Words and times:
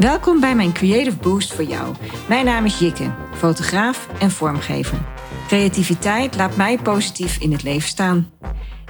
Welkom 0.00 0.40
bij 0.40 0.54
mijn 0.54 0.72
Creative 0.72 1.16
Boost 1.16 1.52
voor 1.52 1.64
jou. 1.64 1.94
Mijn 2.28 2.44
naam 2.44 2.64
is 2.64 2.78
Jikke, 2.78 3.14
fotograaf 3.36 4.08
en 4.20 4.30
vormgever. 4.30 4.98
Creativiteit 5.46 6.36
laat 6.36 6.56
mij 6.56 6.78
positief 6.78 7.38
in 7.40 7.52
het 7.52 7.62
leven 7.62 7.88
staan. 7.88 8.30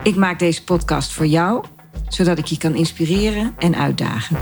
Ik 0.03 0.17
maak 0.17 0.38
deze 0.38 0.65
podcast 0.65 1.12
voor 1.12 1.26
jou, 1.26 1.65
zodat 2.08 2.38
ik 2.38 2.44
je 2.44 2.58
kan 2.58 2.74
inspireren 2.74 3.54
en 3.58 3.76
uitdagen. 3.76 4.37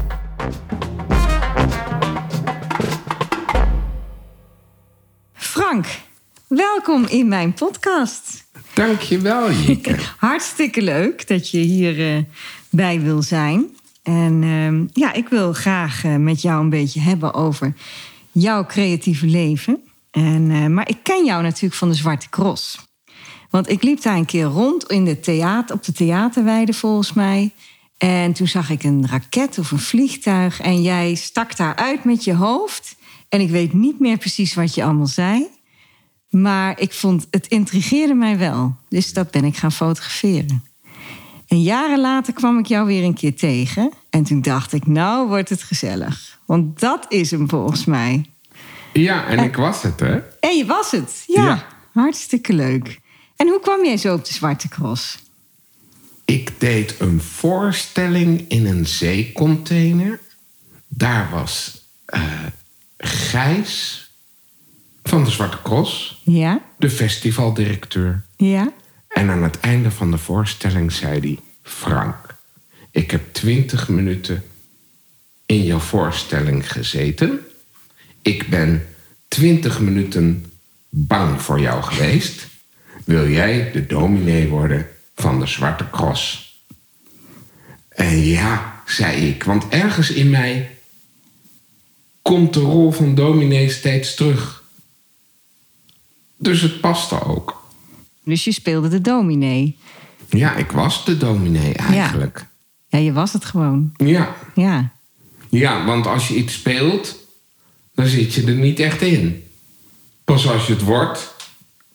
Frank, 5.33 5.87
welkom 6.49 7.07
in 7.07 7.29
mijn 7.29 7.53
podcast. 7.53 8.45
Dankjewel, 8.75 9.53
Jikke. 9.53 9.97
Hartstikke 10.17 10.83
leuk 10.83 11.29
dat 11.29 11.51
je 11.51 11.59
hierbij 11.59 12.29
bij 12.71 13.01
wil 13.01 13.23
zijn. 13.23 13.77
En 14.09 14.43
ehm, 14.43 14.87
ja, 14.93 15.13
ik 15.13 15.29
wil 15.29 15.53
graag 15.53 16.05
eh, 16.05 16.17
met 16.17 16.43
jou 16.43 16.61
een 16.61 16.71
beetje 16.71 17.01
hebben 17.01 17.35
over 17.35 17.75
jouw 18.33 18.67
creatieve 18.67 19.27
leven. 19.27 19.83
En, 20.11 20.51
eh, 20.51 20.67
maar 20.67 20.89
ik 20.89 20.99
ken 21.03 21.25
jou 21.25 21.43
natuurlijk 21.43 21.75
van 21.75 21.89
de 21.89 21.95
Zwarte 21.95 22.29
Cross. 22.29 22.79
Want 23.51 23.69
ik 23.69 23.83
liep 23.83 24.03
daar 24.03 24.17
een 24.17 24.25
keer 24.25 24.45
rond 24.45 24.91
in 24.91 25.05
de 25.05 25.21
theater, 25.21 25.75
op 25.75 25.85
de 25.85 25.93
theaterweide 25.93 26.73
volgens 26.73 27.13
mij. 27.13 27.53
En 27.99 28.33
toen 28.33 28.47
zag 28.47 28.71
ik 28.71 28.83
een 28.83 29.09
raket 29.09 29.59
of 29.59 29.71
een 29.71 29.79
vliegtuig. 29.79 30.61
En 30.61 30.83
jij 30.83 31.15
stak 31.15 31.57
daar 31.57 31.77
uit 31.77 32.05
met 32.05 32.25
je 32.25 32.35
hoofd. 32.35 32.97
En 33.29 33.41
ik 33.41 33.51
weet 33.51 33.73
niet 33.73 34.01
meer 34.01 34.19
precies 34.19 34.55
wat 34.55 34.75
je 34.75 34.85
allemaal 34.85 35.07
zei. 35.07 35.47
Maar 36.29 36.81
ik 36.81 36.93
vond 36.93 37.27
het 37.31 37.47
intrigeerde 37.47 38.15
mij 38.15 38.39
wel. 38.39 38.77
Dus 38.89 39.13
dat 39.13 39.31
ben 39.31 39.45
ik 39.45 39.57
gaan 39.57 39.73
fotograferen. 39.73 40.68
En 41.49 41.63
jaren 41.63 42.01
later 42.01 42.33
kwam 42.33 42.59
ik 42.59 42.67
jou 42.67 42.87
weer 42.87 43.05
een 43.05 43.15
keer 43.15 43.37
tegen. 43.37 43.93
En 44.11 44.25
toen 44.25 44.43
dacht 44.43 44.73
ik, 44.73 44.87
nou 44.87 45.29
wordt 45.29 45.49
het 45.49 45.63
gezellig. 45.63 46.39
Want 46.45 46.81
dat 46.81 47.07
is 47.09 47.31
hem 47.31 47.49
volgens 47.49 47.85
mij. 47.85 48.25
Ja, 48.93 49.27
en 49.27 49.39
ik 49.39 49.57
was 49.57 49.83
het, 49.83 50.01
hè? 50.01 50.19
En 50.41 50.57
je 50.57 50.65
was 50.67 50.91
het, 50.91 51.25
ja. 51.27 51.45
Ja. 51.45 51.67
Hartstikke 51.93 52.53
leuk. 52.53 53.01
En 53.37 53.49
hoe 53.49 53.61
kwam 53.61 53.85
jij 53.85 53.97
zo 53.97 54.15
op 54.15 54.25
de 54.25 54.33
Zwarte 54.33 54.69
Cross? 54.69 55.19
Ik 56.25 56.53
deed 56.61 56.95
een 57.01 57.21
voorstelling 57.21 58.45
in 58.49 58.67
een 58.67 58.87
zeecontainer. 58.87 60.21
Daar 60.89 61.31
was 61.31 61.83
eh, 62.05 62.23
Gijs 62.99 64.07
van 65.05 65.25
de 65.25 65.31
Zwarte 65.31 65.59
Cross, 65.63 66.21
Ja, 66.25 66.61
de 66.79 66.91
festivaldirecteur. 66.91 68.25
ja. 68.37 68.73
En 69.09 69.31
aan 69.31 69.43
het 69.43 69.61
einde 69.61 69.91
van 69.91 70.11
de 70.11 70.19
voorstelling 70.19 70.93
zei 70.93 71.21
hij: 71.21 71.39
Frank, 71.69 72.35
ik 72.91 73.11
heb 73.11 73.33
twintig 73.33 73.89
minuten 73.89 74.45
in 75.47 75.65
jouw 75.65 75.79
voorstelling 75.79 76.73
gezeten. 76.73 77.41
Ik 78.23 78.49
ben 78.49 78.87
twintig 79.29 79.81
minuten 79.81 80.53
bang 80.89 81.43
voor 81.43 81.61
jou 81.61 81.83
geweest. 81.83 82.47
Wil 83.05 83.29
jij 83.29 83.71
de 83.73 83.87
dominee 83.87 84.49
worden 84.49 84.89
van 85.15 85.41
de 85.41 85.47
Zwarte 85.47 85.91
Cross? 85.91 86.57
En 87.89 88.19
ja, 88.19 88.83
zei 88.87 89.29
ik, 89.29 89.45
want 89.45 89.69
ergens 89.69 90.11
in 90.11 90.31
mij 90.31 90.79
komt 92.23 92.55
de 92.55 92.61
rol 92.61 92.91
van 92.91 93.15
dominee 93.15 93.71
steeds 93.71 94.15
terug. 94.15 94.63
Dus 96.37 96.61
het 96.61 96.81
paste 96.81 97.25
ook. 97.25 97.67
Dus 98.25 98.45
je 98.45 98.53
speelde 98.53 98.89
de 98.89 99.01
dominee. 99.01 99.77
Ja, 100.29 100.55
ik 100.55 100.71
was 100.71 101.05
de 101.05 101.17
dominee 101.17 101.75
eigenlijk. 101.75 102.47
Ja, 102.89 102.99
je 102.99 103.13
was 103.13 103.33
het 103.33 103.45
gewoon. 103.45 103.93
Ja. 103.97 104.35
Ja, 104.55 104.91
ja. 105.49 105.85
want 105.85 106.07
als 106.07 106.29
je 106.29 106.35
iets 106.35 106.53
speelt, 106.55 107.17
dan 107.95 108.07
zit 108.07 108.35
je 108.35 108.45
er 108.45 108.55
niet 108.55 108.79
echt 108.79 109.03
in. 109.03 109.45
Pas 110.25 110.49
als 110.49 110.67
je 110.67 110.73
het 110.73 110.83
wordt, 110.83 111.35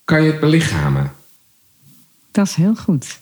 kan 0.04 0.24
je 0.24 0.32
het 0.32 0.40
belichamen. 0.40 1.12
dat 2.32 2.48
is 2.48 2.56
heel 2.56 2.76
goed. 2.76 3.20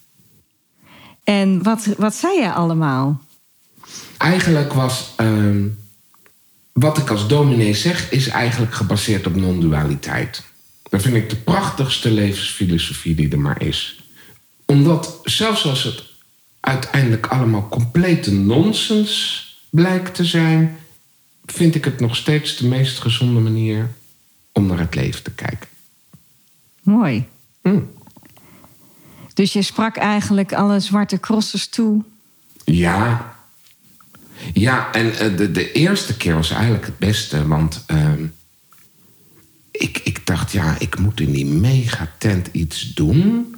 En 1.24 1.64
wat, 1.64 1.88
wat 1.98 2.16
zei 2.16 2.42
je 2.42 2.52
allemaal? 2.52 3.22
Eigenlijk 4.18 4.74
was 4.74 5.14
ehm, 5.16 5.68
wat 6.74 6.98
ik 6.98 7.10
als 7.10 7.28
dominee 7.28 7.74
zeg, 7.74 8.12
is 8.12 8.28
eigenlijk 8.28 8.74
gebaseerd 8.74 9.28
op 9.28 9.36
non-dualiteit. 9.36 10.44
Dat 10.90 11.02
vind 11.02 11.16
ik 11.16 11.30
de 11.30 11.36
prachtigste 11.36 12.12
levensfilosofie 12.12 13.16
die 13.16 13.30
er 13.30 13.40
maar 13.40 13.62
is. 13.62 14.01
Omdat 14.72 15.20
zelfs 15.24 15.66
als 15.66 15.84
het 15.84 16.04
uiteindelijk 16.60 17.28
allemaal 17.28 17.68
complete 17.70 18.34
nonsens 18.34 19.46
blijkt 19.70 20.16
te 20.16 20.26
zijn, 20.26 20.78
vind 21.46 21.76
ik 21.76 21.86
het 21.86 22.00
nog 22.00 22.16
steeds 22.16 22.58
de 22.58 22.68
meest 22.68 23.00
gezonde 23.00 23.40
manier 23.40 23.90
om 24.52 24.66
naar 24.66 24.80
het 24.80 24.96
leven 24.96 25.24
te 25.24 25.32
kijken. 25.32 25.68
Mooi. 26.82 27.26
Hm. 27.62 27.80
Dus 29.34 29.54
je 29.54 29.62
sprak 29.62 29.98
eigenlijk 29.98 30.54
alle 30.54 30.80
zwarte 30.80 31.20
crossers 31.20 31.68
toe. 31.68 32.04
Ja. 32.66 33.36
Ja, 34.54 34.92
en 34.92 35.20
eh, 35.20 35.38
de, 35.38 35.52
de 35.52 35.72
eerste 35.72 36.18
keer 36.18 36.36
was 36.36 36.52
eigenlijk 36.52 36.86
het 36.86 36.98
beste, 36.98 37.48
want 37.48 37.84
ehm, 37.88 38.26
ik, 39.72 40.02
ik 40.04 40.26
dacht, 40.26 40.52
ja, 40.52 40.76
ik 40.80 41.00
moet 41.00 41.20
in 41.20 41.32
die 41.32 41.46
megatent 41.46 42.50
iets 42.52 42.94
doen. 42.94 43.56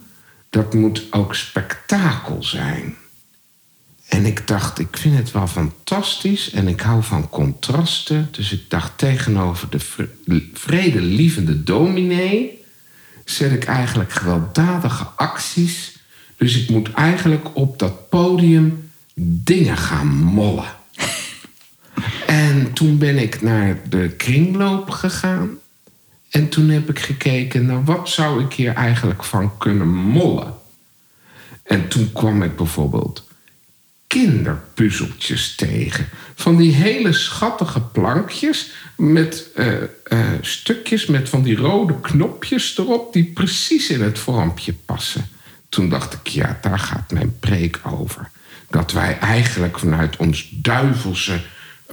Dat 0.54 0.74
moet 0.74 1.08
ook 1.12 1.36
spektakel 1.36 2.44
zijn. 2.44 2.96
En 4.08 4.26
ik 4.26 4.48
dacht, 4.48 4.80
ik 4.80 4.98
vind 4.98 5.18
het 5.18 5.32
wel 5.32 5.48
fantastisch 5.48 6.52
en 6.52 6.68
ik 6.68 6.82
hou 6.82 7.04
van 7.04 7.30
contrasten. 7.30 8.28
Dus 8.32 8.52
ik 8.52 8.70
dacht, 8.70 8.98
tegenover 8.98 9.70
de 9.70 9.80
vre- 9.80 10.10
vredelievende 10.54 11.64
dominee 11.64 12.64
zet 13.26 13.52
ik 13.52 13.64
eigenlijk 13.64 14.12
gewelddadige 14.12 15.04
acties. 15.04 15.98
Dus 16.38 16.62
ik 16.62 16.70
moet 16.70 16.92
eigenlijk 16.94 17.48
op 17.54 17.80
dat 17.80 18.10
podium 18.10 18.92
dingen 19.16 19.78
gaan 19.78 20.08
mollen. 20.08 20.76
En 22.28 22.74
toen 22.74 22.98
ben 22.98 23.18
ik 23.18 23.42
naar 23.42 23.80
de 23.90 24.10
kringloop 24.18 24.90
gegaan. 24.90 25.50
En 26.34 26.50
toen 26.50 26.70
heb 26.70 26.90
ik 26.90 27.00
gekeken, 27.00 27.66
nou 27.66 27.84
wat 27.84 28.10
zou 28.10 28.44
ik 28.44 28.54
hier 28.54 28.74
eigenlijk 28.74 29.24
van 29.24 29.58
kunnen 29.58 29.88
mollen? 29.88 30.54
En 31.64 31.88
toen 31.88 32.12
kwam 32.12 32.44
ik 32.44 32.56
bijvoorbeeld 32.56 33.28
kinderpuzzeltjes 34.08 35.56
tegen. 35.56 36.10
Van 36.36 36.56
die 36.56 36.72
hele 36.72 37.14
schattige 37.14 37.82
plankjes 37.82 38.72
met 38.96 39.48
eh, 39.56 39.84
eh, 39.84 40.20
stukjes 40.42 41.06
met 41.06 41.30
van 41.30 41.44
die 41.44 41.56
rode 41.56 42.00
knopjes 42.00 42.78
erop... 42.78 43.14
die 43.14 43.32
precies 43.34 43.90
in 43.90 44.02
het 44.02 44.20
vormpje 44.20 44.74
passen. 44.74 45.30
Toen 45.70 45.90
dacht 45.90 46.14
ik, 46.14 46.28
ja, 46.28 46.60
daar 46.62 46.80
gaat 46.80 47.12
mijn 47.12 47.40
preek 47.40 47.80
over. 47.84 48.30
Dat 48.70 48.92
wij 48.92 49.20
eigenlijk 49.20 49.80
vanuit 49.80 50.18
ons 50.18 50.50
duivelse 50.52 51.42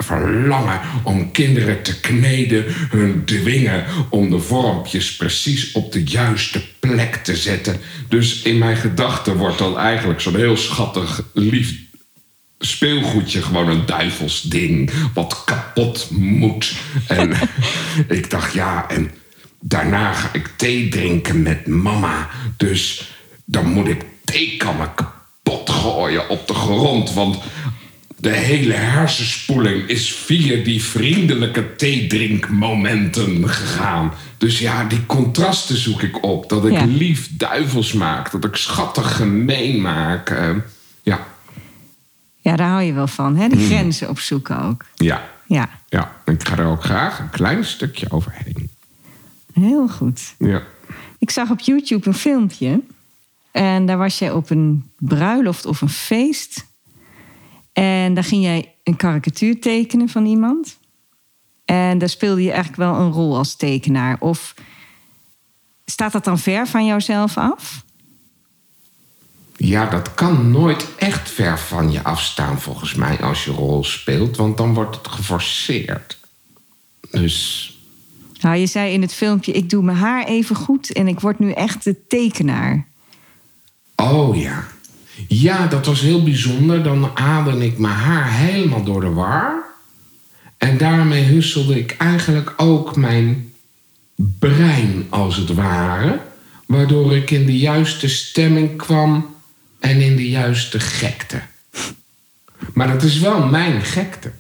verlangen 0.03 0.81
om 1.03 1.31
kinderen 1.31 1.83
te 1.83 2.00
kneden, 2.00 2.65
hun 2.69 3.25
dwingen 3.25 3.84
om 4.11 4.31
de 4.31 4.38
vormpjes 4.38 5.16
precies 5.16 5.72
op 5.72 5.93
de 5.93 6.05
juiste 6.05 6.62
plek 6.81 7.15
te 7.15 7.37
zetten. 7.37 7.77
Dus 8.09 8.43
in 8.43 8.59
mijn 8.59 8.77
gedachten 8.77 9.37
wordt 9.37 9.59
dan 9.59 9.78
eigenlijk 9.78 10.21
zo'n 10.21 10.37
heel 10.37 10.56
schattig, 10.56 11.22
lief 11.34 11.88
speelgoedje 12.59 13.43
gewoon 13.43 13.69
een 13.69 13.87
duivelsding 13.87 14.91
wat 15.15 15.43
kapot 15.44 16.09
moet. 16.11 16.72
En 17.06 17.32
ik 18.19 18.31
dacht, 18.31 18.53
ja, 18.53 18.88
en 18.88 19.11
daarna 19.61 20.12
ga 20.12 20.28
ik 20.32 20.50
thee 20.56 20.88
drinken 20.88 21.43
met 21.43 21.67
mama. 21.67 22.28
Dus 22.56 23.11
dan 23.44 23.67
moet 23.67 23.88
ik 23.88 24.05
theekannen 24.25 24.94
kapot 24.94 25.71
gooien 25.71 26.28
op 26.28 26.47
de 26.47 26.55
grond. 26.55 27.12
Want 27.12 27.38
de 28.20 28.31
hele 28.31 28.72
hersenspoeling 28.72 29.88
is 29.88 30.12
via 30.14 30.64
die 30.64 30.82
vriendelijke 30.82 31.76
theedrinkmomenten 31.76 33.49
gegaan. 33.49 34.12
Dus 34.38 34.58
ja, 34.58 34.84
die 34.84 35.06
contrasten 35.06 35.76
zoek 35.76 36.02
ik 36.02 36.22
op. 36.25 36.49
Dat 36.49 36.64
ik 36.67 36.72
Ja. 36.72 36.84
lief 36.84 37.28
duivels 37.37 37.93
maak. 37.93 38.31
Dat 38.31 38.44
ik 38.44 38.56
schattig 38.56 39.17
gemeen 39.17 39.81
maak. 39.81 40.31
Eh, 40.31 40.50
ja, 41.02 41.26
Ja, 42.43 42.56
daar 42.56 42.69
hou 42.69 42.82
je 42.82 42.93
wel 42.93 43.06
van, 43.06 43.37
hè? 43.37 43.49
Die 43.49 43.67
grenzen 43.67 44.08
opzoeken 44.08 44.62
ook. 44.62 44.84
ja, 44.94 45.28
Ja, 45.46 45.69
ja. 45.88 46.17
Ik 46.25 46.49
ga 46.49 46.58
er 46.58 46.67
ook 46.67 46.84
graag 46.84 47.19
een 47.19 47.31
klein 47.31 47.64
stukje 47.64 48.11
overheen. 48.11 48.70
heel 49.52 49.88
goed. 49.88 50.34
Ja. 50.38 50.62
Ik 51.19 51.31
zag 51.31 51.50
op 51.50 51.61
YouTube 51.61 52.06
een 52.08 52.14
filmpje. 52.14 52.81
En 53.50 53.87
daar 53.87 53.99
was 53.99 54.19
jij 54.19 54.31
op 54.32 54.50
een 54.50 54.90
bruiloft 54.99 55.67
of 55.67 55.81
een 55.81 55.88
feest. 55.88 56.67
En 57.72 58.14
daar 58.14 58.25
ging 58.25 58.43
jij 58.43 58.75
een 58.84 58.96
karikatuur 58.96 59.61
tekenen 59.61 60.08
van 60.08 60.26
iemand. 60.26 60.78
En 61.64 61.99
daar 61.99 62.08
speelde 62.08 62.43
je 62.43 62.52
eigenlijk 62.52 62.82
wel 62.82 62.94
een 62.94 63.12
rol 63.12 63.37
als 63.37 63.56
tekenaar. 63.56 64.17
Of 64.20 64.55
staat 65.84 66.12
dat 66.12 66.25
dan 66.25 66.38
ver 66.38 66.67
van 66.67 66.87
jouzelf 66.87 67.37
af? 67.37 67.84
Ja, 69.56 69.87
dat 69.87 70.14
kan 70.14 70.50
nooit 70.50 70.87
echt 70.96 71.31
ver 71.31 71.58
van 71.58 71.93
je 71.93 72.02
afstaan, 72.02 72.61
volgens 72.61 72.94
mij, 72.94 73.20
als 73.20 73.44
je 73.44 73.50
rol 73.50 73.84
speelt. 73.84 74.37
Want 74.37 74.56
dan 74.56 74.75
wordt 74.75 74.96
het 74.96 75.08
geforceerd. 75.08 76.19
Dus 77.11 77.67
Nou, 78.40 78.56
je 78.56 78.67
zei 78.67 78.93
in 78.93 79.02
het 79.02 79.14
filmpje, 79.14 79.52
ik 79.52 79.70
doe 79.70 79.82
mijn 79.82 79.96
haar 79.96 80.25
even 80.25 80.56
goed 80.56 80.93
en 80.93 81.08
ik 81.08 81.20
word 81.20 81.38
nu 81.38 81.52
echt 81.52 81.84
de 81.84 82.06
tekenaar. 82.06 82.87
Oh 83.96 84.37
ja. 84.37 84.64
Ja, 85.28 85.67
dat 85.67 85.87
was 85.87 86.00
heel 86.00 86.22
bijzonder. 86.22 86.82
Dan 86.82 87.11
haalde 87.14 87.64
ik 87.64 87.78
mijn 87.78 87.94
haar 87.94 88.32
helemaal 88.32 88.84
door 88.84 89.00
de 89.00 89.11
war. 89.11 89.64
En 90.56 90.78
daarmee 90.78 91.25
husselde 91.25 91.78
ik 91.78 91.94
eigenlijk 91.99 92.55
ook 92.56 92.96
mijn 92.96 93.52
brein, 94.17 95.06
als 95.08 95.37
het 95.37 95.55
ware. 95.55 96.20
Waardoor 96.67 97.17
ik 97.17 97.31
in 97.31 97.46
de 97.46 97.58
juiste 97.58 98.08
stemming 98.08 98.76
kwam 98.76 99.34
en 99.81 100.00
in 100.00 100.17
de 100.17 100.28
juiste 100.28 100.81
gekte. 100.81 101.43
Maar 102.75 102.88
dat 102.88 103.02
is 103.02 103.19
wel 103.19 103.46
mijn 103.46 103.82
gekte. 103.82 104.32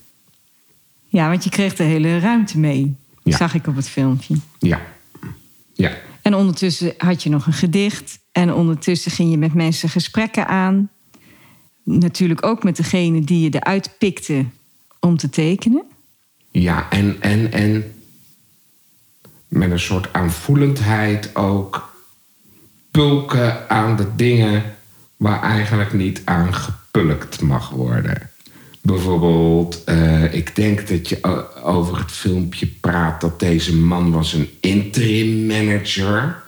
Ja, 1.08 1.28
want 1.28 1.44
je 1.44 1.50
kreeg 1.50 1.74
de 1.74 1.82
hele 1.82 2.18
ruimte 2.18 2.58
mee. 2.58 2.94
Ja. 3.22 3.36
Zag 3.36 3.54
ik 3.54 3.66
op 3.66 3.76
het 3.76 3.88
filmpje. 3.88 4.34
Ja. 4.58 4.80
Ja. 5.74 5.92
En 6.22 6.34
ondertussen 6.34 6.94
had 6.98 7.22
je 7.22 7.30
nog 7.30 7.46
een 7.46 7.52
gedicht. 7.52 8.18
En 8.40 8.54
ondertussen 8.54 9.10
ging 9.10 9.30
je 9.30 9.38
met 9.38 9.54
mensen 9.54 9.88
gesprekken 9.88 10.46
aan. 10.46 10.90
Natuurlijk 11.82 12.46
ook 12.46 12.64
met 12.64 12.76
degene 12.76 13.24
die 13.24 13.40
je 13.40 13.58
eruit 13.60 13.94
pikte 13.98 14.44
om 15.00 15.16
te 15.16 15.30
tekenen. 15.30 15.82
Ja, 16.50 16.90
en, 16.90 17.16
en, 17.20 17.52
en 17.52 17.92
met 19.48 19.70
een 19.70 19.80
soort 19.80 20.12
aanvoelendheid 20.12 21.36
ook 21.36 21.94
pulken 22.90 23.70
aan 23.70 23.96
de 23.96 24.06
dingen 24.16 24.62
waar 25.16 25.42
eigenlijk 25.42 25.92
niet 25.92 26.22
aan 26.24 26.54
gepulkt 26.54 27.40
mag 27.40 27.70
worden. 27.70 28.30
Bijvoorbeeld, 28.82 29.84
eh, 29.84 30.34
ik 30.34 30.56
denk 30.56 30.88
dat 30.88 31.08
je 31.08 31.18
over 31.62 31.98
het 31.98 32.12
filmpje 32.12 32.66
praat 32.66 33.20
dat 33.20 33.40
deze 33.40 33.76
man 33.76 34.10
was 34.10 34.32
een 34.32 34.48
interim 34.60 35.46
manager. 35.46 36.42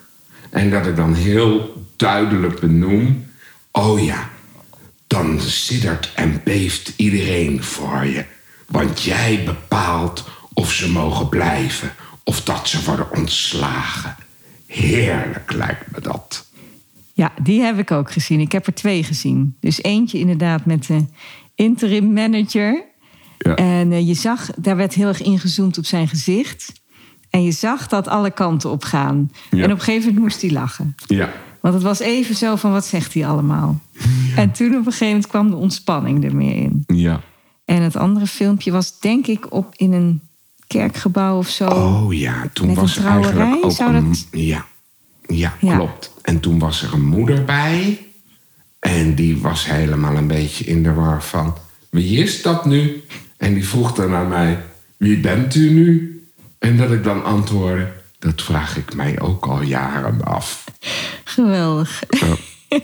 En 0.50 0.71
dat 0.71 0.87
ik 0.87 0.97
dan 0.97 1.15
heel 1.15 1.81
duidelijk 2.02 2.60
benoem, 2.60 3.26
oh 3.72 4.04
ja, 4.04 4.31
dan 5.06 5.40
siddert 5.40 6.12
en 6.14 6.40
beeft 6.44 6.93
iedereen 6.96 7.62
voor 7.62 8.04
je. 8.04 8.25
Want 8.66 9.02
jij 9.02 9.43
bepaalt 9.44 10.28
of 10.52 10.72
ze 10.72 10.90
mogen 10.90 11.28
blijven 11.28 11.93
of 12.25 12.43
dat 12.43 12.69
ze 12.69 12.84
worden 12.84 13.12
ontslagen. 13.12 14.16
Heerlijk 14.66 15.52
lijkt 15.52 15.90
me 15.93 16.00
dat. 16.00 16.46
Ja, 17.12 17.32
die 17.43 17.60
heb 17.60 17.78
ik 17.78 17.90
ook 17.90 18.12
gezien. 18.12 18.40
Ik 18.40 18.52
heb 18.52 18.66
er 18.66 18.75
twee 18.75 19.05
gezien. 19.05 19.56
Dus 19.60 19.82
eentje 19.82 20.19
inderdaad 20.19 20.64
met 20.64 20.87
de 20.87 21.05
interim 21.55 22.12
manager. 22.12 22.84
Ja. 23.38 23.55
En 23.55 23.93
eh, 23.93 24.06
je 24.06 24.14
zag, 24.14 24.50
daar 24.56 24.76
werd 24.76 24.94
heel 24.94 25.08
erg 25.08 25.22
ingezoomd 25.22 25.78
op 25.78 25.84
zijn 25.84 26.08
gezicht. 26.08 26.72
En 27.31 27.43
je 27.43 27.52
zag 27.52 27.87
dat 27.87 28.08
alle 28.08 28.31
kanten 28.31 28.70
op 28.70 28.84
gaan. 28.84 29.31
Ja. 29.50 29.62
En 29.62 29.72
op 29.72 29.78
een 29.78 29.84
gegeven 29.84 30.06
moment 30.06 30.25
moest 30.25 30.40
hij 30.40 30.50
lachen. 30.50 30.94
Ja. 31.06 31.32
Want 31.62 31.75
het 31.75 31.82
was 31.82 31.99
even 31.99 32.35
zo 32.35 32.56
van, 32.56 32.73
wat 32.73 32.87
zegt 32.87 33.14
hij 33.14 33.26
allemaal? 33.26 33.81
En 34.37 34.53
toen 34.53 34.70
op 34.70 34.76
een 34.76 34.85
gegeven 34.85 35.06
moment 35.06 35.26
kwam 35.26 35.50
de 35.50 35.56
ontspanning 35.56 36.25
er 36.25 36.37
meer 36.37 36.56
in. 36.56 36.85
Ja. 36.87 37.20
En 37.64 37.82
het 37.82 37.97
andere 37.97 38.26
filmpje 38.26 38.73
was 38.73 39.00
denk 39.00 39.26
ik 39.26 39.53
op 39.53 39.75
in 39.76 39.93
een 39.93 40.20
kerkgebouw 40.67 41.38
of 41.38 41.49
zo. 41.49 41.67
Oh 41.67 42.14
ja, 42.14 42.49
toen 42.53 42.67
Met 42.67 42.76
was 42.76 42.97
er 42.97 43.03
trouwerij, 43.03 43.37
eigenlijk 43.37 43.64
ook 43.64 43.73
zou 43.73 43.94
een... 43.94 44.14
ja, 44.31 44.67
Ja. 45.26 45.55
klopt. 45.59 46.12
En 46.23 46.41
toen 46.41 46.59
was 46.59 46.82
er 46.82 46.93
een 46.93 47.06
moeder 47.06 47.44
bij. 47.44 48.06
En 48.79 49.15
die 49.15 49.38
was 49.38 49.67
helemaal 49.67 50.17
een 50.17 50.26
beetje 50.26 50.65
in 50.65 50.82
de 50.82 50.93
war 50.93 51.23
van... 51.23 51.55
Wie 51.91 52.23
is 52.23 52.43
dat 52.43 52.65
nu? 52.65 53.05
En 53.37 53.55
die 53.55 53.69
vroeg 53.69 53.93
dan 53.93 54.15
aan 54.15 54.29
mij... 54.29 54.58
Wie 54.97 55.20
bent 55.20 55.55
u 55.55 55.70
nu? 55.70 56.23
En 56.58 56.76
dat 56.76 56.91
ik 56.91 57.05
dan 57.05 57.25
antwoordde... 57.25 57.93
Dat 58.19 58.43
vraag 58.43 58.76
ik 58.76 58.94
mij 58.94 59.20
ook 59.20 59.47
al 59.47 59.62
jaren 59.62 60.25
af. 60.25 60.65
Geweldig. 61.32 62.02
Ja. 62.08 62.37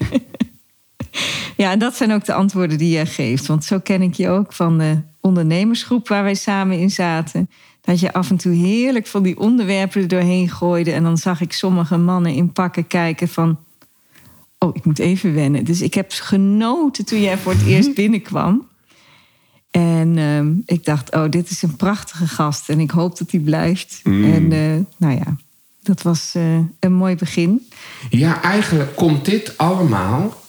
Ja, 1.58 1.70
en 1.70 1.78
dat 1.78 1.96
zijn 1.96 2.12
ook 2.12 2.24
de 2.24 2.32
antwoorden 2.32 2.78
die 2.78 2.90
jij 2.90 3.06
geeft. 3.06 3.46
Want 3.46 3.64
zo 3.64 3.78
ken 3.78 4.02
ik 4.02 4.14
je 4.14 4.28
ook 4.28 4.52
van 4.52 4.78
de 4.78 5.00
ondernemersgroep 5.20 6.08
waar 6.08 6.22
wij 6.22 6.34
samen 6.34 6.78
in 6.78 6.90
zaten. 6.90 7.50
Dat 7.80 8.00
je 8.00 8.12
af 8.12 8.30
en 8.30 8.36
toe 8.36 8.54
heerlijk 8.54 9.06
van 9.06 9.22
die 9.22 9.38
onderwerpen 9.38 10.02
er 10.02 10.08
doorheen 10.08 10.48
gooide. 10.48 10.92
En 10.92 11.02
dan 11.02 11.16
zag 11.16 11.40
ik 11.40 11.52
sommige 11.52 11.96
mannen 11.96 12.32
in 12.32 12.52
pakken 12.52 12.86
kijken 12.86 13.28
van... 13.28 13.58
Oh, 14.58 14.76
ik 14.76 14.84
moet 14.84 14.98
even 14.98 15.34
wennen. 15.34 15.64
Dus 15.64 15.80
ik 15.80 15.94
heb 15.94 16.12
genoten 16.12 17.04
toen 17.04 17.20
jij 17.20 17.38
voor 17.38 17.52
het 17.52 17.66
eerst 17.72 17.94
binnenkwam. 17.94 18.66
En 19.70 20.18
ehm, 20.18 20.52
ik 20.64 20.84
dacht, 20.84 21.14
oh, 21.14 21.28
dit 21.28 21.50
is 21.50 21.62
een 21.62 21.76
prachtige 21.76 22.26
gast. 22.26 22.68
En 22.68 22.80
ik 22.80 22.90
hoop 22.90 23.18
dat 23.18 23.30
hij 23.30 23.40
blijft. 23.40 24.00
En 24.04 24.52
eh, 24.52 24.98
nou 24.98 25.14
ja, 25.14 25.36
dat 25.88 26.02
was 26.02 26.32
eh, 26.34 26.58
een 26.80 26.92
mooi 26.92 27.16
begin. 27.16 27.68
Ja, 28.10 28.42
eigenlijk 28.42 28.96
komt 28.96 29.24
dit 29.24 29.58
allemaal 29.58 30.42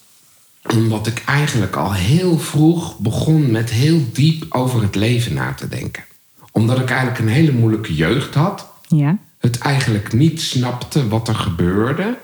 omdat 0.76 1.08
ik 1.08 1.24
eigenlijk 1.26 1.76
al 1.76 1.94
heel 1.94 2.40
vroeg 2.40 2.98
begon 2.98 3.52
met 3.52 3.70
heel 3.70 4.02
diep 4.14 4.46
over 4.50 4.82
het 4.82 4.96
leven 4.96 5.34
na 5.34 5.54
te 5.54 5.68
denken. 5.68 6.04
Omdat 6.52 6.80
ik 6.80 6.90
eigenlijk 6.90 7.20
een 7.20 7.28
hele 7.28 7.52
moeilijke 7.52 7.96
jeugd 7.96 8.34
had. 8.34 8.68
Ja. 8.88 9.18
Het 9.38 9.58
eigenlijk 9.58 10.14
niet 10.14 10.42
snapte 10.42 11.08
wat 11.08 11.28
er 11.28 11.36
gebeurde. 11.36 12.18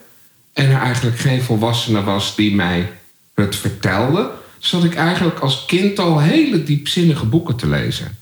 En 0.53 0.69
er 0.69 0.81
eigenlijk 0.81 1.17
geen 1.17 1.41
volwassene 1.41 2.03
was 2.03 2.35
die 2.35 2.55
mij 2.55 2.91
het 3.33 3.55
vertelde. 3.55 4.31
Zat 4.59 4.83
ik 4.83 4.95
eigenlijk 4.95 5.39
als 5.39 5.65
kind 5.65 5.99
al 5.99 6.19
hele 6.19 6.63
diepzinnige 6.63 7.25
boeken 7.25 7.55
te 7.55 7.67
lezen. 7.67 8.17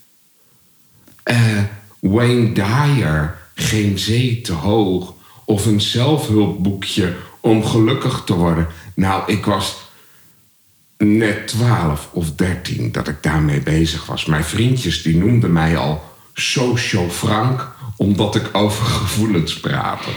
Eh, 1.23 1.37
Wayne 1.99 2.51
Dyer, 2.51 3.37
Geen 3.55 3.99
zee 3.99 4.41
te 4.41 4.53
hoog. 4.53 5.13
Of 5.45 5.65
een 5.65 5.81
zelfhulpboekje 5.81 7.15
om 7.39 7.65
gelukkig 7.65 8.21
te 8.25 8.33
worden. 8.33 8.67
Nou, 8.95 9.31
ik 9.31 9.45
was 9.45 9.77
net 10.97 11.47
12 11.47 12.09
of 12.11 12.35
13 12.35 12.91
dat 12.91 13.07
ik 13.07 13.23
daarmee 13.23 13.61
bezig 13.61 14.05
was. 14.05 14.25
Mijn 14.25 14.43
vriendjes 14.43 15.01
die 15.01 15.17
noemden 15.17 15.51
mij 15.51 15.77
al 15.77 16.03
Socio 16.33 17.09
Frank, 17.09 17.75
omdat 17.97 18.35
ik 18.35 18.49
over 18.51 18.85
gevoelens 18.99 19.59
praatte. 19.59 20.09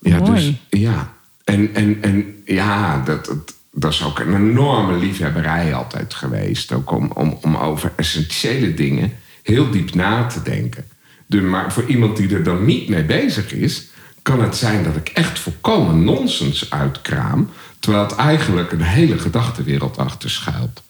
Ja, 0.00 0.18
Mooi. 0.18 0.32
dus 0.32 0.80
ja. 0.80 1.12
En, 1.44 1.74
en, 1.74 2.02
en 2.02 2.42
ja, 2.44 3.02
dat, 3.04 3.24
dat, 3.24 3.54
dat 3.72 3.92
is 3.92 4.04
ook 4.04 4.18
een 4.18 4.34
enorme 4.34 4.96
liefhebberij 4.96 5.74
altijd 5.74 6.14
geweest. 6.14 6.72
Ook 6.72 6.90
om, 6.90 7.10
om, 7.14 7.38
om 7.42 7.56
over 7.56 7.92
essentiële 7.96 8.74
dingen 8.74 9.12
heel 9.42 9.70
diep 9.70 9.94
na 9.94 10.26
te 10.26 10.42
denken. 10.42 10.86
Dus, 11.26 11.42
maar 11.42 11.72
voor 11.72 11.84
iemand 11.86 12.16
die 12.16 12.34
er 12.34 12.42
dan 12.42 12.64
niet 12.64 12.88
mee 12.88 13.04
bezig 13.04 13.52
is, 13.52 13.86
kan 14.22 14.42
het 14.42 14.56
zijn 14.56 14.84
dat 14.84 14.96
ik 14.96 15.08
echt 15.08 15.38
volkomen 15.38 16.04
nonsens 16.04 16.70
uitkraam. 16.70 17.50
Terwijl 17.78 18.04
het 18.04 18.14
eigenlijk 18.14 18.72
een 18.72 18.82
hele 18.82 19.18
gedachtenwereld 19.18 19.98
achter 19.98 20.30
schuilt. 20.30 20.82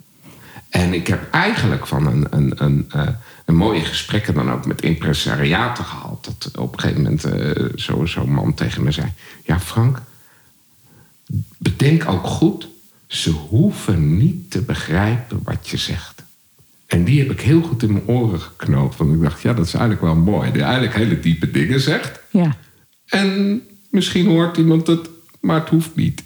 En 0.68 0.94
ik 0.94 1.06
heb 1.06 1.30
eigenlijk 1.30 1.86
van 1.86 2.06
een, 2.06 2.26
een, 2.30 2.52
een, 2.64 2.86
eh, 2.90 3.08
een 3.44 3.54
mooie 3.56 3.84
gesprekken 3.84 4.34
dan 4.34 4.50
ook 4.50 4.66
met 4.66 4.82
impresariaten 4.82 5.84
gehad. 5.84 6.24
Dat 6.24 6.56
op 6.58 6.72
een 6.72 6.80
gegeven 6.80 7.02
moment 7.02 7.26
zo- 7.80 8.06
zo'n 8.06 8.32
man 8.32 8.54
tegen 8.54 8.82
me 8.82 8.90
zei: 8.92 9.12
Ja, 9.44 9.60
Frank, 9.60 9.98
bedenk 11.58 12.08
ook 12.08 12.26
goed, 12.26 12.68
ze 13.06 13.30
hoeven 13.30 14.16
niet 14.16 14.50
te 14.50 14.60
begrijpen 14.62 15.40
wat 15.42 15.68
je 15.68 15.76
zegt. 15.76 16.13
En 16.86 17.04
die 17.04 17.18
heb 17.18 17.30
ik 17.30 17.40
heel 17.40 17.62
goed 17.62 17.82
in 17.82 17.92
mijn 17.92 18.06
oren 18.06 18.40
geknoopt. 18.40 18.96
Want 18.96 19.14
ik 19.14 19.22
dacht, 19.22 19.42
ja, 19.42 19.52
dat 19.52 19.66
is 19.66 19.74
eigenlijk 19.74 20.02
wel 20.02 20.14
mooi. 20.14 20.52
Die 20.52 20.62
eigenlijk 20.62 20.94
hele 20.94 21.20
diepe 21.20 21.50
dingen 21.50 21.80
zegt. 21.80 22.20
Ja. 22.30 22.56
En 23.06 23.62
misschien 23.90 24.26
hoort 24.26 24.56
iemand 24.56 24.86
het, 24.86 25.08
maar 25.40 25.60
het 25.60 25.68
hoeft 25.68 25.96
niet. 25.96 26.24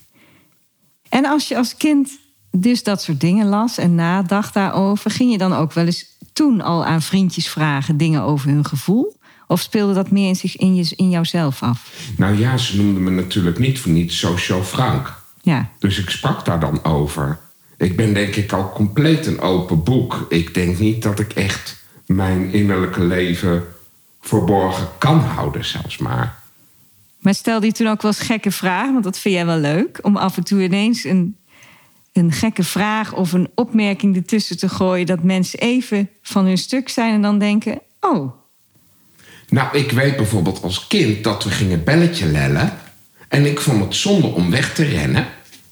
En 1.08 1.24
als 1.24 1.48
je 1.48 1.56
als 1.56 1.76
kind 1.76 2.18
dus 2.50 2.82
dat 2.82 3.02
soort 3.02 3.20
dingen 3.20 3.46
las 3.46 3.78
en 3.78 3.94
nadacht 3.94 4.54
daarover, 4.54 5.10
ging 5.10 5.30
je 5.32 5.38
dan 5.38 5.52
ook 5.52 5.72
wel 5.72 5.84
eens 5.86 6.16
toen 6.32 6.60
al 6.60 6.84
aan 6.84 7.02
vriendjes 7.02 7.48
vragen 7.48 7.96
dingen 7.96 8.22
over 8.22 8.48
hun 8.48 8.64
gevoel? 8.64 9.16
Of 9.46 9.60
speelde 9.60 9.94
dat 9.94 10.10
meer 10.10 10.28
in, 10.28 10.36
zich, 10.36 10.56
in, 10.56 10.74
je, 10.74 10.92
in 10.96 11.10
jouzelf 11.10 11.62
af? 11.62 11.92
Nou 12.16 12.38
ja, 12.38 12.56
ze 12.56 12.76
noemden 12.76 13.04
me 13.04 13.10
natuurlijk 13.10 13.58
niet 13.58 13.78
voor 13.78 13.92
niets 13.92 14.18
Socio 14.18 14.62
Frank. 14.62 15.16
Ja, 15.42 15.70
Dus 15.78 15.98
ik 15.98 16.10
sprak 16.10 16.44
daar 16.44 16.60
dan 16.60 16.84
over. 16.84 17.38
Ik 17.78 17.96
ben 17.96 18.14
denk 18.14 18.36
ik 18.36 18.52
al 18.52 18.72
compleet 18.72 19.26
een 19.26 19.40
open 19.40 19.82
boek. 19.82 20.26
Ik 20.28 20.54
denk 20.54 20.78
niet 20.78 21.02
dat 21.02 21.18
ik 21.18 21.32
echt 21.32 21.76
mijn 22.06 22.52
innerlijke 22.52 23.04
leven 23.04 23.64
verborgen 24.20 24.88
kan 24.98 25.18
houden, 25.18 25.64
zelfs 25.64 25.98
maar. 25.98 26.38
maar 27.18 27.34
stelde 27.34 27.66
je 27.66 27.72
toen 27.72 27.88
ook 27.88 28.02
wel 28.02 28.10
eens 28.10 28.20
gekke 28.20 28.50
vragen? 28.50 28.92
Want 28.92 29.04
dat 29.04 29.18
vind 29.18 29.34
jij 29.34 29.46
wel 29.46 29.58
leuk, 29.58 29.98
om 30.02 30.16
af 30.16 30.36
en 30.36 30.44
toe 30.44 30.62
ineens 30.62 31.04
een, 31.04 31.36
een 32.12 32.32
gekke 32.32 32.64
vraag 32.64 33.14
of 33.14 33.32
een 33.32 33.50
opmerking 33.54 34.16
ertussen 34.16 34.58
te 34.58 34.68
gooien, 34.68 35.06
dat 35.06 35.22
mensen 35.22 35.58
even 35.58 36.10
van 36.22 36.44
hun 36.44 36.58
stuk 36.58 36.88
zijn 36.88 37.14
en 37.14 37.22
dan 37.22 37.38
denken: 37.38 37.80
Oh, 38.00 38.32
Nou, 39.48 39.78
ik 39.78 39.90
weet 39.90 40.16
bijvoorbeeld 40.16 40.62
als 40.62 40.86
kind 40.86 41.24
dat 41.24 41.44
we 41.44 41.50
gingen 41.50 41.84
belletje 41.84 42.26
lellen. 42.26 42.72
En 43.28 43.46
ik 43.46 43.60
vond 43.60 43.84
het 43.84 43.94
zonde 43.94 44.26
om 44.26 44.50
weg 44.50 44.74
te 44.74 44.84
rennen. 44.84 45.26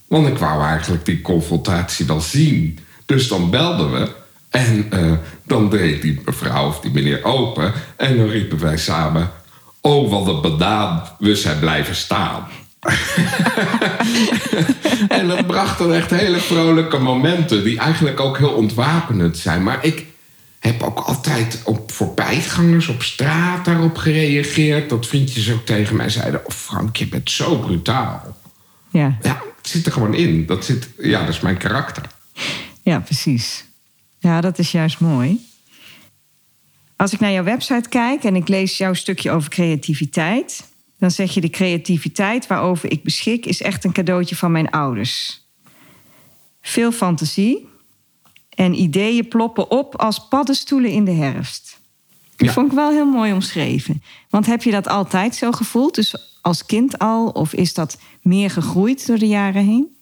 Want 0.07 0.27
ik 0.27 0.37
wou 0.37 0.63
eigenlijk 0.63 1.05
die 1.05 1.21
confrontatie 1.21 2.05
wel 2.05 2.21
zien. 2.21 2.79
Dus 3.05 3.27
dan 3.27 3.49
belden 3.49 3.91
we. 3.91 4.11
En 4.49 4.87
eh, 4.89 5.11
dan 5.43 5.69
deed 5.69 6.01
die 6.01 6.21
mevrouw 6.25 6.67
of 6.67 6.79
die 6.79 6.91
meneer 6.91 7.23
open. 7.23 7.73
En 7.95 8.17
dan 8.17 8.27
riepen 8.27 8.59
wij 8.59 8.77
samen... 8.77 9.31
Oh, 9.81 10.11
wat 10.11 10.27
een 10.27 10.41
banaan. 10.41 11.03
We 11.19 11.35
zijn 11.35 11.59
blijven 11.59 11.95
staan. 11.95 12.47
en 15.07 15.27
dat 15.27 15.47
bracht 15.47 15.77
dan 15.77 15.93
echt 15.93 16.09
hele 16.09 16.39
vrolijke 16.39 16.97
momenten... 16.97 17.63
die 17.63 17.79
eigenlijk 17.79 18.19
ook 18.19 18.37
heel 18.37 18.49
ontwapenend 18.49 19.37
zijn. 19.37 19.63
Maar 19.63 19.85
ik 19.85 20.05
heb 20.59 20.83
ook 20.83 20.99
altijd 20.99 21.61
op 21.63 21.91
voorbijgangers 21.91 22.87
op 22.87 23.03
straat 23.03 23.65
daarop 23.65 23.97
gereageerd. 23.97 24.89
Dat 24.89 25.07
vriendjes 25.07 25.51
ook 25.51 25.65
tegen 25.65 25.95
mij 25.95 26.09
zeiden... 26.09 26.45
Oh 26.45 26.51
Frank, 26.51 26.95
je 26.95 27.07
bent 27.07 27.31
zo 27.31 27.55
brutaal. 27.55 28.35
Ja. 28.91 29.17
Ja, 29.21 29.41
het 29.57 29.67
zit 29.67 29.85
er 29.85 29.91
gewoon 29.91 30.13
in. 30.13 30.45
Dat, 30.45 30.65
zit, 30.65 30.89
ja, 30.97 31.19
dat 31.19 31.29
is 31.33 31.39
mijn 31.39 31.57
karakter. 31.57 32.03
Ja, 32.83 32.99
precies. 32.99 33.65
Ja, 34.19 34.41
dat 34.41 34.59
is 34.59 34.71
juist 34.71 34.99
mooi. 34.99 35.45
Als 36.95 37.13
ik 37.13 37.19
naar 37.19 37.31
jouw 37.31 37.43
website 37.43 37.89
kijk 37.89 38.23
en 38.23 38.35
ik 38.35 38.47
lees 38.47 38.77
jouw 38.77 38.93
stukje 38.93 39.31
over 39.31 39.49
creativiteit, 39.49 40.63
dan 40.99 41.11
zeg 41.11 41.33
je 41.33 41.41
de 41.41 41.49
creativiteit 41.49 42.47
waarover 42.47 42.91
ik 42.91 43.03
beschik 43.03 43.45
is 43.45 43.61
echt 43.61 43.83
een 43.83 43.91
cadeautje 43.91 44.35
van 44.35 44.51
mijn 44.51 44.69
ouders. 44.69 45.41
Veel 46.61 46.91
fantasie 46.91 47.67
en 48.49 48.73
ideeën 48.81 49.27
ploppen 49.27 49.71
op 49.71 49.95
als 49.95 50.27
paddenstoelen 50.27 50.91
in 50.91 51.05
de 51.05 51.11
herfst. 51.11 51.79
Dat 52.35 52.47
Ja. 52.47 52.53
vond 52.53 52.67
ik 52.67 52.73
wel 52.77 52.91
heel 52.91 53.05
mooi 53.05 53.33
omschreven. 53.33 54.03
Want 54.29 54.45
heb 54.45 54.63
je 54.63 54.71
dat 54.71 54.87
altijd 54.87 55.35
zo 55.35 55.51
gevoeld? 55.51 55.95
Dus 55.95 56.37
als 56.41 56.65
kind 56.65 56.99
al? 56.99 57.27
Of 57.27 57.53
is 57.53 57.73
dat 57.73 57.97
meer 58.27 58.51
gegroeid 58.51 59.07
door 59.07 59.17
de 59.17 59.27
jaren 59.27 59.65
heen? 59.65 59.95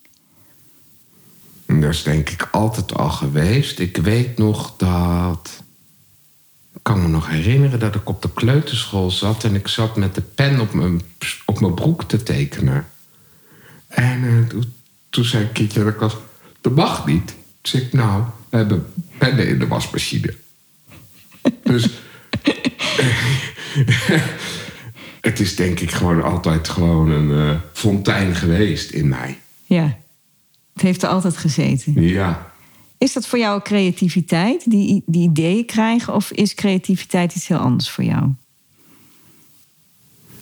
En 1.65 1.81
Dat 1.81 1.93
is 1.93 2.03
denk 2.03 2.29
ik 2.29 2.47
altijd 2.51 2.93
al 2.93 3.09
geweest. 3.09 3.79
Ik 3.79 3.97
weet 3.97 4.37
nog 4.37 4.73
dat. 4.77 5.63
Ik 6.73 6.79
kan 6.81 7.01
me 7.01 7.07
nog 7.07 7.27
herinneren 7.29 7.79
dat 7.79 7.95
ik 7.95 8.09
op 8.09 8.21
de 8.21 8.33
kleuterschool 8.33 9.11
zat 9.11 9.43
en 9.43 9.55
ik 9.55 9.67
zat 9.67 9.95
met 9.95 10.15
de 10.15 10.21
pen 10.21 10.59
op 10.59 10.73
mijn, 10.73 11.01
op 11.45 11.59
mijn 11.59 11.73
broek 11.73 12.03
te 12.03 12.23
tekenen. 12.23 12.87
En 13.87 14.23
eh, 14.23 14.47
toen, 14.49 14.73
toen 15.09 15.25
zei 15.25 15.47
kindje 15.51 15.83
dat 15.83 15.93
ik 15.93 15.99
was. 15.99 16.15
Dat 16.61 16.75
mag 16.75 17.05
niet. 17.05 17.27
Toen 17.27 17.35
zei 17.61 17.83
ik, 17.83 17.93
nou, 17.93 18.23
we 18.49 18.57
hebben 18.57 18.93
pennen 19.17 19.47
in 19.47 19.59
de 19.59 19.67
wasmachine. 19.67 20.35
dus. 21.63 21.89
het 25.25 25.39
is 25.39 25.55
denk 25.55 25.79
ik 25.79 25.91
gewoon 25.91 26.23
altijd 26.23 26.67
gewoon 26.69 27.09
een 27.09 27.49
eh, 27.49 27.59
fontein 27.73 28.35
geweest 28.35 28.91
in 28.91 29.07
mij. 29.07 29.39
Ja, 29.63 29.97
het 30.73 30.81
heeft 30.81 31.03
er 31.03 31.09
altijd 31.09 31.37
gezeten. 31.37 32.01
Ja. 32.01 32.53
Is 32.97 33.13
dat 33.13 33.27
voor 33.27 33.39
jou 33.39 33.61
creativiteit, 33.61 34.69
die, 34.69 35.03
die 35.05 35.29
ideeën 35.29 35.65
krijgen? 35.65 36.13
Of 36.13 36.31
is 36.31 36.53
creativiteit 36.53 37.35
iets 37.35 37.47
heel 37.47 37.57
anders 37.57 37.89
voor 37.89 38.03
jou? 38.03 38.29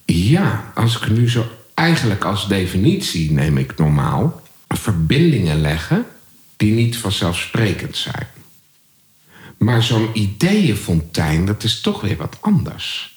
Ja, 0.06 0.72
als 0.76 0.96
ik 0.96 1.10
nu 1.10 1.30
zo 1.30 1.46
eigenlijk 1.74 2.24
als 2.24 2.48
definitie 2.48 3.32
neem 3.32 3.58
ik 3.58 3.78
normaal 3.78 4.42
verbindingen 4.68 5.62
leggen 5.62 6.06
die 6.58 6.74
niet 6.74 6.98
vanzelfsprekend 6.98 7.98
zijn. 7.98 8.28
Maar 9.58 9.84
zo'n 9.84 10.10
ideeënfontein, 10.14 11.46
dat 11.46 11.64
is 11.64 11.82
toch 11.82 12.02
weer 12.02 12.18
wat 12.18 12.38
anders. 12.40 13.13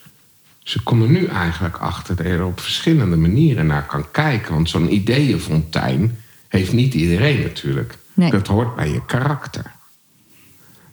Ze 0.67 0.83
komen 0.83 1.11
nu 1.11 1.27
eigenlijk 1.27 1.77
achter 1.77 2.17
dat 2.17 2.27
je 2.27 2.33
er 2.33 2.45
op 2.45 2.61
verschillende 2.61 3.17
manieren 3.17 3.67
naar 3.67 3.87
kan 3.87 4.11
kijken. 4.11 4.55
Want 4.55 4.69
zo'n 4.69 4.93
ideeënfontein 4.93 6.19
heeft 6.49 6.73
niet 6.73 6.95
iedereen 6.95 7.43
natuurlijk. 7.43 7.99
Nee. 8.15 8.31
Dat 8.31 8.47
hoort 8.47 8.77
bij 8.77 8.91
je 8.91 9.05
karakter. 9.05 9.73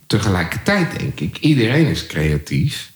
Tegelijkertijd 0.08 1.00
denk 1.00 1.20
ik, 1.20 1.38
iedereen 1.38 1.86
is 1.86 2.08
creatief 2.08 2.92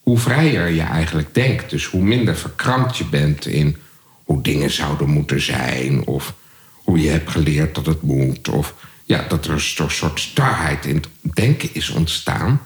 hoe 0.00 0.18
vrijer 0.18 0.68
je 0.68 0.82
eigenlijk 0.82 1.34
denkt. 1.34 1.70
Dus 1.70 1.86
hoe 1.86 2.02
minder 2.02 2.36
verkrampt 2.36 2.96
je 2.96 3.04
bent 3.04 3.46
in 3.46 3.76
hoe 4.24 4.42
dingen 4.42 4.70
zouden 4.70 5.08
moeten 5.08 5.40
zijn. 5.40 6.06
Of 6.06 6.34
hoe 6.72 7.00
je 7.00 7.08
hebt 7.08 7.30
geleerd 7.30 7.74
dat 7.74 7.86
het 7.86 8.02
moet. 8.02 8.48
Of 8.48 8.74
ja, 9.04 9.26
dat 9.28 9.44
er 9.44 9.52
een 9.52 9.90
soort 9.90 10.20
starheid 10.20 10.86
in 10.86 10.96
het 10.96 11.08
denken 11.34 11.68
is 11.72 11.90
ontstaan. 11.90 12.60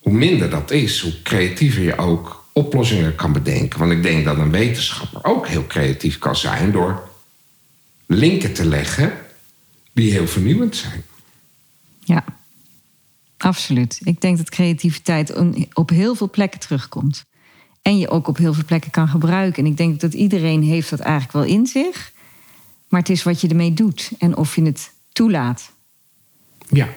Hoe 0.00 0.12
minder 0.12 0.50
dat 0.50 0.70
is, 0.70 1.00
hoe 1.00 1.22
creatiever 1.22 1.82
je 1.82 1.96
ook 1.96 2.44
oplossingen 2.52 3.14
kan 3.14 3.32
bedenken. 3.32 3.78
Want 3.78 3.92
ik 3.92 4.02
denk 4.02 4.24
dat 4.24 4.38
een 4.38 4.50
wetenschapper 4.50 5.24
ook 5.24 5.48
heel 5.48 5.66
creatief 5.66 6.18
kan 6.18 6.36
zijn 6.36 6.72
door 6.72 7.08
linken 8.06 8.52
te 8.52 8.64
leggen 8.64 9.12
die 9.92 10.12
heel 10.12 10.26
vernieuwend 10.26 10.76
zijn. 10.76 11.04
Ja, 12.04 12.24
absoluut. 13.36 14.00
Ik 14.04 14.20
denk 14.20 14.36
dat 14.36 14.50
creativiteit 14.50 15.34
op 15.72 15.90
heel 15.90 16.14
veel 16.14 16.30
plekken 16.30 16.60
terugkomt. 16.60 17.24
En 17.82 17.98
je 17.98 18.08
ook 18.08 18.28
op 18.28 18.36
heel 18.36 18.54
veel 18.54 18.64
plekken 18.64 18.90
kan 18.90 19.08
gebruiken. 19.08 19.64
En 19.64 19.70
ik 19.70 19.76
denk 19.76 20.00
dat 20.00 20.14
iedereen 20.14 20.62
heeft 20.62 20.90
dat 20.90 21.00
eigenlijk 21.00 21.32
wel 21.32 21.44
in 21.44 21.66
zich. 21.66 22.12
Maar 22.88 23.00
het 23.00 23.08
is 23.08 23.22
wat 23.22 23.40
je 23.40 23.48
ermee 23.48 23.74
doet 23.74 24.10
en 24.18 24.36
of 24.36 24.56
je 24.56 24.62
het 24.62 24.92
toelaat. 25.12 25.72
Ja. 26.68 26.88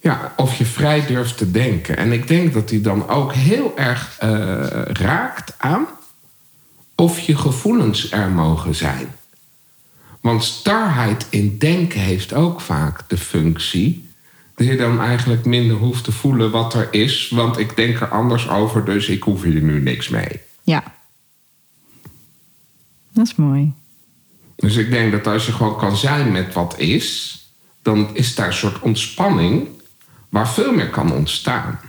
Ja, 0.00 0.32
of 0.36 0.54
je 0.54 0.64
vrij 0.64 1.06
durft 1.06 1.36
te 1.36 1.50
denken. 1.50 1.96
En 1.96 2.12
ik 2.12 2.28
denk 2.28 2.52
dat 2.52 2.68
die 2.68 2.80
dan 2.80 3.08
ook 3.08 3.32
heel 3.32 3.78
erg 3.78 4.16
eh, 4.18 4.30
raakt 4.84 5.54
aan 5.58 5.86
of 6.94 7.20
je 7.20 7.36
gevoelens 7.36 8.12
er 8.12 8.30
mogen 8.30 8.74
zijn. 8.74 9.14
Want 10.20 10.44
starheid 10.44 11.26
in 11.30 11.58
denken 11.58 12.00
heeft 12.00 12.32
ook 12.32 12.60
vaak 12.60 13.08
de 13.08 13.16
functie 13.16 14.08
dat 14.54 14.66
je 14.66 14.76
dan 14.76 15.00
eigenlijk 15.00 15.44
minder 15.44 15.76
hoeft 15.76 16.04
te 16.04 16.12
voelen 16.12 16.50
wat 16.50 16.74
er 16.74 16.88
is. 16.90 17.28
Want 17.28 17.58
ik 17.58 17.76
denk 17.76 18.00
er 18.00 18.08
anders 18.08 18.48
over, 18.48 18.84
dus 18.84 19.08
ik 19.08 19.22
hoef 19.22 19.42
hier 19.42 19.62
nu 19.62 19.80
niks 19.80 20.08
mee. 20.08 20.40
Ja. 20.62 20.94
Dat 23.12 23.26
is 23.26 23.34
mooi. 23.34 23.72
Dus 24.56 24.76
ik 24.76 24.90
denk 24.90 25.12
dat 25.12 25.26
als 25.26 25.46
je 25.46 25.52
gewoon 25.52 25.78
kan 25.78 25.96
zijn 25.96 26.32
met 26.32 26.54
wat 26.54 26.78
is, 26.78 27.36
dan 27.82 28.16
is 28.16 28.34
daar 28.34 28.46
een 28.46 28.52
soort 28.52 28.80
ontspanning 28.80 29.68
waar 30.30 30.48
veel 30.48 30.72
meer 30.72 30.90
kan 30.90 31.12
ontstaan. 31.12 31.80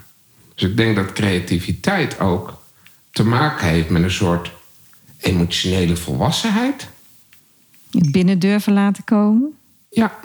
Dus 0.55 0.69
ik 0.69 0.77
denk 0.77 0.95
dat 0.95 1.13
creativiteit 1.13 2.19
ook 2.19 2.63
te 3.11 3.23
maken 3.23 3.67
heeft 3.67 3.89
met 3.89 4.03
een 4.03 4.11
soort 4.11 4.51
emotionele 5.17 5.95
volwassenheid. 5.95 6.89
Het 7.91 8.11
binnen 8.11 8.39
durven 8.39 8.73
laten 8.73 9.03
komen. 9.03 9.53
Ja, 9.89 10.19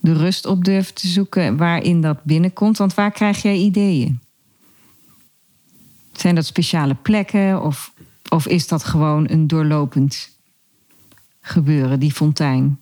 De 0.00 0.12
rust 0.12 0.46
op 0.46 0.64
durven 0.64 0.94
te 0.94 1.06
zoeken 1.08 1.56
waarin 1.56 2.00
dat 2.00 2.24
binnenkomt. 2.24 2.78
Want 2.78 2.94
waar 2.94 3.10
krijg 3.10 3.42
jij 3.42 3.56
ideeën? 3.56 4.20
Zijn 6.12 6.34
dat 6.34 6.46
speciale 6.46 6.94
plekken 6.94 7.62
of, 7.62 7.92
of 8.28 8.46
is 8.46 8.68
dat 8.68 8.84
gewoon 8.84 9.30
een 9.30 9.46
doorlopend 9.46 10.30
gebeuren, 11.40 12.00
die 12.00 12.12
fontein? 12.12 12.78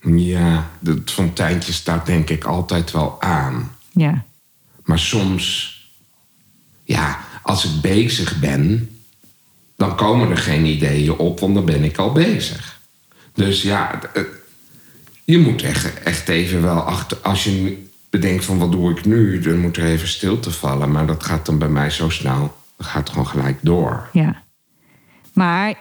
Ja, 0.00 0.70
het 0.84 1.10
fonteintje 1.10 1.72
staat 1.72 2.06
denk 2.06 2.30
ik 2.30 2.44
altijd 2.44 2.90
wel 2.90 3.22
aan. 3.22 3.76
Ja, 3.92 4.24
Maar 4.84 4.98
soms, 4.98 5.74
ja, 6.84 7.18
als 7.42 7.64
ik 7.64 7.80
bezig 7.80 8.38
ben, 8.38 8.90
dan 9.76 9.96
komen 9.96 10.30
er 10.30 10.38
geen 10.38 10.64
ideeën 10.64 11.12
op, 11.12 11.40
want 11.40 11.54
dan 11.54 11.64
ben 11.64 11.84
ik 11.84 11.98
al 11.98 12.12
bezig. 12.12 12.80
Dus 13.34 13.62
ja, 13.62 14.00
je 15.24 15.38
moet 15.38 15.62
echt, 15.62 16.02
echt 16.02 16.28
even 16.28 16.62
wel 16.62 16.80
achter. 16.80 17.16
Als 17.16 17.44
je 17.44 17.86
bedenkt 18.10 18.44
van 18.44 18.58
wat 18.58 18.72
doe 18.72 18.90
ik 18.90 19.04
nu, 19.04 19.38
dan 19.38 19.58
moet 19.58 19.76
er 19.76 19.84
even 19.84 20.08
stilte 20.08 20.50
vallen. 20.50 20.90
Maar 20.90 21.06
dat 21.06 21.24
gaat 21.24 21.46
dan 21.46 21.58
bij 21.58 21.68
mij 21.68 21.90
zo 21.90 22.08
snel. 22.08 22.56
Dat 22.76 22.86
gaat 22.86 23.08
gewoon 23.10 23.26
gelijk 23.26 23.58
door. 23.62 24.08
ja. 24.12 24.42
Maar 25.34 25.74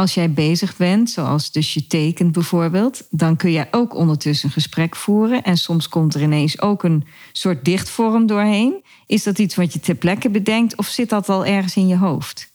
als 0.00 0.14
jij 0.14 0.30
bezig 0.30 0.76
bent, 0.76 1.10
zoals 1.10 1.52
dus 1.52 1.74
je 1.74 1.86
tekent 1.86 2.32
bijvoorbeeld, 2.32 3.06
dan 3.10 3.36
kun 3.36 3.52
jij 3.52 3.68
ook 3.70 3.94
ondertussen 3.94 4.46
een 4.46 4.52
gesprek 4.52 4.96
voeren. 4.96 5.42
En 5.42 5.56
soms 5.56 5.88
komt 5.88 6.14
er 6.14 6.22
ineens 6.22 6.60
ook 6.60 6.82
een 6.82 7.06
soort 7.32 7.64
dichtvorm 7.64 8.26
doorheen. 8.26 8.84
Is 9.06 9.22
dat 9.22 9.38
iets 9.38 9.54
wat 9.54 9.72
je 9.72 9.80
ter 9.80 9.94
plekke 9.94 10.30
bedenkt 10.30 10.76
of 10.76 10.86
zit 10.86 11.08
dat 11.08 11.28
al 11.28 11.46
ergens 11.46 11.76
in 11.76 11.88
je 11.88 11.96
hoofd? 11.96 12.52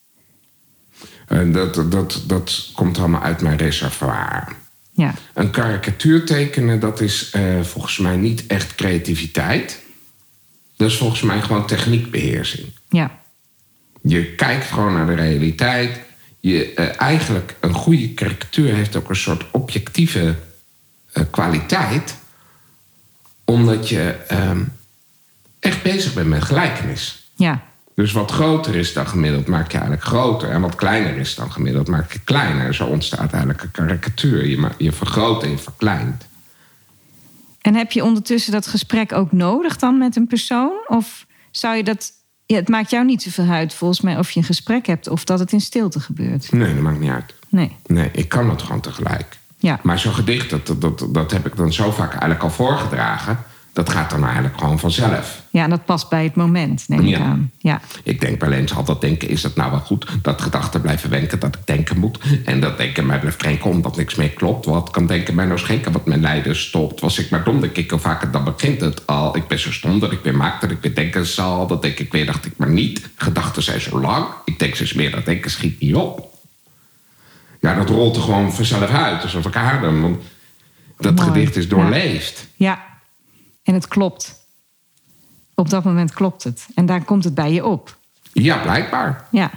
En 1.28 1.52
dat, 1.52 1.92
dat, 1.92 2.24
dat 2.28 2.70
komt 2.74 2.98
allemaal 2.98 3.22
uit 3.22 3.42
mijn 3.42 3.58
reservoir. 3.58 4.56
Ja, 4.92 5.14
Een 5.34 5.52
karikatuur 5.52 6.26
tekenen, 6.26 6.80
dat 6.80 7.02
is 7.02 7.30
eh, 7.30 7.62
volgens 7.62 7.98
mij 7.98 8.16
niet 8.16 8.48
echt 8.48 8.76
creativiteit. 8.76 9.84
Dat 10.76 10.90
is 10.90 10.98
volgens 10.98 11.22
mij 11.22 11.42
gewoon 11.42 11.68
techniekbeheersing. 11.68 12.68
ja, 12.90 13.20
Je 14.02 14.36
kijkt 14.36 14.66
gewoon 14.66 14.94
naar 14.94 15.06
de 15.06 15.14
realiteit. 15.14 16.00
Je, 16.46 16.74
eh, 16.74 17.02
eigenlijk, 17.02 17.56
een 17.60 17.74
goede 17.74 18.14
karikatuur 18.14 18.74
heeft 18.74 18.96
ook 18.96 19.10
een 19.10 19.16
soort 19.16 19.46
objectieve 19.52 20.36
eh, 21.12 21.24
kwaliteit. 21.32 22.18
Omdat 23.46 23.90
je 23.90 24.16
ehm, 24.28 24.64
echt 25.60 25.84
bezig 25.84 26.14
bent 26.14 26.28
met 26.28 26.44
gelijkenis. 26.44 27.30
ja, 27.36 27.64
Dus 27.96 28.12
wat 28.12 28.32
groter 28.32 28.76
is 28.76 28.94
dan 28.94 29.08
gemiddeld, 29.08 29.48
maak 29.48 29.72
je 29.72 29.78
eigenlijk 29.78 30.08
groter. 30.08 30.50
En 30.50 30.62
wat 30.62 30.76
kleiner 30.76 31.18
is 31.18 31.36
dan 31.36 31.52
gemiddeld, 31.52 31.88
maak 31.88 32.14
je 32.14 32.20
kleiner. 32.20 32.74
Zo 32.74 32.86
ontstaat 32.86 33.32
eigenlijk 33.32 33.64
een 33.64 33.72
karikatuur. 33.72 34.46
Je, 34.48 34.70
je 34.78 34.92
vergroot 34.92 35.44
en 35.44 35.50
je 35.50 35.58
verkleint. 35.58 36.28
En 37.62 37.76
heb 37.76 37.92
je 37.92 38.04
ondertussen 38.04 38.52
dat 38.52 38.68
gesprek 38.68 39.14
ook 39.14 39.32
nodig 39.32 39.78
dan 39.78 39.98
met 39.98 40.16
een 40.16 40.28
persoon? 40.28 40.74
Of 40.88 41.26
zou 41.52 41.76
je 41.76 41.84
dat. 41.84 42.12
Ja, 42.46 42.56
het 42.56 42.70
maakt 42.70 42.90
jou 42.90 43.06
niet 43.06 43.22
zoveel 43.22 43.50
uit, 43.50 43.74
volgens 43.74 44.02
mij, 44.02 44.18
of 44.18 44.32
je 44.32 44.40
een 44.40 44.46
gesprek 44.46 44.86
hebt 44.86 45.08
of 45.08 45.24
dat 45.24 45.40
het 45.40 45.52
in 45.52 45.62
stilte 45.62 46.00
gebeurt. 46.00 46.52
Nee, 46.52 46.74
dat 46.74 46.84
maakt 46.84 47.00
niet 47.00 47.10
uit. 47.10 47.34
Nee. 47.50 47.76
Nee, 47.86 48.10
ik 48.12 48.30
kan 48.30 48.48
dat 48.48 48.62
gewoon 48.62 48.82
tegelijk. 48.82 49.38
Ja. 49.58 49.80
Maar 49.84 50.00
zo'n 50.00 50.14
gedicht, 50.14 50.50
dat, 50.50 50.76
dat, 50.82 51.08
dat 51.10 51.32
heb 51.32 51.46
ik 51.46 51.56
dan 51.56 51.74
zo 51.74 51.92
vaak 51.92 52.10
eigenlijk 52.10 52.44
al 52.44 52.50
voorgedragen. 52.50 53.38
Dat 53.74 53.90
gaat 53.90 54.10
dan 54.10 54.24
eigenlijk 54.24 54.60
gewoon 54.60 54.80
vanzelf. 54.80 55.44
Ja, 55.56 55.64
en 55.64 55.70
dat 55.70 55.86
past 55.86 56.10
bij 56.10 56.24
het 56.24 56.36
moment, 56.36 56.84
neem 56.88 57.00
ik 57.00 57.08
Ja. 57.08 57.20
aan. 57.20 57.52
Ja. 57.58 57.82
Ik 58.04 58.20
denk 58.22 58.42
wel 58.42 58.52
eens 58.52 58.74
altijd 58.76 59.02
denken, 59.02 59.30
is 59.30 59.44
het 59.44 59.56
nou 59.56 59.72
wel 59.72 59.80
goed 59.80 60.08
dat 60.22 60.42
gedachten 60.42 60.82
blijven 60.82 61.10
wenken 61.10 61.40
dat 61.40 61.56
ik 61.56 61.62
denken 61.66 61.98
moet. 62.00 62.20
En 62.46 62.60
dat 62.60 62.78
denken 62.78 63.06
mij 63.06 63.20
blijft 63.20 63.38
krenken 63.38 63.70
omdat 63.70 63.96
niks 63.98 64.16
meer 64.16 64.30
klopt. 64.30 64.66
Wat 64.66 64.90
kan 64.90 65.08
denken 65.08 65.36
mij 65.36 65.46
nou 65.46 65.60
schenken 65.60 65.92
wat 65.92 66.06
mijn 66.06 66.22
lijden 66.22 66.56
stopt. 66.56 67.00
Was 67.02 67.20
ik 67.20 67.30
maar 67.30 67.44
dom, 67.44 67.62
denk 67.62 67.76
ik 67.78 67.92
al 67.92 68.00
vaker, 68.00 68.32
dan 68.32 68.44
begint 68.44 68.82
het 68.82 69.08
al. 69.08 69.38
Ik 69.38 69.48
ben 69.48 69.60
zo 69.60 69.72
stom 69.72 70.00
dat 70.00 70.12
ik 70.12 70.20
weer 70.24 70.36
maak 70.36 70.62
dat 70.62 70.72
ik 70.72 70.78
weer 70.82 70.96
denken 70.96 71.26
zal. 71.26 71.68
Dat 71.68 71.82
denk 71.82 72.00
ik 72.00 72.12
weer, 72.12 72.26
dacht 72.26 72.46
ik 72.46 72.54
maar 72.58 72.70
niet. 72.72 73.10
Gedachten 73.16 73.64
zijn 73.64 73.82
zo 73.82 74.00
lang. 74.00 74.26
Ik 74.46 74.60
denk 74.60 74.76
steeds 74.76 74.94
meer 74.94 75.12
dat 75.12 75.26
denken 75.26 75.52
schiet 75.52 75.80
niet 75.80 75.96
op. 75.96 76.34
Ja, 77.62 77.74
dat 77.76 77.90
rolt 77.90 78.16
er 78.16 78.22
gewoon 78.22 78.54
vanzelf 78.54 78.90
uit, 78.90 79.24
alsof 79.24 79.46
ik 79.46 79.56
adem. 79.56 80.02
Want 80.02 80.22
dat 80.98 81.16
Mooi. 81.16 81.28
gedicht 81.28 81.56
is 81.56 81.68
doorleefd. 81.68 82.48
ja. 82.56 82.84
En 83.64 83.74
het 83.74 83.88
klopt. 83.88 84.44
Op 85.56 85.70
dat 85.70 85.84
moment 85.84 86.14
klopt 86.14 86.44
het. 86.44 86.66
En 86.76 86.86
daar 86.86 87.04
komt 87.04 87.24
het 87.24 87.34
bij 87.36 87.54
je 87.54 87.66
op. 87.66 87.98
Ja, 88.34 88.58
blijkbaar. 88.58 89.28
Ja. 89.32 89.52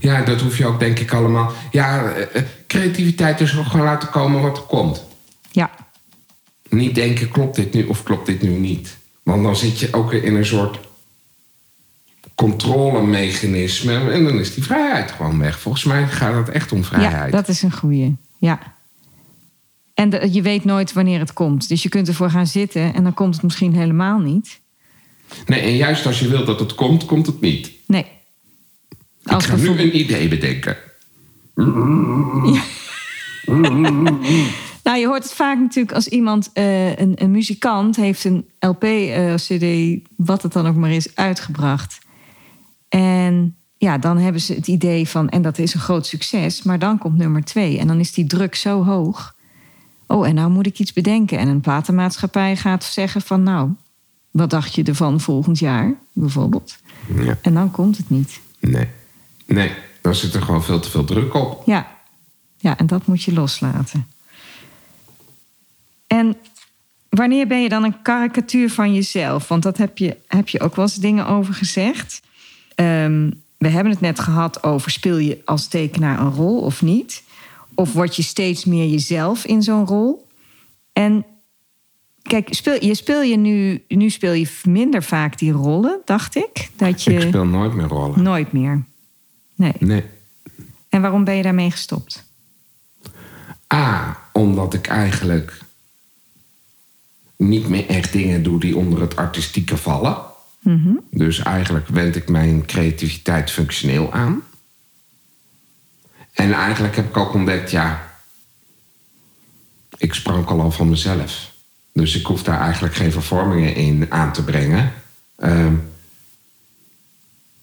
Ja, 0.00 0.22
dat 0.22 0.40
hoef 0.40 0.58
je 0.58 0.66
ook 0.66 0.78
denk 0.78 0.98
ik 0.98 1.12
allemaal. 1.12 1.52
Ja, 1.70 2.04
eh, 2.04 2.36
eh, 2.36 2.44
creativiteit 2.66 3.40
is 3.40 3.56
ook 3.58 3.66
gewoon 3.66 3.86
laten 3.86 4.10
komen 4.10 4.42
wat 4.42 4.56
er 4.56 4.62
komt. 4.62 5.04
Ja. 5.50 5.70
Niet 6.68 6.94
denken, 6.94 7.28
klopt 7.28 7.56
dit 7.56 7.72
nu 7.72 7.86
of 7.86 8.02
klopt 8.02 8.26
dit 8.26 8.42
nu 8.42 8.48
niet? 8.50 8.96
Want 9.22 9.42
dan 9.42 9.56
zit 9.56 9.78
je 9.78 9.92
ook 9.92 10.10
weer 10.10 10.24
in 10.24 10.34
een 10.34 10.46
soort 10.46 10.78
controlemechanisme. 12.34 14.10
En 14.10 14.24
dan 14.24 14.38
is 14.38 14.54
die 14.54 14.62
vrijheid 14.64 15.10
gewoon 15.10 15.38
weg. 15.38 15.60
Volgens 15.60 15.84
mij 15.84 16.06
gaat 16.08 16.34
het 16.34 16.48
echt 16.48 16.72
om 16.72 16.78
Ja, 16.78 16.84
vrijheid. 16.84 17.32
dat 17.32 17.48
is 17.48 17.62
een 17.62 17.72
goeie. 17.72 18.16
Ja. 18.38 18.58
En 19.94 20.10
de- 20.10 20.32
je 20.32 20.42
weet 20.42 20.64
nooit 20.64 20.92
wanneer 20.92 21.18
het 21.18 21.32
komt. 21.32 21.68
Dus 21.68 21.82
je 21.82 21.88
kunt 21.88 22.08
ervoor 22.08 22.30
gaan 22.30 22.46
zitten 22.46 22.94
en 22.94 23.02
dan 23.02 23.14
komt 23.14 23.34
het 23.34 23.42
misschien 23.42 23.74
helemaal 23.74 24.18
niet. 24.18 24.59
Nee, 25.46 25.60
en 25.60 25.76
juist 25.76 26.06
als 26.06 26.20
je 26.20 26.28
wilt 26.28 26.46
dat 26.46 26.60
het 26.60 26.74
komt, 26.74 27.04
komt 27.04 27.26
het 27.26 27.40
niet. 27.40 27.70
Nee. 27.86 28.06
Als 29.22 29.44
ik 29.44 29.50
ga 29.50 29.56
nu 29.56 29.68
een 29.68 29.98
idee 29.98 30.28
bedenken. 30.28 30.76
Nou, 34.82 34.98
je 34.98 35.06
hoort 35.06 35.22
het 35.22 35.32
vaak 35.32 35.58
natuurlijk 35.58 35.94
als 35.94 36.08
iemand, 36.08 36.50
eh, 36.52 36.96
een, 36.96 37.12
een 37.14 37.30
muzikant, 37.30 37.96
heeft 37.96 38.24
een 38.24 38.48
LP, 38.58 38.82
eh, 38.82 39.34
CD, 39.34 39.98
wat 40.16 40.42
het 40.42 40.52
dan 40.52 40.66
ook 40.66 40.74
maar 40.74 40.90
is, 40.90 41.16
uitgebracht. 41.16 41.98
En 42.88 43.56
ja, 43.76 43.98
dan 43.98 44.18
hebben 44.18 44.40
ze 44.40 44.54
het 44.54 44.66
idee 44.66 45.08
van, 45.08 45.28
en 45.28 45.42
dat 45.42 45.58
is 45.58 45.74
een 45.74 45.80
groot 45.80 46.06
succes, 46.06 46.62
maar 46.62 46.78
dan 46.78 46.98
komt 46.98 47.18
nummer 47.18 47.44
twee. 47.44 47.78
En 47.78 47.86
dan 47.86 48.00
is 48.00 48.12
die 48.12 48.26
druk 48.26 48.54
zo 48.54 48.84
hoog. 48.84 49.34
Oh, 50.06 50.26
en 50.26 50.34
nou 50.34 50.50
moet 50.50 50.66
ik 50.66 50.78
iets 50.78 50.92
bedenken. 50.92 51.38
En 51.38 51.48
een 51.48 51.60
platenmaatschappij 51.60 52.56
gaat 52.56 52.84
zeggen 52.84 53.20
van, 53.20 53.42
nou, 53.42 53.70
wat 54.30 54.50
dacht 54.50 54.74
je 54.74 54.82
ervan 54.82 55.20
volgend 55.20 55.58
jaar, 55.58 55.94
bijvoorbeeld? 56.12 56.78
Ja. 57.14 57.38
En 57.42 57.54
dan 57.54 57.70
komt 57.70 57.96
het 57.96 58.10
niet. 58.10 58.40
Nee. 58.60 58.88
Nee, 59.46 59.72
dan 60.00 60.14
zit 60.14 60.34
er 60.34 60.42
gewoon 60.42 60.64
veel 60.64 60.80
te 60.80 60.90
veel 60.90 61.04
druk 61.04 61.34
op. 61.34 61.62
Ja. 61.66 61.98
ja, 62.58 62.78
en 62.78 62.86
dat 62.86 63.06
moet 63.06 63.22
je 63.22 63.32
loslaten. 63.32 64.06
En 66.06 66.36
wanneer 67.08 67.46
ben 67.46 67.62
je 67.62 67.68
dan 67.68 67.84
een 67.84 68.02
karikatuur 68.02 68.70
van 68.70 68.94
jezelf? 68.94 69.48
Want 69.48 69.62
dat 69.62 69.76
heb 69.76 69.98
je, 69.98 70.16
heb 70.26 70.48
je 70.48 70.60
ook 70.60 70.76
wel 70.76 70.84
eens 70.84 70.94
dingen 70.94 71.26
over 71.26 71.54
gezegd. 71.54 72.22
Ehm, 72.74 73.30
we 73.58 73.68
hebben 73.68 73.92
het 73.92 74.00
net 74.00 74.20
gehad 74.20 74.62
over 74.62 74.90
speel 74.90 75.18
je 75.18 75.40
als 75.44 75.68
tekenaar 75.68 76.20
een 76.20 76.32
rol 76.32 76.60
of 76.60 76.82
niet? 76.82 77.22
Of 77.74 77.92
word 77.92 78.16
je 78.16 78.22
steeds 78.22 78.64
meer 78.64 78.86
jezelf 78.86 79.44
in 79.44 79.62
zo'n 79.62 79.86
rol? 79.86 80.28
En 80.92 81.24
kijk, 82.30 82.54
speel, 82.54 82.84
je 82.84 82.94
speel 82.94 83.22
je 83.22 83.36
nu, 83.36 83.84
nu 83.88 84.10
speel 84.10 84.32
je 84.32 84.50
minder 84.64 85.02
vaak 85.02 85.38
die 85.38 85.52
rollen, 85.52 86.00
dacht 86.04 86.36
ik. 86.36 86.70
Dat 86.76 87.02
je 87.02 87.12
Ik 87.12 87.20
speel 87.20 87.44
nooit 87.46 87.74
meer 87.74 87.86
rollen. 87.86 88.22
nooit 88.22 88.52
meer. 88.52 88.84
Nee. 89.54 89.72
Nee. 89.78 90.04
En 90.88 91.00
waarom 91.00 91.24
ben 91.24 91.34
je 91.34 91.42
daarmee 91.42 91.70
gestopt? 91.70 92.24
A, 93.74 94.18
omdat 94.32 94.74
ik 94.74 94.86
eigenlijk 94.86 95.60
niet 97.36 97.68
meer 97.68 97.86
echt 97.86 98.12
dingen 98.12 98.42
doe 98.42 98.60
die 98.60 98.76
onder 98.76 99.00
het 99.00 99.16
artistieke 99.16 99.76
vallen. 99.76 100.16
Dus 101.10 101.38
eigenlijk 101.38 101.88
wend 101.88 102.16
ik 102.16 102.28
mijn 102.28 102.66
creativiteit 102.66 103.50
functioneel 103.50 104.12
aan. 104.12 104.42
En 106.32 106.52
eigenlijk 106.52 106.96
heb 106.96 107.08
ik 107.08 107.16
ook 107.16 107.34
ontdekt, 107.34 107.70
ja, 107.70 108.14
ik 109.96 110.14
sprankel 110.14 110.60
al 110.60 110.70
van 110.70 110.88
mezelf. 110.88 111.49
Dus 112.00 112.16
ik 112.16 112.26
hoef 112.26 112.42
daar 112.42 112.60
eigenlijk 112.60 112.94
geen 112.94 113.12
vervormingen 113.12 113.74
in 113.74 114.06
aan 114.08 114.32
te 114.32 114.44
brengen. 114.44 114.92
Ehm, 115.36 115.74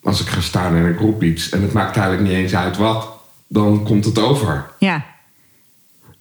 als 0.03 0.21
ik 0.21 0.27
ga 0.27 0.41
staan 0.41 0.75
en 0.75 0.89
ik 0.89 0.99
roep 0.99 1.23
iets 1.23 1.49
en 1.49 1.61
het 1.61 1.73
maakt 1.73 1.97
eigenlijk 1.97 2.27
niet 2.27 2.37
eens 2.37 2.55
uit 2.55 2.77
wat, 2.77 3.09
dan 3.47 3.83
komt 3.83 4.05
het 4.05 4.19
over. 4.19 4.69
Ja, 4.79 5.05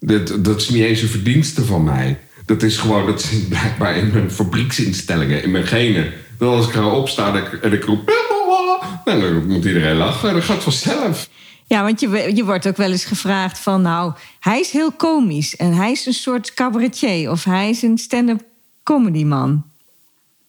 Dat, 0.01 0.45
dat 0.45 0.61
is 0.61 0.69
niet 0.69 0.83
eens 0.83 1.03
een 1.03 1.09
verdienste 1.09 1.65
van 1.65 1.85
mij. 1.85 2.19
Dat 2.45 2.63
is 2.63 2.77
gewoon, 2.77 3.07
dat 3.07 3.23
zit 3.23 3.49
blijkbaar 3.49 3.97
in 3.97 4.11
mijn 4.13 4.31
fabrieksinstellingen, 4.31 5.43
in 5.43 5.51
mijn 5.51 5.67
genen. 5.67 6.13
Dat 6.39 6.55
als 6.55 6.67
ik 6.67 6.73
ga 6.73 6.87
opstaan 6.87 7.37
en 7.37 7.43
ik, 7.43 7.53
en 7.53 7.73
ik 7.73 7.85
roep... 7.85 8.15
Nou, 9.05 9.21
dan 9.21 9.47
moet 9.47 9.65
iedereen 9.65 9.97
lachen. 9.97 10.35
Dat 10.35 10.45
gaat 10.45 10.63
vanzelf. 10.63 11.29
Ja, 11.69 11.83
want 11.83 12.01
je, 12.01 12.33
je 12.35 12.45
wordt 12.45 12.67
ook 12.69 12.77
wel 12.77 12.91
eens 12.91 13.05
gevraagd 13.05 13.59
van... 13.59 13.83
nou, 13.83 14.13
hij 14.41 14.61
is 14.61 14.71
heel 14.71 14.93
komisch 14.93 15.57
en 15.57 15.73
hij 15.73 15.91
is 15.91 16.07
een 16.07 16.13
soort 16.13 16.55
cabaretier... 16.55 17.31
of 17.31 17.45
hij 17.45 17.69
is 17.69 17.83
een 17.83 17.99
stand-up 17.99 18.45
comedyman. 18.83 19.65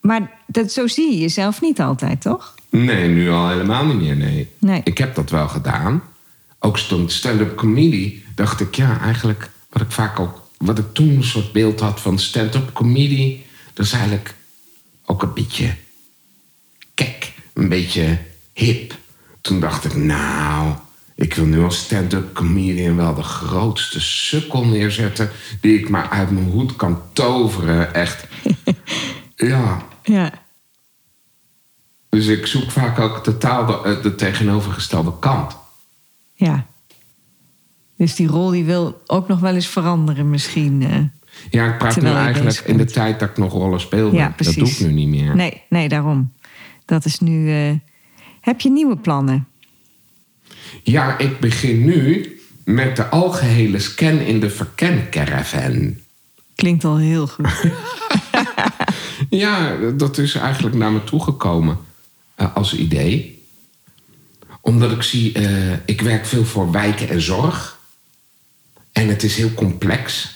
Maar 0.02 0.32
dat, 0.48 0.72
zo 0.72 0.88
zie 0.88 1.12
je 1.12 1.18
jezelf 1.18 1.62
niet 1.62 1.80
altijd, 1.80 2.22
toch? 2.22 2.56
Nee, 2.70 3.08
nu 3.08 3.30
al 3.30 3.50
helemaal 3.50 3.86
niet 3.86 4.00
meer, 4.00 4.16
nee. 4.16 4.50
Nee. 4.60 4.82
Ik 4.84 4.98
heb 4.98 5.16
dat 5.16 5.30
wel 5.30 5.48
gedaan. 5.48 6.04
Ook 6.60 6.78
stond 6.78 7.12
stand-up 7.12 7.56
comedy. 7.56 8.22
Dacht 8.36 8.60
ik, 8.60 8.76
ja, 8.76 9.00
eigenlijk 9.00 9.50
wat 9.70 9.82
ik 9.82 9.92
vaak 9.92 10.20
ook... 10.20 10.46
Wat 10.58 10.78
ik 10.78 10.94
toen 10.94 11.10
een 11.10 11.24
soort 11.24 11.52
beeld 11.52 11.80
had 11.80 12.02
van 12.02 12.20
stand-up 12.20 12.74
comedy... 12.74 13.42
dat 13.74 13.86
is 13.86 13.92
eigenlijk 13.92 14.36
ook 15.06 15.22
een 15.22 15.34
beetje 15.34 15.76
kek. 16.94 17.34
Een 17.54 17.70
beetje 17.70 18.18
hip. 18.54 18.96
Toen 19.42 19.60
dacht 19.60 19.86
ik, 19.86 19.96
nou... 19.96 20.76
Ik 21.18 21.34
wil 21.34 21.46
nu 21.46 21.64
als 21.64 21.78
stand-up 21.78 22.34
comedian 22.34 22.96
wel 22.96 23.14
de 23.14 23.24
grootste 23.24 24.02
sukkel 24.02 24.66
neerzetten... 24.66 25.30
die 25.62 25.80
ik 25.80 25.90
maar 25.90 26.10
uit 26.10 26.32
mijn 26.32 26.50
hoed 26.50 26.76
kan 26.76 27.02
toveren. 27.14 27.94
Echt. 27.94 28.28
ja, 29.36 29.86
Ja. 30.04 30.32
dus 32.10 32.28
ik 32.28 32.46
zoek 32.46 32.72
vaak 32.72 33.00
ook 33.00 33.24
totaal 33.24 33.66
de, 33.66 33.82
eh, 33.90 34.02
de 34.04 34.16
tegenovergestelde 34.16 35.14
kant. 35.20 35.58
Ja. 36.34 36.66
Dus 37.98 38.16
die 38.16 38.28
rol 38.28 38.50
die 38.50 38.64
wil 38.66 39.02
ook 39.06 39.28
nog 39.28 39.40
wel 39.40 39.54
eens 39.56 39.68
veranderen 39.68 40.30
misschien. 40.30 40.82
eh. 40.82 41.00
Ja, 41.50 41.72
ik 41.72 41.78
praat 41.78 42.02
nu 42.02 42.08
eigenlijk 42.10 42.60
in 42.60 42.78
de 42.78 42.86
tijd 42.86 43.20
dat 43.20 43.30
ik 43.30 43.38
nog 43.38 43.52
rollen 43.52 43.80
speelde. 43.80 44.16
Ja, 44.16 44.34
dat 44.38 44.54
doe 44.54 44.68
ik 44.70 44.80
nu 44.80 44.92
niet 44.92 45.08
meer. 45.08 45.36
Nee, 45.36 45.62
nee, 45.70 45.90
daarom. 45.90 46.34
Dat 46.86 47.06
is 47.06 47.20
nu... 47.20 47.52
eh, 47.52 47.74
Heb 48.42 48.62
je 48.62 48.70
nieuwe 48.70 48.98
plannen? 48.98 49.48
Ja, 50.84 51.18
ik 51.18 51.40
begin 51.40 51.86
nu 51.86 52.40
met 52.64 52.96
de 52.96 53.08
algehele 53.08 53.80
scan 53.80 54.20
in 54.20 54.40
de 54.40 54.50
verkencaravan. 54.50 55.98
Klinkt 56.56 56.84
al 56.84 56.98
heel 56.98 57.28
goed. 57.28 57.48
Ja, 59.30 59.76
dat 59.96 60.18
is 60.18 60.36
eigenlijk 60.36 60.76
naar 60.76 60.92
me 60.92 61.04
toegekomen 61.04 61.78
eh, 62.36 62.56
als 62.56 62.76
idee. 62.76 63.46
Omdat 64.62 64.92
ik 64.92 65.02
zie, 65.02 65.34
eh, 65.34 65.74
ik 65.86 66.02
werk 66.02 66.26
veel 66.26 66.46
voor 66.46 66.72
wijken 66.72 67.10
en 67.10 67.22
zorg. 67.22 67.80
En 68.92 69.08
het 69.08 69.24
is 69.24 69.36
heel 69.36 69.54
complex. 69.54 70.36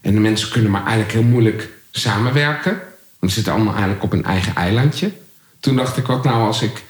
En 0.00 0.14
de 0.14 0.20
mensen 0.20 0.50
kunnen 0.50 0.70
maar 0.70 0.82
eigenlijk 0.82 1.12
heel 1.12 1.22
moeilijk 1.22 1.70
samenwerken. 1.90 2.80
Want 3.18 3.32
ze 3.32 3.38
zitten 3.38 3.52
allemaal 3.52 3.72
eigenlijk 3.72 4.02
op 4.02 4.12
een 4.12 4.24
eigen 4.24 4.54
eilandje. 4.54 5.12
Toen 5.60 5.76
dacht 5.76 5.96
ik, 5.96 6.06
wat 6.06 6.24
nou 6.24 6.46
als 6.46 6.62
ik 6.62 6.82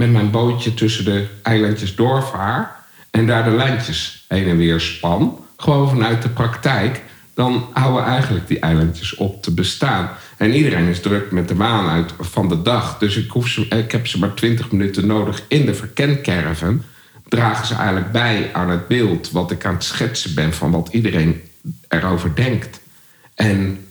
met 0.00 0.12
mijn 0.12 0.30
bootje 0.30 0.74
tussen 0.74 1.04
de 1.04 1.26
eilandjes 1.42 1.94
doorvaar... 1.94 2.76
en 3.10 3.26
daar 3.26 3.44
de 3.44 3.50
lijntjes 3.50 4.24
heen 4.28 4.48
en 4.48 4.56
weer 4.56 4.80
span. 4.80 5.44
Gewoon 5.56 5.88
vanuit 5.88 6.22
de 6.22 6.28
praktijk. 6.28 7.02
dan 7.34 7.68
houden 7.72 8.04
eigenlijk 8.04 8.48
die 8.48 8.58
eilandjes 8.58 9.14
op 9.14 9.42
te 9.42 9.54
bestaan. 9.54 10.10
En 10.36 10.54
iedereen 10.54 10.88
is 10.88 11.00
druk 11.00 11.30
met 11.30 11.48
de 11.48 11.54
maan 11.54 11.88
uit 11.88 12.12
van 12.18 12.48
de 12.48 12.62
dag. 12.62 12.98
Dus 12.98 13.16
ik, 13.16 13.30
hoef 13.30 13.48
ze, 13.48 13.66
ik 13.68 13.92
heb 13.92 14.06
ze 14.06 14.18
maar 14.18 14.34
20 14.34 14.70
minuten 14.70 15.06
nodig 15.06 15.42
in 15.48 15.66
de 15.66 15.74
verkenkerven. 15.74 16.84
Dragen 17.28 17.66
ze 17.66 17.74
eigenlijk 17.74 18.12
bij 18.12 18.50
aan 18.52 18.70
het 18.70 18.88
beeld 18.88 19.30
wat 19.30 19.50
ik 19.50 19.64
aan 19.64 19.74
het 19.74 19.84
schetsen 19.84 20.34
ben 20.34 20.52
van 20.52 20.70
wat 20.70 20.88
iedereen 20.92 21.40
erover 21.88 22.34
denkt. 22.34 22.80
En 23.34 23.86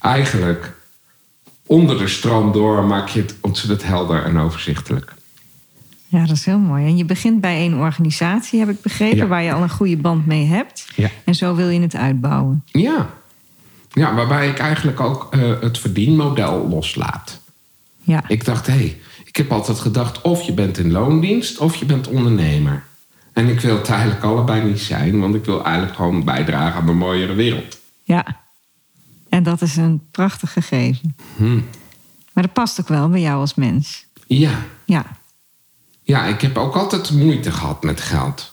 eigenlijk 0.00 0.72
onder 1.66 1.98
de 1.98 2.08
stroom 2.08 2.52
door 2.52 2.84
maak 2.84 3.08
je 3.08 3.20
het 3.20 3.34
ontzettend 3.40 3.84
helder 3.84 4.24
en 4.24 4.38
overzichtelijk. 4.38 5.15
Ja, 6.08 6.20
dat 6.26 6.36
is 6.36 6.44
heel 6.44 6.58
mooi. 6.58 6.84
En 6.86 6.96
je 6.96 7.04
begint 7.04 7.40
bij 7.40 7.56
één 7.56 7.74
organisatie, 7.74 8.58
heb 8.58 8.68
ik 8.68 8.80
begrepen, 8.82 9.16
Ja. 9.16 9.26
waar 9.26 9.42
je 9.42 9.52
al 9.52 9.62
een 9.62 9.70
goede 9.70 9.96
band 9.96 10.26
mee 10.26 10.46
hebt. 10.46 10.88
Ja. 10.96 11.08
En 11.24 11.34
zo 11.34 11.54
wil 11.54 11.68
je 11.68 11.80
het 11.80 11.94
uitbouwen. 11.96 12.62
Ja, 12.66 13.10
ja 13.92 14.14
waarbij 14.14 14.48
ik 14.48 14.58
eigenlijk 14.58 15.00
ook 15.00 15.26
eh, 15.30 15.40
het 15.60 15.78
verdienmodel 15.78 16.68
loslaat. 16.68 17.40
Ja, 18.02 18.24
Ik 18.28 18.44
dacht, 18.44 18.66
hé, 18.66 18.72
hey, 18.72 19.00
ik 19.24 19.36
heb 19.36 19.52
altijd 19.52 19.78
gedacht... 19.78 20.20
of 20.20 20.42
je 20.42 20.52
bent 20.52 20.78
in 20.78 20.92
loondienst 20.92 21.58
of 21.58 21.76
je 21.76 21.84
bent 21.84 22.08
ondernemer. 22.08 22.84
En 23.32 23.48
ik 23.48 23.60
wil 23.60 23.76
het 23.76 23.88
eigenlijk 23.88 24.22
allebei 24.24 24.64
niet 24.64 24.80
zijn... 24.80 25.20
want 25.20 25.34
ik 25.34 25.44
wil 25.44 25.64
eigenlijk 25.64 25.96
gewoon 25.96 26.24
bijdragen 26.24 26.80
aan 26.80 26.88
een 26.88 26.96
mooiere 26.96 27.34
wereld. 27.34 27.78
ja. 28.04 28.44
En 29.28 29.42
dat 29.42 29.62
is 29.62 29.76
een 29.76 30.02
prachtig 30.10 30.52
gegeven. 30.52 31.16
Hm. 31.36 31.54
Maar 32.32 32.44
dat 32.44 32.52
past 32.52 32.80
ook 32.80 32.88
wel 32.88 33.08
bij 33.08 33.20
jou 33.20 33.40
als 33.40 33.54
mens. 33.54 34.06
Ja, 34.26 34.50
Ja, 34.84 35.04
ja, 36.06 36.24
ik 36.24 36.40
heb 36.40 36.58
ook 36.58 36.76
altijd 36.76 37.10
moeite 37.10 37.52
gehad 37.52 37.82
met 37.82 38.00
geld. 38.00 38.52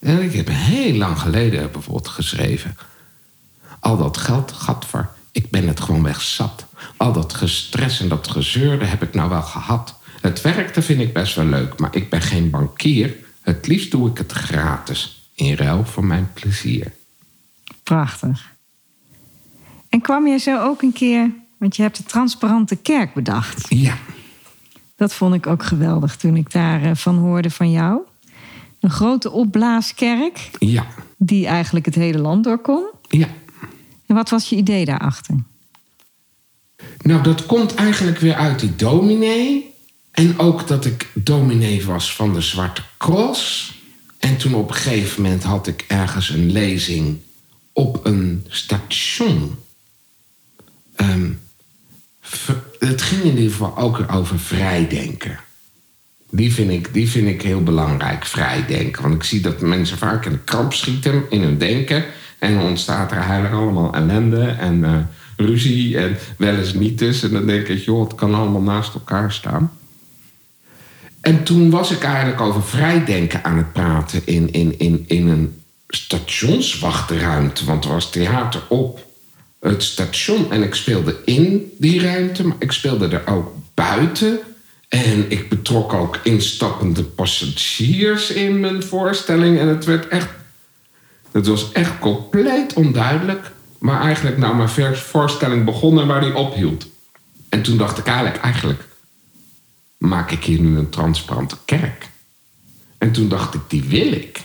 En 0.00 0.22
ik 0.22 0.32
heb 0.32 0.48
heel 0.50 0.94
lang 0.94 1.18
geleden 1.18 1.72
bijvoorbeeld 1.72 2.08
geschreven... 2.08 2.76
al 3.80 3.96
dat 3.96 4.16
geld, 4.16 4.52
gadver, 4.52 5.10
ik 5.30 5.50
ben 5.50 5.68
het 5.68 5.80
gewoon 5.80 6.02
weg 6.02 6.22
zat. 6.22 6.66
Al 6.96 7.12
dat 7.12 7.34
gestres 7.34 8.00
en 8.00 8.08
dat 8.08 8.28
gezeurde 8.28 8.84
heb 8.84 9.02
ik 9.02 9.14
nou 9.14 9.30
wel 9.30 9.42
gehad. 9.42 9.94
Het 10.20 10.40
werken 10.40 10.82
vind 10.82 11.00
ik 11.00 11.12
best 11.12 11.34
wel 11.34 11.44
leuk, 11.44 11.78
maar 11.78 11.96
ik 11.96 12.10
ben 12.10 12.22
geen 12.22 12.50
bankier. 12.50 13.16
Het 13.40 13.66
liefst 13.66 13.90
doe 13.90 14.10
ik 14.10 14.18
het 14.18 14.32
gratis, 14.32 15.30
in 15.34 15.54
ruil 15.54 15.84
voor 15.84 16.04
mijn 16.04 16.30
plezier. 16.32 16.92
prachtig. 17.82 18.50
En 19.88 20.00
kwam 20.00 20.26
je 20.26 20.38
zo 20.38 20.60
ook 20.60 20.82
een 20.82 20.92
keer, 20.92 21.30
want 21.58 21.76
je 21.76 21.82
hebt 21.82 21.96
de 21.96 22.04
transparante 22.04 22.76
kerk 22.76 23.14
bedacht. 23.14 23.66
Ja, 23.68 23.98
Dat 25.02 25.14
vond 25.14 25.34
ik 25.34 25.46
ook 25.46 25.62
geweldig 25.62 26.16
toen 26.16 26.36
ik 26.36 26.52
daarvan 26.52 26.96
van 26.96 27.18
hoorde 27.18 27.50
van 27.50 27.70
jou. 27.70 28.00
Een 28.80 28.90
grote 28.90 29.30
opblaaskerk 29.30 30.50
ja, 30.58 30.86
die 31.16 31.46
eigenlijk 31.46 31.84
het 31.86 31.94
hele 31.94 32.18
land 32.18 32.44
door 32.44 32.58
kon. 32.58 32.84
ja. 33.08 33.28
En 34.06 34.14
wat 34.14 34.30
was 34.30 34.48
je 34.48 34.56
idee 34.56 34.84
daarachter? 34.84 35.34
Nou, 37.02 37.22
dat 37.22 37.46
komt 37.46 37.74
eigenlijk 37.74 38.18
weer 38.18 38.34
uit 38.34 38.60
die 38.60 38.76
dominee. 38.76 39.74
En 40.10 40.38
ook 40.38 40.66
dat 40.66 40.84
ik 40.84 41.10
dominee 41.14 41.84
was 41.84 42.14
van 42.14 42.32
de 42.32 42.40
Zwarte 42.40 42.82
Cross. 42.98 43.74
En 44.18 44.36
toen 44.36 44.54
op 44.54 44.68
een 44.68 44.74
gegeven 44.74 45.22
moment 45.22 45.42
had 45.42 45.66
ik 45.66 45.84
ergens 45.88 46.28
een 46.28 46.52
lezing 46.52 47.18
op 47.72 48.04
een 48.04 48.46
station. 48.48 49.58
Ehm, 50.94 51.30
het 52.78 53.02
ging 53.02 53.22
in 53.22 53.36
ieder 53.36 53.50
geval 53.50 53.76
ook 53.76 54.04
over 54.12 54.38
vrijdenken. 54.38 55.38
Die 56.30 56.52
vind, 56.52 56.70
ik, 56.70 56.94
die 56.94 57.08
vind 57.08 57.28
ik 57.28 57.42
heel 57.42 57.62
belangrijk, 57.62 58.26
vrijdenken. 58.26 59.02
Want 59.02 59.14
ik 59.14 59.22
zie 59.22 59.40
dat 59.40 59.60
mensen 59.60 59.98
vaak 59.98 60.24
in 60.24 60.32
de 60.32 60.38
kramp 60.38 60.72
schieten 60.72 61.24
in 61.30 61.42
hun 61.42 61.58
denken. 61.58 62.04
En 62.38 62.54
dan 62.54 62.64
ontstaat 62.64 63.10
er 63.10 63.18
eigenlijk 63.18 63.54
allemaal 63.54 63.94
ellende 63.94 64.44
en 64.44 64.84
eh, 64.84 64.96
ruzie 65.36 65.98
en 65.98 66.16
wel 66.36 66.56
eens 66.56 66.74
niet. 66.74 67.22
En 67.22 67.30
dan 67.30 67.46
denk 67.46 67.68
ik, 67.68 67.84
joh, 67.84 68.04
het 68.04 68.14
kan 68.14 68.34
allemaal 68.34 68.60
naast 68.60 68.94
elkaar 68.94 69.32
staan. 69.32 69.72
En 71.20 71.42
toen 71.42 71.70
was 71.70 71.90
ik 71.90 72.02
eigenlijk 72.02 72.40
over 72.40 72.62
vrijdenken 72.62 73.44
aan 73.44 73.56
het 73.56 73.72
praten 73.72 74.22
in, 74.24 74.52
in, 74.52 74.78
in, 74.78 75.04
in 75.06 75.28
een 75.28 75.62
stationswachtruimte. 75.88 77.64
Want 77.64 77.84
er 77.84 77.90
was 77.90 78.10
theater 78.10 78.62
op 78.68 79.11
het 79.70 79.82
station 79.82 80.52
en 80.52 80.62
ik 80.62 80.74
speelde 80.74 81.16
in 81.24 81.72
die 81.78 82.00
ruimte, 82.00 82.46
maar 82.46 82.56
ik 82.58 82.72
speelde 82.72 83.08
er 83.08 83.26
ook 83.26 83.54
buiten. 83.74 84.40
En 84.88 85.30
ik 85.30 85.48
betrok 85.48 85.92
ook 85.92 86.18
instappende 86.22 87.02
passagiers 87.02 88.30
in 88.30 88.60
mijn 88.60 88.82
voorstelling. 88.82 89.58
En 89.58 89.68
het 89.68 89.84
werd 89.84 90.08
echt. 90.08 90.28
Het 91.30 91.46
was 91.46 91.72
echt 91.72 91.98
compleet 91.98 92.72
onduidelijk. 92.72 93.50
Maar 93.78 94.00
eigenlijk 94.00 94.38
nou 94.38 94.56
mijn 94.56 94.96
voorstelling 94.96 95.64
begon 95.64 96.00
en 96.00 96.06
waar 96.06 96.20
die 96.20 96.34
ophield. 96.34 96.86
En 97.48 97.62
toen 97.62 97.76
dacht 97.76 97.98
ik 97.98 98.06
eigenlijk, 98.06 98.42
eigenlijk 98.42 98.84
maak 99.98 100.30
ik 100.30 100.44
hier 100.44 100.60
nu 100.60 100.78
een 100.78 100.90
transparante 100.90 101.56
kerk. 101.64 102.08
En 102.98 103.12
toen 103.12 103.28
dacht 103.28 103.54
ik, 103.54 103.60
die 103.68 103.82
wil 103.82 104.12
ik. 104.12 104.40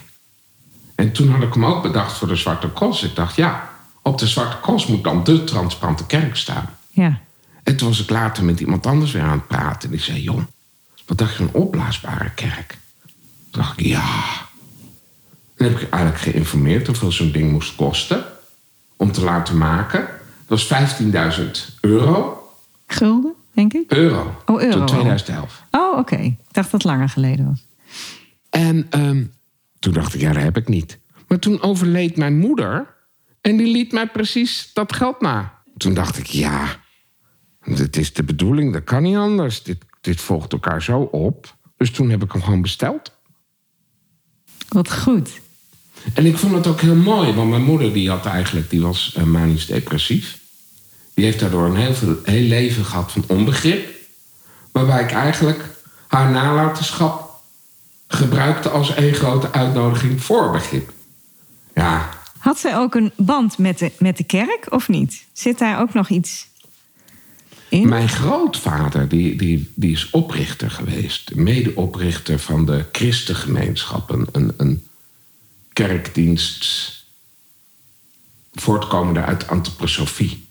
En 0.95 1.11
toen 1.11 1.29
had 1.29 1.43
ik 1.43 1.53
hem 1.53 1.65
ook 1.65 1.81
bedacht 1.81 2.17
voor 2.17 2.27
de 2.27 2.35
Zwarte 2.35 2.73
Cross. 2.73 3.03
Ik 3.03 3.15
dacht, 3.15 3.35
ja, 3.35 3.76
op 4.07 4.17
de 4.17 4.27
Zwarte 4.27 4.59
Cross 4.61 4.87
moet 4.87 5.03
dan 5.03 5.23
de 5.23 5.43
transparante 5.43 6.05
kerk 6.05 6.35
staan. 6.35 6.69
Ja, 6.89 7.19
En 7.63 7.77
toen 7.77 7.87
was 7.87 8.01
ik 8.01 8.09
later 8.09 8.43
met 8.43 8.59
iemand 8.59 8.85
anders 8.85 9.11
weer 9.11 9.21
aan 9.21 9.31
het 9.37 9.47
praten. 9.47 9.89
En 9.89 9.95
die 9.95 10.05
zei, 10.05 10.21
joh, 10.21 10.41
wat 11.05 11.17
dacht 11.17 11.35
je 11.35 11.43
een 11.43 11.53
opblaasbare 11.53 12.29
kerk? 12.29 12.77
Toen 13.51 13.61
dacht 13.61 13.79
ik, 13.79 13.85
ja. 13.85 14.23
Dan 15.55 15.67
heb 15.67 15.79
ik 15.79 15.89
eigenlijk 15.89 16.21
geïnformeerd 16.23 16.87
hoeveel 16.87 17.11
zo'n 17.11 17.31
ding 17.31 17.51
moest 17.51 17.75
kosten. 17.75 18.23
Om 18.95 19.11
te 19.11 19.23
laten 19.23 19.57
maken. 19.57 20.07
Dat 20.45 20.67
was 20.69 20.99
15.000 21.39 21.45
euro. 21.81 22.41
gulden, 22.87 23.33
denk 23.53 23.73
ik. 23.73 23.91
Euro. 23.91 24.35
Oh, 24.45 24.61
euro. 24.61 24.77
Tot 24.77 24.87
2011. 24.87 25.63
Oh, 25.71 25.97
oké. 25.97 26.15
Ik 26.15 26.35
dacht 26.51 26.71
dat 26.71 26.81
het 26.81 26.91
langer 26.91 27.09
geleden 27.09 27.45
was. 27.45 27.65
En 28.49 28.87
ehm, 28.89 29.23
toen 29.79 29.93
dacht 29.93 30.13
ik, 30.13 30.21
ja, 30.21 30.33
dat 30.33 30.43
heb 30.43 30.57
ik 30.57 30.67
niet. 30.67 30.99
Maar 31.27 31.39
toen 31.39 31.61
overleed 31.61 32.17
mijn 32.17 32.37
moeder. 32.37 32.95
En 33.47 33.57
die 33.57 33.71
liet 33.71 33.91
mij 33.91 34.07
precies 34.07 34.69
dat 34.73 34.93
geld 34.93 35.21
na. 35.21 35.61
Toen 35.77 35.93
dacht 35.93 36.17
ik, 36.17 36.25
ja, 36.25 36.79
dit 37.65 37.97
is 37.97 38.13
de 38.13 38.23
bedoeling. 38.23 38.73
Dat 38.73 38.83
kan 38.83 39.03
niet 39.03 39.15
anders. 39.15 39.63
Dit, 39.63 39.77
dit 40.01 40.21
volgt 40.21 40.51
elkaar 40.53 40.83
zo 40.83 40.99
op. 40.99 41.55
Dus 41.77 41.91
toen 41.91 42.09
heb 42.09 42.23
ik 42.23 42.31
hem 42.31 42.43
gewoon 42.43 42.61
besteld. 42.61 43.11
Wat 44.69 44.93
goed. 44.93 45.29
En 46.13 46.25
ik 46.25 46.37
vond 46.37 46.53
het 46.53 46.67
ook 46.67 46.81
heel 46.81 46.95
mooi. 46.95 47.33
Want 47.33 47.49
mijn 47.49 47.63
moeder 47.63 47.93
die 47.93 48.09
had 48.09 48.25
eigenlijk, 48.25 48.69
die 48.69 48.81
was 48.81 49.13
eh, 49.15 49.23
manisch 49.23 49.65
depressief. 49.65 50.39
Die 51.13 51.25
heeft 51.25 51.39
daardoor 51.39 51.65
een 51.65 51.75
heel, 51.75 51.93
veel, 51.93 52.17
heel 52.23 52.47
leven 52.47 52.85
gehad 52.85 53.11
van 53.11 53.23
onbegrip. 53.27 53.89
Waarbij 54.71 55.03
ik 55.03 55.11
eigenlijk 55.11 55.63
haar 56.07 56.31
nalatenschap 56.31 57.41
gebruikte 58.07 58.69
als 58.69 58.93
één 58.93 59.13
grote 59.13 59.51
uitnodiging 59.51 60.23
voor 60.23 60.51
begrip. 60.51 60.93
Ja, 61.73 62.09
Had 62.47 62.59
zij 62.59 62.77
ook 62.77 62.95
een 62.95 63.11
band 63.15 63.57
met 63.57 63.79
de, 63.79 63.91
met 63.99 64.17
de 64.17 64.23
kerk 64.23 64.67
of 64.69 64.87
niet? 64.87 65.25
Zit 65.33 65.57
daar 65.57 65.81
ook 65.81 65.93
nog 65.93 66.09
iets 66.09 66.47
in? 67.69 67.89
Mijn 67.89 68.09
grootvader 68.09 69.09
die, 69.09 69.35
die, 69.35 69.71
die 69.75 69.91
is 69.91 70.09
oprichter 70.09 70.71
geweest. 70.71 71.35
Medeoprichter 71.35 72.39
van 72.39 72.65
de 72.65 72.85
Christengemeenschap. 72.91 74.09
Een, 74.09 74.53
een, 74.57 74.87
kerkdienst 75.73 76.93
voortkomende 78.53 79.21
uit 79.21 79.47
antroposofie. 79.47 80.47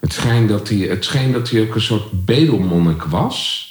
Het 0.00 0.12
schijnt, 0.12 0.48
dat 0.48 0.68
hij, 0.68 0.78
het 0.78 1.04
schijnt 1.04 1.32
dat 1.32 1.50
hij 1.50 1.62
ook 1.62 1.74
een 1.74 1.80
soort 1.80 2.24
bedelmonnik 2.24 3.02
was. 3.02 3.68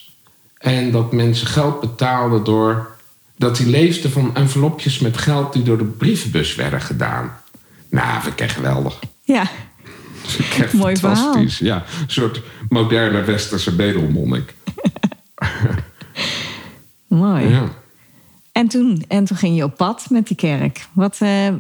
En 0.58 0.92
dat 0.92 1.12
mensen 1.12 1.48
geld 1.48 1.80
betaalden 1.80 2.44
door... 2.44 2.98
dat 3.40 3.58
hij 3.58 3.68
leefde 3.68 4.10
van 4.10 4.36
envelopjes 4.36 5.00
met 5.00 5.18
geld 5.18 5.54
die 5.54 5.64
door 5.64 5.78
de 5.78 5.84
brievenbus 5.84 6.56
werden 6.56 6.82
gedaan. 6.82 7.32
Nou, 7.90 8.22
vind 8.22 8.34
ik 8.34 8.42
echt 8.42 8.56
geweldig. 8.56 9.00
Ja, 9.24 9.50
echt 10.60 10.74
Mooi 10.74 10.98
verhaal. 10.98 11.16
fantastisch. 11.16 11.58
Ja, 11.58 11.76
een 11.76 12.12
soort 12.12 12.42
moderne 12.70 13.24
westerse 13.24 13.76
bedelmonnik. 13.76 14.54
mooi. 17.08 17.48
Ja. 17.48 17.64
En, 18.52 18.68
toen, 18.68 19.04
en 19.08 19.26
toen 19.26 19.38
ging 19.38 19.56
je 19.56 19.64
op 19.64 19.78
pad 19.78 20.06
met 20.10 20.28
die 20.28 20.38
kerk. 20.38 20.88
Wat, 20.94 21.18
eh, 21.20 21.54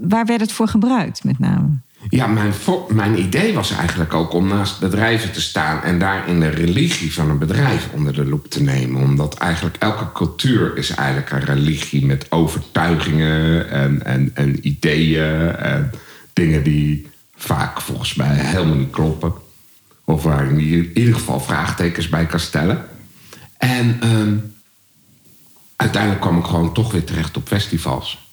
waar 0.00 0.26
werd 0.26 0.40
het 0.40 0.52
voor 0.52 0.68
gebruikt 0.68 1.24
met 1.24 1.38
name? 1.38 1.68
Ja, 2.08 2.26
mijn, 2.26 2.52
mijn 2.88 3.18
idee 3.18 3.54
was 3.54 3.70
eigenlijk 3.70 4.14
ook 4.14 4.32
om 4.32 4.48
naast 4.48 4.80
bedrijven 4.80 5.32
te 5.32 5.40
staan 5.40 5.82
en 5.82 5.98
daarin 5.98 6.40
de 6.40 6.48
religie 6.48 7.12
van 7.12 7.30
een 7.30 7.38
bedrijf 7.38 7.88
onder 7.92 8.12
de 8.12 8.24
loep 8.24 8.50
te 8.50 8.62
nemen. 8.62 9.02
Omdat 9.02 9.34
eigenlijk 9.34 9.76
elke 9.78 10.12
cultuur 10.12 10.76
is 10.76 10.90
eigenlijk 10.90 11.30
een 11.30 11.44
religie 11.44 12.06
met 12.06 12.26
overtuigingen 12.30 13.70
en, 13.70 14.04
en, 14.04 14.30
en 14.34 14.66
ideeën 14.66 15.56
en 15.56 15.90
dingen 16.32 16.62
die 16.62 17.06
vaak 17.36 17.80
volgens 17.80 18.14
mij 18.14 18.34
helemaal 18.34 18.76
niet 18.76 18.90
kloppen. 18.90 19.32
Of 20.04 20.22
waar 20.22 20.60
je 20.60 20.76
in 20.76 20.98
ieder 20.98 21.14
geval 21.14 21.40
vraagtekens 21.40 22.08
bij 22.08 22.26
kan 22.26 22.40
stellen. 22.40 22.84
En 23.58 23.96
ehm, 24.00 24.34
uiteindelijk 25.76 26.22
kwam 26.22 26.38
ik 26.38 26.44
gewoon 26.44 26.72
toch 26.72 26.92
weer 26.92 27.04
terecht 27.04 27.36
op 27.36 27.46
festivals. 27.46 28.25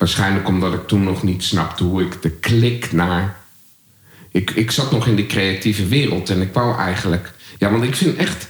Waarschijnlijk 0.00 0.48
omdat 0.48 0.74
ik 0.74 0.86
toen 0.86 1.04
nog 1.04 1.22
niet 1.22 1.42
snapte 1.42 1.84
hoe 1.84 2.02
ik 2.02 2.22
de 2.22 2.30
klik 2.30 2.92
naar. 2.92 3.36
Ik, 4.30 4.50
ik 4.50 4.70
zat 4.70 4.90
nog 4.90 5.06
in 5.06 5.14
die 5.14 5.26
creatieve 5.26 5.86
wereld 5.86 6.30
en 6.30 6.40
ik 6.40 6.52
wou 6.52 6.78
eigenlijk. 6.78 7.32
Ja, 7.58 7.70
want 7.70 7.84
ik 7.84 7.94
vind 7.94 8.16
echt. 8.16 8.48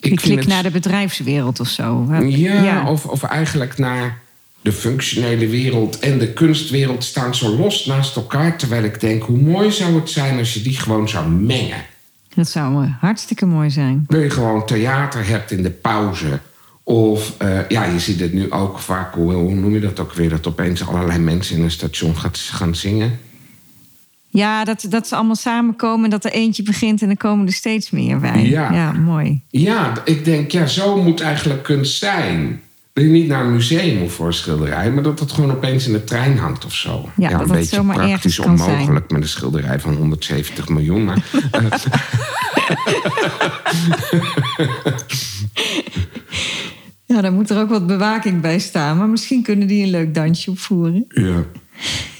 Ik 0.00 0.16
klik 0.16 0.38
het... 0.38 0.46
naar 0.46 0.62
de 0.62 0.70
bedrijfswereld 0.70 1.60
of 1.60 1.68
zo. 1.68 2.06
Ja, 2.10 2.62
ja, 2.62 2.90
Of, 2.90 3.04
of 3.06 3.22
eigenlijk 3.22 3.78
naar 3.78 4.20
de 4.60 4.72
functionele 4.72 5.48
wereld 5.48 5.98
en 5.98 6.18
de 6.18 6.32
kunstwereld 6.32 7.04
staan 7.04 7.34
zo 7.34 7.56
los 7.56 7.86
naast 7.86 8.16
elkaar. 8.16 8.58
Terwijl 8.58 8.84
ik 8.84 9.00
denk, 9.00 9.22
hoe 9.22 9.38
mooi 9.38 9.72
zou 9.72 9.94
het 9.94 10.10
zijn 10.10 10.38
als 10.38 10.54
je 10.54 10.62
die 10.62 10.78
gewoon 10.78 11.08
zou 11.08 11.28
mengen. 11.28 11.84
Dat 12.34 12.48
zou 12.48 12.86
hartstikke 12.86 13.46
mooi 13.46 13.70
zijn. 13.70 14.04
Dat 14.08 14.22
je 14.22 14.30
gewoon 14.30 14.66
theater 14.66 15.26
hebt 15.26 15.50
in 15.50 15.62
de 15.62 15.70
pauze. 15.70 16.40
Of 16.82 17.34
uh, 17.42 17.68
ja, 17.68 17.84
je 17.84 17.98
ziet 17.98 18.20
het 18.20 18.32
nu 18.32 18.52
ook 18.52 18.78
vaak, 18.78 19.14
hoe, 19.14 19.32
hoe, 19.32 19.54
noem 19.54 19.74
je 19.74 19.80
dat 19.80 20.00
ook 20.00 20.12
weer? 20.12 20.28
Dat 20.28 20.46
opeens 20.46 20.86
allerlei 20.86 21.18
mensen 21.18 21.56
in 21.56 21.62
een 21.62 21.70
station 21.70 22.16
gaat, 22.16 22.38
gaan 22.38 22.74
zingen. 22.74 23.18
Ja, 24.28 24.64
dat, 24.64 24.86
dat 24.88 25.08
ze 25.08 25.14
allemaal 25.14 25.36
samenkomen 25.36 26.04
en 26.04 26.10
dat 26.10 26.24
er 26.24 26.32
eentje 26.32 26.62
begint 26.62 27.00
en 27.00 27.06
dan 27.06 27.16
komen 27.16 27.46
er 27.46 27.52
steeds 27.52 27.90
meer 27.90 28.18
bij. 28.18 28.48
Ja, 28.48 28.72
ja 28.72 28.92
mooi. 28.92 29.40
Ja, 29.48 29.92
ik 30.04 30.24
denk, 30.24 30.50
ja, 30.50 30.66
zo 30.66 31.02
moet 31.02 31.20
eigenlijk 31.20 31.62
kunst 31.62 31.98
zijn. 31.98 32.60
Dat 32.92 33.04
je 33.04 33.10
niet 33.10 33.26
naar 33.26 33.44
een 33.44 33.52
museum 33.52 33.98
moet 33.98 34.12
voor 34.12 34.26
een 34.26 34.32
schilderij, 34.32 34.90
maar 34.90 35.02
dat 35.02 35.20
het 35.20 35.32
gewoon 35.32 35.50
opeens 35.50 35.86
in 35.86 35.92
de 35.92 36.04
trein 36.04 36.38
hangt 36.38 36.64
of 36.64 36.74
zo. 36.74 37.08
Ja, 37.16 37.30
ja 37.30 37.38
dat 37.38 37.48
een 37.48 37.56
beetje 37.56 37.84
praktisch 37.84 38.38
onmogelijk 38.38 39.10
met 39.10 39.22
een 39.22 39.28
schilderij 39.28 39.80
van 39.80 39.94
170 39.94 40.68
miljoen. 40.68 41.04
Maar, 41.04 41.24
ja, 47.20 47.26
dan 47.26 47.34
moet 47.34 47.50
er 47.50 47.58
ook 47.58 47.68
wat 47.68 47.86
bewaking 47.86 48.40
bij 48.40 48.58
staan, 48.58 48.96
maar 48.96 49.08
misschien 49.08 49.42
kunnen 49.42 49.66
die 49.66 49.82
een 49.82 49.90
leuk 49.90 50.14
dansje 50.14 50.50
opvoeren. 50.50 51.04
Ja. 51.08 51.44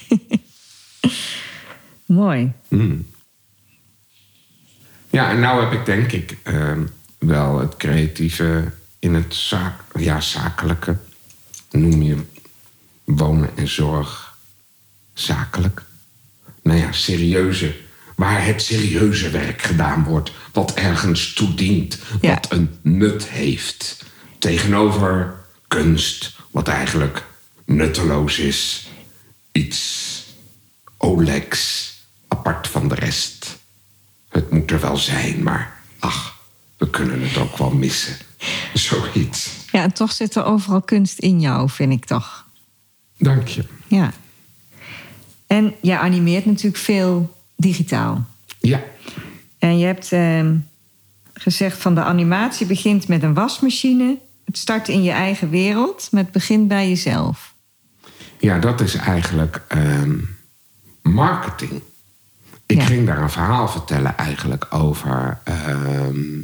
Mooi. 2.06 2.52
Mm. 2.68 3.06
Ja, 5.10 5.30
en 5.30 5.40
nou 5.40 5.64
heb 5.64 5.72
ik 5.72 5.84
denk 5.84 6.12
ik 6.12 6.36
ehm, 6.42 6.82
wel 7.18 7.58
het 7.58 7.76
creatieve 7.76 8.72
in 8.98 9.14
het 9.14 9.34
zaak, 9.34 9.74
ja, 9.98 10.20
zakelijke. 10.20 10.96
Noem 11.70 12.02
je 12.02 12.16
wonen 13.04 13.56
en 13.56 13.68
zorg 13.68 14.38
zakelijk? 15.14 15.82
Nou 16.62 16.78
ja, 16.78 16.92
serieuze. 16.92 17.74
Waar 18.16 18.44
het 18.46 18.62
serieuze 18.62 19.30
werk 19.30 19.62
gedaan 19.62 20.04
wordt. 20.04 20.32
Wat 20.52 20.74
ergens 20.74 21.32
toedient. 21.32 21.98
Wat 22.20 22.52
een 22.52 22.70
nut 22.82 23.28
heeft. 23.28 24.08
Tegenover 24.40 25.34
kunst, 25.68 26.36
wat 26.50 26.68
eigenlijk 26.68 27.26
nutteloos 27.64 28.38
is. 28.38 28.88
Iets 29.52 30.24
Olex 30.96 31.88
apart 32.28 32.68
van 32.68 32.88
de 32.88 32.94
rest. 32.94 33.58
Het 34.28 34.50
moet 34.50 34.70
er 34.70 34.80
wel 34.80 34.96
zijn, 34.96 35.42
maar 35.42 35.80
ach, 35.98 36.36
we 36.76 36.90
kunnen 36.90 37.22
het 37.22 37.36
ook 37.36 37.56
wel 37.56 37.70
missen. 37.70 38.16
Zoiets. 38.74 39.50
Ja, 39.72 39.82
en 39.82 39.92
toch 39.92 40.12
zit 40.12 40.34
er 40.34 40.44
overal 40.44 40.82
kunst 40.82 41.18
in 41.18 41.40
jou, 41.40 41.70
vind 41.70 41.92
ik 41.92 42.04
toch. 42.04 42.46
Dank 43.18 43.48
je. 43.48 43.64
Ja. 43.86 44.12
En 45.46 45.74
je 45.80 45.98
animeert 45.98 46.46
natuurlijk 46.46 46.82
veel 46.82 47.36
digitaal. 47.56 48.26
Ja. 48.60 48.82
En 49.58 49.78
je 49.78 49.86
hebt 49.86 50.12
ehm, 50.12 50.56
gezegd 51.34 51.78
van 51.78 51.94
de 51.94 52.02
animatie 52.02 52.66
begint 52.66 53.08
met 53.08 53.22
een 53.22 53.34
wasmachine. 53.34 54.18
Het 54.50 54.58
start 54.58 54.88
in 54.88 55.02
je 55.02 55.10
eigen 55.10 55.50
wereld, 55.50 56.08
maar 56.10 56.22
het 56.22 56.32
begint 56.32 56.68
bij 56.68 56.88
jezelf. 56.88 57.54
Ja, 58.38 58.58
dat 58.58 58.80
is 58.80 58.94
eigenlijk 58.94 59.62
ehm, 59.68 60.18
marketing. 61.02 61.82
Ik 62.66 62.82
ging 62.82 63.06
daar 63.06 63.22
een 63.22 63.30
verhaal 63.30 63.68
vertellen 63.68 64.16
eigenlijk 64.16 64.66
over 64.70 65.40
ehm, 65.44 66.40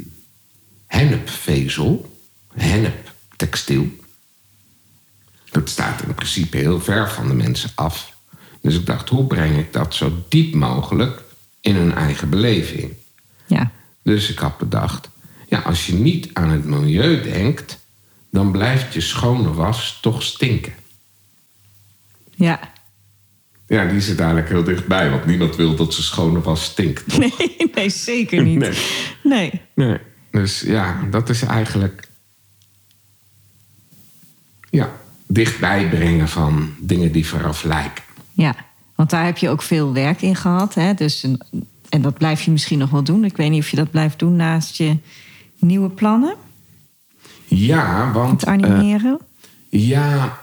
hennepvezel, 0.85 2.19
henneptextiel. 2.53 3.87
Dat 5.51 5.69
staat 5.69 6.01
in 6.01 6.15
principe 6.15 6.57
heel 6.57 6.81
ver 6.81 7.09
van 7.09 7.27
de 7.27 7.33
mensen 7.33 7.69
af. 7.75 8.13
Dus 8.61 8.75
ik 8.75 8.85
dacht, 8.85 9.09
hoe 9.09 9.27
breng 9.27 9.57
ik 9.57 9.73
dat 9.73 9.95
zo 9.95 10.25
diep 10.29 10.53
mogelijk 10.53 11.23
in 11.61 11.75
hun 11.75 11.93
eigen 11.93 12.29
beleving? 12.29 12.93
Ja. 13.45 13.71
Dus 14.03 14.29
ik 14.29 14.39
had 14.39 14.57
bedacht, 14.57 15.09
ja, 15.47 15.59
als 15.59 15.85
je 15.85 15.93
niet 15.93 16.29
aan 16.33 16.49
het 16.49 16.65
milieu 16.65 17.21
denkt, 17.21 17.77
dan 18.31 18.51
blijft 18.51 18.93
je 18.93 19.01
schone 19.01 19.53
was 19.53 19.97
toch 20.01 20.23
stinken. 20.23 20.73
Ja. 22.35 22.59
Ja, 23.67 23.85
die 23.85 24.01
zit 24.01 24.19
eigenlijk 24.19 24.49
heel 24.49 24.63
dichtbij, 24.63 25.09
want 25.09 25.25
niemand 25.25 25.55
wil 25.55 25.75
dat 25.75 25.93
ze 25.93 26.03
schone 26.03 26.41
was 26.41 26.63
stinkt. 26.63 27.09
Toch? 27.09 27.19
Nee, 27.19 27.57
nee, 27.75 27.89
zeker 27.89 28.43
niet. 28.43 28.59
Nee. 28.59 28.77
nee. 29.23 29.61
nee. 29.75 29.97
Dus 30.31 30.61
ja, 30.61 31.03
dat 31.09 31.29
is 31.29 31.41
eigenlijk. 31.41 32.07
Ja, 34.69 34.91
dichtbij 35.27 35.89
brengen 35.89 36.27
van 36.27 36.75
dingen 36.79 37.11
die 37.11 37.27
vooraf 37.27 37.63
lijken. 37.63 38.03
Ja, 38.33 38.55
want 38.95 39.09
daar 39.09 39.25
heb 39.25 39.37
je 39.37 39.49
ook 39.49 39.61
veel 39.61 39.93
werk 39.93 40.21
in 40.21 40.35
gehad. 40.35 40.73
Hè? 40.73 40.93
Dus, 40.93 41.27
en 41.89 42.01
dat 42.01 42.17
blijf 42.17 42.41
je 42.41 42.51
misschien 42.51 42.79
nog 42.79 42.89
wel 42.89 43.03
doen. 43.03 43.25
Ik 43.25 43.37
weet 43.37 43.49
niet 43.49 43.61
of 43.61 43.69
je 43.69 43.75
dat 43.75 43.91
blijft 43.91 44.19
doen 44.19 44.35
naast 44.35 44.75
je 44.75 44.97
nieuwe 45.59 45.89
plannen. 45.89 46.35
Ja, 47.47 48.11
want. 48.11 48.41
Het 48.41 48.49
animeren? 48.49 49.19
Uh, 49.69 49.87
ja, 49.87 50.37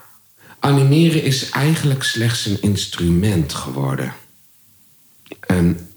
animeren 0.59 1.23
is 1.23 1.51
eigenlijk 1.51 2.03
slechts 2.03 2.47
een 2.47 2.62
instrument 2.62 3.55
geworden. 3.55 4.12
En 5.40 5.88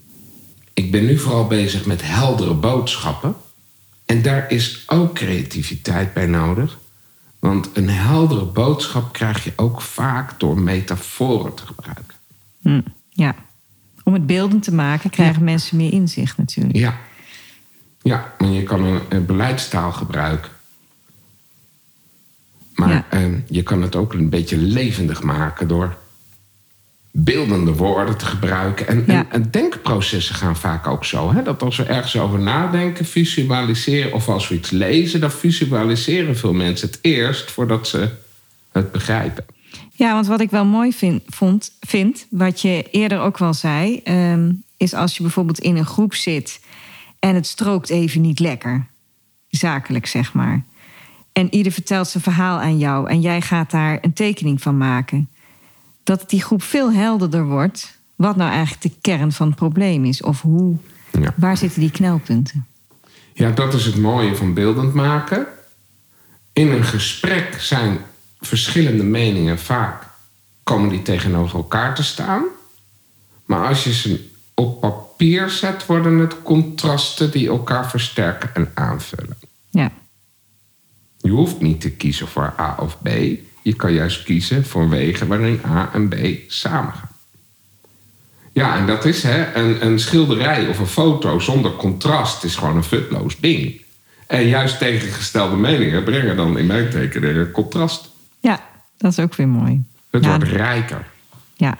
ik 0.74 0.90
ben 0.90 1.06
nu 1.06 1.18
vooral 1.18 1.46
bezig 1.46 1.86
met 1.86 2.00
heldere 2.04 2.54
boodschappen. 2.54 3.34
En 4.06 4.22
daar 4.22 4.50
is 4.50 4.82
ook 4.86 5.14
creativiteit 5.14 6.12
bij 6.14 6.26
nodig. 6.26 6.78
Want 7.38 7.68
een 7.72 7.88
heldere 7.88 8.44
boodschap 8.44 9.12
krijg 9.12 9.44
je 9.44 9.52
ook 9.56 9.80
vaak 9.80 10.40
door 10.40 10.58
metaforen 10.58 11.54
te 11.54 11.66
gebruiken. 11.66 12.14
Hm, 12.62 12.80
ja, 13.08 13.34
om 14.04 14.12
het 14.12 14.26
beeldend 14.26 14.62
te 14.62 14.74
maken 14.74 15.10
krijgen 15.10 15.44
mensen 15.44 15.76
meer 15.76 15.92
inzicht 15.92 16.36
natuurlijk. 16.36 16.76
Ja, 16.76 16.98
ja 18.02 18.34
en 18.38 18.52
je 18.52 18.62
kan 18.62 18.84
een, 18.84 19.00
een 19.08 19.26
beleidstaal 19.26 19.92
gebruiken. 19.92 20.50
Maar 23.10 23.42
je 23.46 23.62
kan 23.62 23.82
het 23.82 23.96
ook 23.96 24.12
een 24.12 24.28
beetje 24.28 24.56
levendig 24.56 25.22
maken 25.22 25.68
door 25.68 25.96
beeldende 27.12 27.72
woorden 27.72 28.16
te 28.16 28.24
gebruiken. 28.24 28.86
En, 28.86 29.30
en, 29.30 29.50
denkprocessen 29.50 30.34
gaan 30.34 30.56
vaak 30.56 30.86
ook 30.86 31.04
zo. 31.04 31.32
Hè? 31.32 31.42
Dat 31.42 31.62
als 31.62 31.76
we 31.76 31.82
ergens 31.82 32.16
over 32.16 32.38
nadenken, 32.38 33.04
visualiseren... 33.04 34.12
of 34.12 34.28
als 34.28 34.48
we 34.48 34.54
iets 34.54 34.70
lezen, 34.70 35.20
dan 35.20 35.30
visualiseren 35.30 36.36
veel 36.36 36.52
mensen 36.52 36.88
het 36.88 36.98
eerst... 37.02 37.50
voordat 37.50 37.88
ze 37.88 38.08
het 38.72 38.92
begrijpen. 38.92 39.44
Ja, 39.92 40.12
want 40.12 40.26
wat 40.26 40.40
ik 40.40 40.50
wel 40.50 40.64
mooi 40.64 40.92
vind, 40.92 41.22
vond, 41.26 41.72
vind 41.80 42.26
wat 42.30 42.60
je 42.60 42.84
eerder 42.90 43.20
ook 43.20 43.38
wel 43.38 43.54
zei... 43.54 44.00
Ehm, 44.04 44.52
is 44.76 44.94
als 44.94 45.16
je 45.16 45.22
bijvoorbeeld 45.22 45.58
in 45.58 45.76
een 45.76 45.86
groep 45.86 46.14
zit... 46.14 46.60
en 47.18 47.34
het 47.34 47.46
strookt 47.46 47.90
even 47.90 48.20
niet 48.20 48.38
lekker. 48.38 48.86
Zakelijk, 49.48 50.06
zeg 50.06 50.32
maar. 50.32 50.64
En 51.38 51.54
ieder 51.54 51.72
vertelt 51.72 52.08
zijn 52.08 52.22
verhaal 52.22 52.60
aan 52.60 52.78
jou... 52.78 53.08
en 53.08 53.20
jij 53.20 53.40
gaat 53.40 53.70
daar 53.70 53.98
een 54.00 54.12
tekening 54.12 54.62
van 54.62 54.76
maken 54.76 55.28
dat 56.02 56.30
die 56.30 56.42
groep 56.42 56.62
veel 56.62 56.92
helderder 56.92 57.44
wordt 57.44 57.98
wat 58.16 58.36
nou 58.36 58.50
eigenlijk 58.50 58.82
de 58.82 58.92
kern 59.00 59.32
van 59.32 59.46
het 59.46 59.56
probleem 59.56 60.04
is. 60.04 60.22
Of 60.22 60.42
hoe, 60.42 60.76
ja. 61.20 61.34
waar 61.36 61.56
zitten 61.56 61.80
die 61.80 61.90
knelpunten? 61.90 62.66
Ja, 63.34 63.50
dat 63.50 63.74
is 63.74 63.84
het 63.84 63.96
mooie 63.96 64.36
van 64.36 64.54
beeldend 64.54 64.94
maken. 64.94 65.46
In 66.52 66.72
een 66.72 66.84
gesprek 66.84 67.60
zijn 67.60 67.98
verschillende 68.40 69.04
meningen 69.04 69.58
vaak 69.58 70.06
komen 70.62 70.88
die 70.88 71.02
tegenover 71.02 71.56
elkaar 71.56 71.94
te 71.94 72.02
staan. 72.02 72.44
Maar 73.44 73.66
als 73.66 73.84
je 73.84 73.92
ze 73.92 74.30
op 74.54 74.80
papier 74.80 75.50
zet, 75.50 75.86
worden 75.86 76.18
het 76.18 76.42
contrasten 76.42 77.30
die 77.30 77.48
elkaar 77.48 77.90
versterken 77.90 78.54
en 78.54 78.70
aanvullen. 78.74 79.36
Ja. 79.70 79.92
Je 81.28 81.34
hoeft 81.34 81.60
niet 81.60 81.80
te 81.80 81.90
kiezen 81.90 82.28
voor 82.28 82.54
A 82.58 82.76
of 82.80 82.98
B. 83.02 83.08
Je 83.62 83.74
kan 83.76 83.92
juist 83.92 84.22
kiezen 84.22 84.64
voor 84.64 84.88
wegen 84.88 85.26
waarin 85.26 85.60
A 85.66 85.90
en 85.92 86.08
B 86.08 86.16
samengaan. 86.46 87.08
Ja, 88.52 88.76
en 88.76 88.86
dat 88.86 89.04
is 89.04 89.22
hè, 89.22 89.54
een, 89.54 89.86
een 89.86 89.98
schilderij 89.98 90.68
of 90.68 90.78
een 90.78 90.86
foto 90.86 91.38
zonder 91.38 91.72
contrast 91.76 92.44
is 92.44 92.56
gewoon 92.56 92.76
een 92.76 92.84
futloos 92.84 93.36
ding. 93.40 93.80
En 94.26 94.46
juist 94.46 94.78
tegengestelde 94.78 95.56
meningen 95.56 96.04
brengen 96.04 96.36
dan 96.36 96.58
in 96.58 96.66
mijn 96.66 96.90
tekeningen 96.90 97.50
contrast. 97.50 98.10
Ja, 98.40 98.60
dat 98.96 99.10
is 99.10 99.18
ook 99.18 99.34
weer 99.34 99.48
mooi. 99.48 99.84
Het 100.10 100.26
wordt 100.26 100.44
rijker. 100.44 101.06
Ja. 101.56 101.78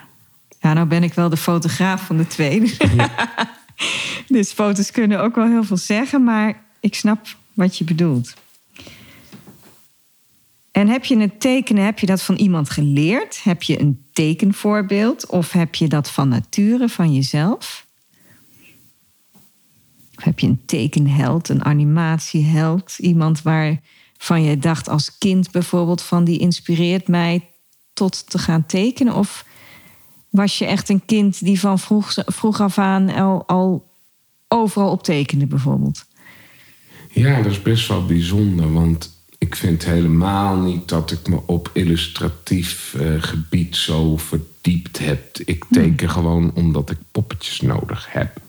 ja, 0.60 0.72
nou 0.72 0.86
ben 0.86 1.02
ik 1.02 1.14
wel 1.14 1.28
de 1.28 1.36
fotograaf 1.36 2.06
van 2.06 2.16
de 2.16 2.26
tweede. 2.26 2.70
dus 4.28 4.52
foto's 4.52 4.90
kunnen 4.90 5.20
ook 5.20 5.34
wel 5.34 5.46
heel 5.46 5.64
veel 5.64 5.76
zeggen, 5.76 6.24
maar 6.24 6.60
ik 6.80 6.94
snap 6.94 7.26
wat 7.54 7.78
je 7.78 7.84
bedoelt. 7.84 8.34
En 10.78 10.88
heb 10.88 11.04
je 11.04 11.18
het 11.18 11.40
tekenen, 11.40 11.84
heb 11.84 11.98
je 11.98 12.06
dat 12.06 12.22
van 12.22 12.34
iemand 12.34 12.70
geleerd? 12.70 13.42
Heb 13.42 13.62
je 13.62 13.80
een 13.80 14.04
tekenvoorbeeld? 14.12 15.26
Of 15.26 15.52
heb 15.52 15.74
je 15.74 15.88
dat 15.88 16.10
van 16.10 16.28
nature, 16.28 16.88
van 16.88 17.14
jezelf? 17.14 17.86
Of 20.16 20.24
heb 20.24 20.38
je 20.38 20.46
een 20.46 20.62
tekenheld, 20.66 21.48
een 21.48 21.64
animatieheld? 21.64 22.98
Iemand 22.98 23.42
waarvan 23.42 24.42
je 24.42 24.58
dacht 24.58 24.88
als 24.88 25.18
kind 25.18 25.50
bijvoorbeeld 25.50 26.02
van 26.02 26.24
die 26.24 26.38
inspireert 26.38 27.08
mij 27.08 27.50
tot 27.92 28.30
te 28.30 28.38
gaan 28.38 28.66
tekenen? 28.66 29.14
Of 29.14 29.44
was 30.28 30.58
je 30.58 30.66
echt 30.66 30.88
een 30.88 31.04
kind 31.04 31.44
die 31.44 31.60
van 31.60 31.78
vroeg, 31.78 32.14
vroeg 32.14 32.60
af 32.60 32.78
aan 32.78 33.08
al, 33.10 33.46
al 33.46 33.94
overal 34.48 34.90
op 34.90 35.02
tekende 35.02 35.46
bijvoorbeeld? 35.46 36.04
Ja, 37.10 37.42
dat 37.42 37.52
is 37.52 37.62
best 37.62 37.88
wel 37.88 38.06
bijzonder, 38.06 38.72
want 38.72 39.16
ik 39.48 39.56
vind 39.56 39.84
helemaal 39.84 40.56
niet 40.56 40.88
dat 40.88 41.10
ik 41.10 41.28
me 41.28 41.40
op 41.46 41.70
illustratief 41.72 42.94
eh, 42.94 43.06
gebied 43.22 43.76
zo 43.76 44.16
verdiept 44.16 44.98
heb. 44.98 45.38
Ik 45.44 45.64
teken 45.70 46.10
gewoon 46.10 46.50
omdat 46.54 46.90
ik 46.90 46.98
poppetjes 47.12 47.60
nodig 47.60 48.06
heb. 48.10 48.40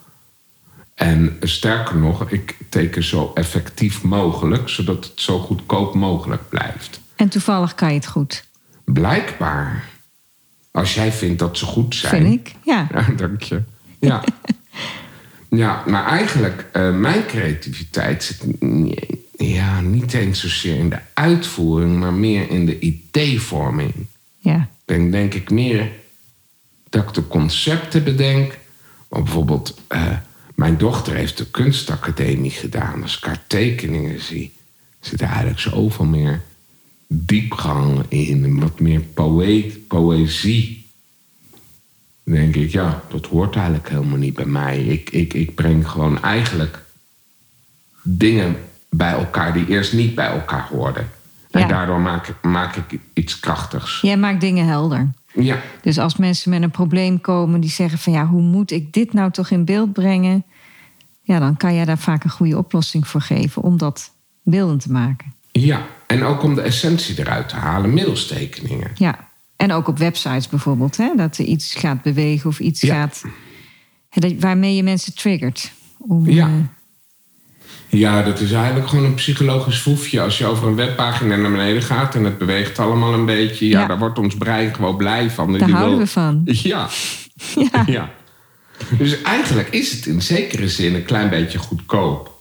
En 0.95 1.37
sterker 1.41 1.97
nog, 1.97 2.29
ik 2.29 2.57
teken 2.69 3.03
zo 3.03 3.31
effectief 3.33 4.03
mogelijk, 4.03 4.69
zodat 4.69 5.05
het 5.05 5.21
zo 5.21 5.39
goedkoop 5.39 5.93
mogelijk 5.93 6.49
blijft. 6.49 6.99
En 7.15 7.29
toevallig 7.29 7.75
kan 7.75 7.89
je 7.89 7.95
het 7.95 8.07
goed. 8.07 8.43
Blijkbaar. 8.85 9.85
Als 10.71 10.93
jij 10.93 11.11
vindt 11.11 11.39
dat 11.39 11.57
ze 11.57 11.65
goed 11.65 11.95
zijn. 11.95 12.23
Vind 12.23 12.47
ik, 12.47 12.55
ja. 12.63 12.87
Ja, 12.93 13.13
dank 13.15 13.41
je. 13.41 13.61
Ja. 13.99 14.23
ja, 15.61 15.83
maar 15.87 16.05
eigenlijk, 16.05 16.65
uh, 16.73 16.95
mijn 16.95 17.25
creativiteit 17.25 18.23
zit 18.23 18.43
ja, 19.47 19.81
niet 19.81 20.13
eens 20.13 20.39
zozeer 20.39 20.75
in 20.75 20.89
de 20.89 20.99
uitvoering, 21.13 21.99
maar 21.99 22.13
meer 22.13 22.49
in 22.49 22.65
de 22.65 22.79
ideevorming. 22.79 23.93
Ja. 24.37 24.69
Dan 24.85 25.11
denk 25.11 25.33
ik 25.33 25.49
meer 25.49 25.91
dat 26.89 27.03
ik 27.07 27.13
de 27.13 27.27
concepten 27.27 28.03
bedenk. 28.03 28.57
bijvoorbeeld, 29.09 29.79
uh, 29.89 30.17
mijn 30.55 30.77
dochter 30.77 31.15
heeft 31.15 31.37
de 31.37 31.45
kunstacademie 31.45 32.51
gedaan. 32.51 33.01
Als 33.01 33.17
ik 33.17 33.23
haar 33.23 33.43
tekeningen 33.47 34.21
zie, 34.21 34.53
zit 34.99 35.21
er 35.21 35.27
eigenlijk 35.27 35.59
zoveel 35.59 36.05
meer 36.05 36.41
diepgang 37.07 38.05
in. 38.07 38.59
Wat 38.59 38.79
meer 38.79 39.01
poëet, 39.01 39.87
poëzie. 39.87 40.85
Dan 42.23 42.35
denk 42.35 42.55
ik, 42.55 42.71
ja, 42.71 43.03
dat 43.09 43.25
hoort 43.25 43.55
eigenlijk 43.55 43.89
helemaal 43.89 44.17
niet 44.17 44.33
bij 44.33 44.45
mij. 44.45 44.83
Ik, 44.83 45.09
ik, 45.09 45.33
ik 45.33 45.55
breng 45.55 45.87
gewoon 45.87 46.21
eigenlijk 46.21 46.85
dingen 48.03 48.55
bij 48.89 49.11
elkaar 49.11 49.53
die 49.53 49.67
eerst 49.67 49.93
niet 49.93 50.15
bij 50.15 50.27
elkaar 50.27 50.67
hoorden. 50.71 51.09
En 51.51 51.67
daardoor 51.67 51.99
maak 51.99 52.27
ik, 52.27 52.35
maak 52.41 52.75
ik 52.75 52.99
iets 53.13 53.39
krachtigs. 53.39 54.01
Jij 54.01 54.17
maakt 54.17 54.41
dingen 54.41 54.65
helder. 54.65 55.11
Ja. 55.33 55.57
Dus 55.81 55.99
als 55.99 56.17
mensen 56.17 56.49
met 56.49 56.61
een 56.61 56.71
probleem 56.71 57.21
komen 57.21 57.59
die 57.59 57.69
zeggen 57.69 57.99
van 57.99 58.13
ja, 58.13 58.25
hoe 58.25 58.41
moet 58.41 58.71
ik 58.71 58.93
dit 58.93 59.13
nou 59.13 59.31
toch 59.31 59.49
in 59.49 59.65
beeld 59.65 59.93
brengen? 59.93 60.43
Ja, 61.21 61.39
dan 61.39 61.57
kan 61.57 61.75
jij 61.75 61.85
daar 61.85 61.97
vaak 61.97 62.23
een 62.23 62.29
goede 62.29 62.57
oplossing 62.57 63.07
voor 63.07 63.21
geven 63.21 63.61
om 63.61 63.77
dat 63.77 64.11
beeldend 64.43 64.81
te 64.81 64.91
maken. 64.91 65.33
Ja, 65.51 65.85
en 66.07 66.23
ook 66.23 66.43
om 66.43 66.55
de 66.55 66.61
essentie 66.61 67.19
eruit 67.19 67.49
te 67.49 67.55
halen 67.55 67.93
middels 67.93 68.27
tekeningen. 68.27 68.91
Ja, 68.95 69.27
en 69.55 69.71
ook 69.71 69.87
op 69.87 69.97
websites 69.97 70.47
bijvoorbeeld, 70.47 70.97
hè? 70.97 71.15
dat 71.15 71.37
er 71.37 71.45
iets 71.45 71.75
gaat 71.75 72.01
bewegen 72.01 72.49
of 72.49 72.59
iets 72.59 72.83
gaat. 72.83 73.23
waarmee 74.39 74.75
je 74.75 74.83
mensen 74.83 75.15
triggert. 75.15 75.71
Om, 75.97 76.29
ja. 76.29 76.49
Ja, 77.89 78.21
dat 78.23 78.39
is 78.39 78.51
eigenlijk 78.51 78.87
gewoon 78.87 79.05
een 79.05 79.13
psychologisch 79.13 79.79
voefje. 79.79 80.21
Als 80.21 80.37
je 80.37 80.45
over 80.45 80.67
een 80.67 80.75
webpagina 80.75 81.35
naar 81.35 81.51
beneden 81.51 81.81
gaat 81.81 82.15
en 82.15 82.23
het 82.23 82.37
beweegt 82.37 82.79
allemaal 82.79 83.13
een 83.13 83.25
beetje, 83.25 83.67
ja, 83.67 83.87
daar 83.87 83.99
wordt 83.99 84.19
ons 84.19 84.35
brein 84.35 84.75
gewoon 84.75 84.97
blij 84.97 85.29
van. 85.29 85.57
Daar 85.57 85.69
houden 85.69 85.99
we 85.99 86.07
van. 86.07 86.41
Ja. 86.51 86.87
ja. 87.55 87.83
ja. 87.97 88.09
Dus 88.97 89.21
eigenlijk 89.21 89.69
is 89.69 89.91
het 89.91 90.05
in 90.05 90.21
zekere 90.21 90.69
zin 90.69 90.95
een 90.95 91.05
klein 91.05 91.29
beetje 91.29 91.57
goedkoop. 91.57 92.37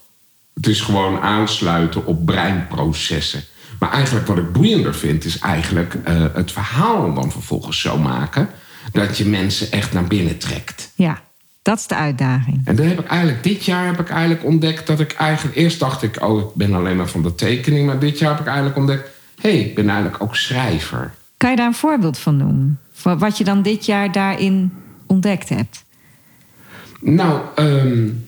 Het 0.54 0.66
is 0.66 0.80
gewoon 0.80 1.20
aansluiten 1.20 2.06
op 2.06 2.26
breinprocessen. 2.26 3.42
Maar 3.78 3.92
eigenlijk 3.92 4.26
wat 4.26 4.38
ik 4.38 4.52
boeiender 4.52 4.94
vind, 4.94 5.24
is 5.24 5.38
eigenlijk 5.38 5.94
uh, 5.94 6.24
het 6.34 6.52
verhaal 6.52 7.14
dan 7.14 7.32
vervolgens 7.32 7.80
zo 7.80 7.98
maken 7.98 8.48
dat 8.92 9.18
je 9.18 9.24
mensen 9.26 9.72
echt 9.72 9.92
naar 9.92 10.04
binnen 10.04 10.38
trekt. 10.38 10.92
Ja. 10.94 11.22
Dat 11.68 11.78
is 11.78 11.86
de 11.86 11.96
uitdaging. 11.96 12.60
En 12.64 12.76
dan 12.76 12.86
heb 12.86 13.00
ik 13.00 13.06
eigenlijk, 13.06 13.42
dit 13.42 13.64
jaar 13.64 13.86
heb 13.86 14.00
ik 14.00 14.10
eigenlijk 14.10 14.44
ontdekt 14.44 14.86
dat 14.86 15.00
ik 15.00 15.12
eigenlijk... 15.12 15.56
Eerst 15.56 15.78
dacht 15.78 16.02
ik, 16.02 16.22
oh, 16.22 16.38
ik 16.38 16.54
ben 16.54 16.74
alleen 16.74 16.96
maar 16.96 17.08
van 17.08 17.22
de 17.22 17.34
tekening. 17.34 17.86
Maar 17.86 17.98
dit 17.98 18.18
jaar 18.18 18.30
heb 18.30 18.40
ik 18.40 18.46
eigenlijk 18.46 18.76
ontdekt, 18.76 19.08
hé, 19.40 19.50
hey, 19.50 19.60
ik 19.60 19.74
ben 19.74 19.88
eigenlijk 19.88 20.22
ook 20.22 20.36
schrijver. 20.36 21.12
Kan 21.36 21.50
je 21.50 21.56
daar 21.56 21.66
een 21.66 21.74
voorbeeld 21.74 22.18
van 22.18 22.36
noemen? 22.36 22.80
Wat 23.02 23.38
je 23.38 23.44
dan 23.44 23.62
dit 23.62 23.86
jaar 23.86 24.12
daarin 24.12 24.72
ontdekt 25.06 25.48
hebt? 25.48 25.84
Nou, 27.00 27.40
um, 27.56 28.26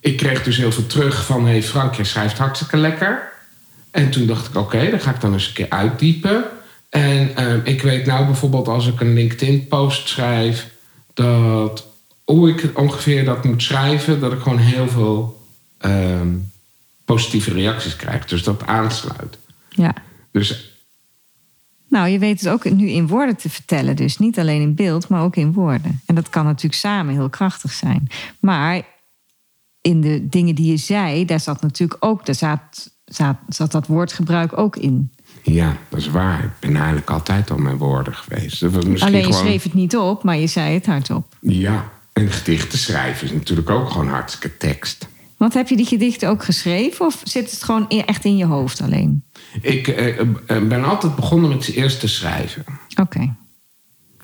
ik 0.00 0.16
kreeg 0.16 0.42
dus 0.42 0.56
heel 0.56 0.72
veel 0.72 0.86
terug 0.86 1.24
van... 1.24 1.44
hé 1.44 1.50
hey 1.50 1.62
Frank, 1.62 1.94
je 1.94 2.04
schrijft 2.04 2.38
hartstikke 2.38 2.76
lekker. 2.76 3.32
En 3.90 4.10
toen 4.10 4.26
dacht 4.26 4.48
ik, 4.48 4.56
oké, 4.56 4.90
dan 4.90 5.00
ga 5.00 5.10
ik 5.10 5.20
dan 5.20 5.32
eens 5.32 5.46
een 5.46 5.54
keer 5.54 5.70
uitdiepen. 5.70 6.44
En 6.88 7.44
um, 7.50 7.60
ik 7.64 7.82
weet 7.82 8.06
nou 8.06 8.26
bijvoorbeeld 8.26 8.68
als 8.68 8.86
ik 8.86 9.00
een 9.00 9.14
LinkedIn-post 9.14 10.08
schrijf... 10.08 10.70
dat 11.14 11.90
hoe 12.24 12.48
ik 12.48 12.78
ongeveer 12.78 13.24
dat 13.24 13.44
moet 13.44 13.62
schrijven, 13.62 14.20
dat 14.20 14.32
ik 14.32 14.40
gewoon 14.40 14.58
heel 14.58 14.88
veel 14.88 15.46
uh, 15.86 16.20
positieve 17.04 17.52
reacties 17.52 17.96
krijg. 17.96 18.24
Dus 18.26 18.42
dat 18.42 18.66
aansluit. 18.66 19.38
Ja. 19.68 19.94
Dus. 20.30 20.70
Nou, 21.88 22.08
je 22.08 22.18
weet 22.18 22.40
het 22.40 22.48
ook 22.48 22.70
nu 22.70 22.88
in 22.88 23.06
woorden 23.06 23.36
te 23.36 23.50
vertellen. 23.50 23.96
Dus 23.96 24.18
niet 24.18 24.38
alleen 24.38 24.60
in 24.60 24.74
beeld, 24.74 25.08
maar 25.08 25.22
ook 25.22 25.36
in 25.36 25.52
woorden. 25.52 26.00
En 26.06 26.14
dat 26.14 26.28
kan 26.28 26.44
natuurlijk 26.44 26.74
samen 26.74 27.14
heel 27.14 27.28
krachtig 27.28 27.72
zijn. 27.72 28.08
Maar 28.40 28.82
in 29.80 30.00
de 30.00 30.28
dingen 30.28 30.54
die 30.54 30.70
je 30.70 30.76
zei, 30.76 31.24
daar 31.24 31.40
zat 31.40 31.62
natuurlijk 31.62 32.04
ook, 32.04 32.26
daar 32.26 32.34
zat, 32.34 32.90
zat, 33.04 33.36
zat 33.48 33.72
dat 33.72 33.86
woordgebruik 33.86 34.58
ook 34.58 34.76
in. 34.76 35.12
Ja, 35.42 35.76
dat 35.88 35.98
is 35.98 36.08
waar. 36.08 36.44
Ik 36.44 36.58
ben 36.60 36.76
eigenlijk 36.76 37.10
altijd 37.10 37.50
al 37.50 37.58
mijn 37.58 37.76
woorden 37.76 38.14
geweest. 38.14 38.62
Alleen 38.62 38.96
je 38.96 39.00
gewoon... 39.00 39.32
schreef 39.32 39.62
het 39.62 39.74
niet 39.74 39.96
op, 39.96 40.22
maar 40.22 40.36
je 40.36 40.46
zei 40.46 40.74
het 40.74 40.86
hardop. 40.86 41.36
Ja, 41.40 41.90
en 42.12 42.30
gedichten 42.30 42.78
schrijven 42.78 43.26
is 43.26 43.32
natuurlijk 43.32 43.70
ook 43.70 43.90
gewoon 43.90 44.08
hartstikke 44.08 44.56
tekst. 44.56 45.08
Want 45.36 45.54
heb 45.54 45.68
je 45.68 45.76
die 45.76 45.86
gedichten 45.86 46.28
ook 46.28 46.44
geschreven 46.44 47.06
of 47.06 47.20
zit 47.24 47.50
het 47.50 47.62
gewoon 47.62 47.88
echt 47.88 48.24
in 48.24 48.36
je 48.36 48.44
hoofd 48.44 48.80
alleen? 48.80 49.24
Ik 49.60 49.88
eh, 49.88 50.18
eh 50.18 50.26
ben 50.62 50.84
altijd 50.84 51.14
begonnen 51.14 51.50
met 51.50 51.64
ze 51.64 51.74
eerst 51.74 52.00
te 52.00 52.08
schrijven. 52.08 52.64
Oké. 53.00 53.34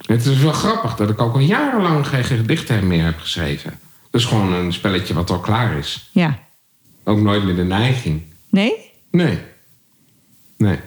Het 0.06 0.26
is 0.26 0.38
wel 0.38 0.52
grappig 0.52 0.96
dat 0.96 1.10
ik 1.10 1.20
ook 1.20 1.34
al 1.34 1.40
jarenlang 1.40 2.06
geen 2.06 2.24
gedichten 2.24 2.86
meer 2.86 3.04
heb 3.04 3.18
geschreven. 3.18 3.78
Dat 4.10 4.20
is 4.20 4.26
gewoon 4.26 4.52
een 4.52 4.72
spelletje 4.72 5.14
wat 5.14 5.30
al 5.30 5.40
klaar 5.40 5.76
is. 5.76 6.08
Ja. 6.12 6.38
Ook 7.04 7.20
nooit 7.20 7.44
met 7.44 7.56
de 7.56 7.64
neiging. 7.64 8.22
Nee? 8.50 8.72
Nee. 9.10 9.38
Nee. 10.56 10.78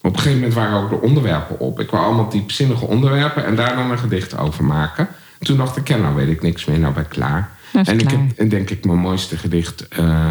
Op 0.00 0.12
een 0.12 0.18
gegeven 0.18 0.38
moment 0.38 0.54
waren 0.54 0.82
ook 0.82 0.90
de 0.90 1.00
onderwerpen 1.00 1.58
op. 1.58 1.80
Ik 1.80 1.90
wou 1.90 2.04
allemaal 2.04 2.28
diepzinnige 2.28 2.86
onderwerpen 2.86 3.44
en 3.44 3.56
daar 3.56 3.76
dan 3.76 3.90
een 3.90 3.98
gedicht 3.98 4.36
over 4.38 4.64
maken. 4.64 5.08
Toen 5.38 5.56
dacht 5.56 5.76
ik, 5.76 5.88
ja, 5.88 5.96
nou 5.96 6.14
weet 6.14 6.28
ik 6.28 6.42
niks 6.42 6.64
meer, 6.64 6.78
nou 6.78 6.94
ben 6.94 7.02
ik 7.02 7.08
klaar. 7.08 7.50
en 7.72 7.98
ik 7.98 8.10
heb, 8.10 8.50
denk 8.50 8.70
ik, 8.70 8.84
mijn 8.84 8.98
mooiste 8.98 9.36
gedicht 9.36 9.86
uh, 9.98 10.28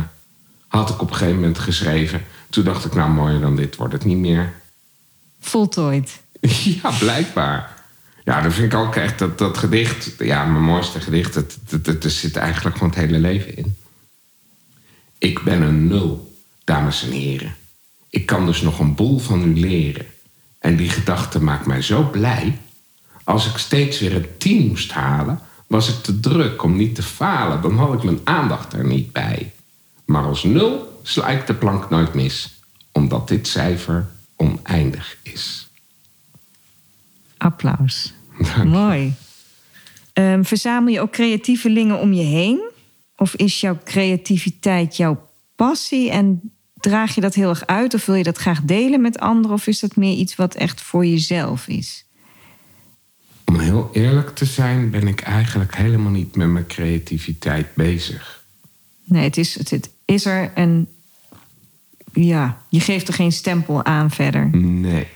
had 0.68 0.90
ik 0.90 1.02
op 1.02 1.10
een 1.10 1.16
gegeven 1.16 1.40
moment 1.40 1.60
geschreven. 1.60 2.22
Toen 2.50 2.64
dacht 2.64 2.86
ik, 2.86 2.94
nou 2.94 3.12
mooier 3.12 3.40
dan 3.40 3.56
dit 3.56 3.76
wordt 3.76 3.94
het 3.94 4.06
niet 4.06 4.18
meer. 4.18 4.54
Voltooid. 5.40 6.22
ja, 6.82 6.92
blijkbaar. 7.00 7.74
Ja, 8.24 8.42
dan 8.42 8.52
vind 8.52 8.74
ik 8.74 8.80
ook 8.80 8.96
echt 8.96 9.20
dat, 9.20 9.38
dat 9.38 9.58
gedicht, 9.58 10.14
ja, 10.20 10.46
mijn 10.46 10.64
mooiste 10.64 11.00
gedicht, 11.00 11.36
het, 11.36 11.58
het, 11.84 12.12
zit 12.12 12.36
eigenlijk 12.36 12.76
gewoon 12.78 12.90
het 12.94 13.00
hele 13.00 13.20
leven 13.20 13.58
in. 13.58 13.76
Ik 15.18 15.42
ben 15.44 15.62
een 15.62 15.88
nul, 15.88 16.38
dames 16.64 17.04
en 17.04 17.12
heren. 17.12 17.56
Ik 18.10 18.26
kan 18.26 18.46
dus 18.46 18.62
nog 18.62 18.80
een 18.80 18.96
boel 18.96 19.20
van 19.20 19.44
u 19.44 19.60
leren. 19.60 20.06
En 20.60 20.76
die 20.76 20.90
gedachte 20.90 21.44
maakt 21.44 21.66
mij 21.66 21.82
zo 21.82 22.04
blij 22.04 22.58
als 23.24 23.48
ik 23.48 23.58
steeds 23.58 24.00
weer 24.00 24.16
een 24.16 24.28
10 24.38 24.68
moest 24.68 24.92
halen, 24.92 25.40
was 25.68 25.90
ik 25.90 26.04
te 26.04 26.20
druk 26.20 26.64
om 26.64 26.76
niet 26.76 26.96
te 26.96 27.04
falen. 27.04 27.62
Dan 27.62 27.78
had 27.78 27.94
ik 27.94 28.04
mijn 28.04 28.20
aandacht 28.24 28.74
er 28.74 28.86
niet 28.86 29.12
bij. 29.12 29.52
Maar 30.06 30.24
als 30.24 30.44
nul 30.44 31.00
sla 31.04 31.28
ik 31.28 31.48
de 31.48 31.54
plank 31.54 31.90
nooit 31.90 32.14
mis, 32.14 32.62
omdat 32.92 33.28
dit 33.28 33.48
cijfer 33.48 34.10
oneindig 34.36 35.18
is. 35.24 35.68
Applaus. 37.38 38.14
Mooi. 38.64 39.14
Um, 40.14 40.46
verzamel 40.46 40.94
je 40.94 41.02
ook 41.02 41.12
creatievelingen 41.12 42.00
om 42.00 42.14
je 42.14 42.24
heen? 42.24 42.72
Of 43.16 43.36
is 43.36 43.62
jouw 43.62 43.80
creativiteit 43.84 44.98
jouw 44.98 45.30
passie 45.56 46.10
en 46.12 46.52
draag 46.74 47.16
je 47.16 47.22
dat 47.22 47.34
heel 47.34 47.50
erg 47.50 47.66
uit? 47.66 47.94
Of 47.94 48.06
wil 48.06 48.16
je 48.16 48.24
dat 48.24 48.38
graag 48.38 48.62
delen 48.62 49.02
met 49.02 49.20
anderen? 49.20 49.52
Of 49.52 49.68
is 49.68 49.80
dat 49.80 49.96
meer 49.96 50.18
iets 50.18 50.36
wat 50.36 50.56
echt 50.56 50.82
voor 50.82 51.06
jezelf 51.06 51.68
is? 51.68 52.06
Om 53.46 53.60
heel 53.60 53.90
eerlijk 53.94 54.36
te 54.36 54.46
zijn, 54.46 54.90
ben 54.90 55.08
ik 55.08 55.22
eigenlijk 55.22 55.76
helemaal 55.76 56.12
niet 56.12 56.36
met 56.36 56.48
mijn 56.48 56.68
creativiteit 56.68 57.68
bezig. 57.74 58.46
Nee, 59.04 59.24
het 59.24 59.38
is, 59.38 59.56
het 59.56 59.90
is 60.06 60.26
er 60.26 60.52
en 60.54 60.88
ja, 62.14 62.58
je 62.70 62.80
geeft 62.80 63.08
er 63.08 63.14
geen 63.14 63.32
stempel 63.32 63.86
aan 63.86 64.12
verder. 64.12 64.50
Nee. 64.58 65.08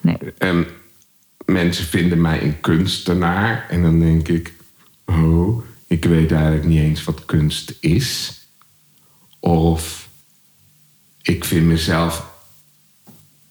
Nee. 0.00 0.16
En 0.38 0.66
mensen 1.46 1.84
vinden 1.84 2.20
mij 2.20 2.42
een 2.42 2.60
kunstenaar. 2.60 3.66
En 3.68 3.82
dan 3.82 4.00
denk 4.00 4.28
ik, 4.28 4.52
oh, 5.04 5.64
ik 5.86 6.04
weet 6.04 6.32
eigenlijk 6.32 6.64
niet 6.64 6.80
eens 6.80 7.04
wat 7.04 7.24
kunst 7.24 7.76
is. 7.80 8.40
Of 9.40 10.08
ik 11.22 11.44
vind 11.44 11.66
mezelf 11.66 12.32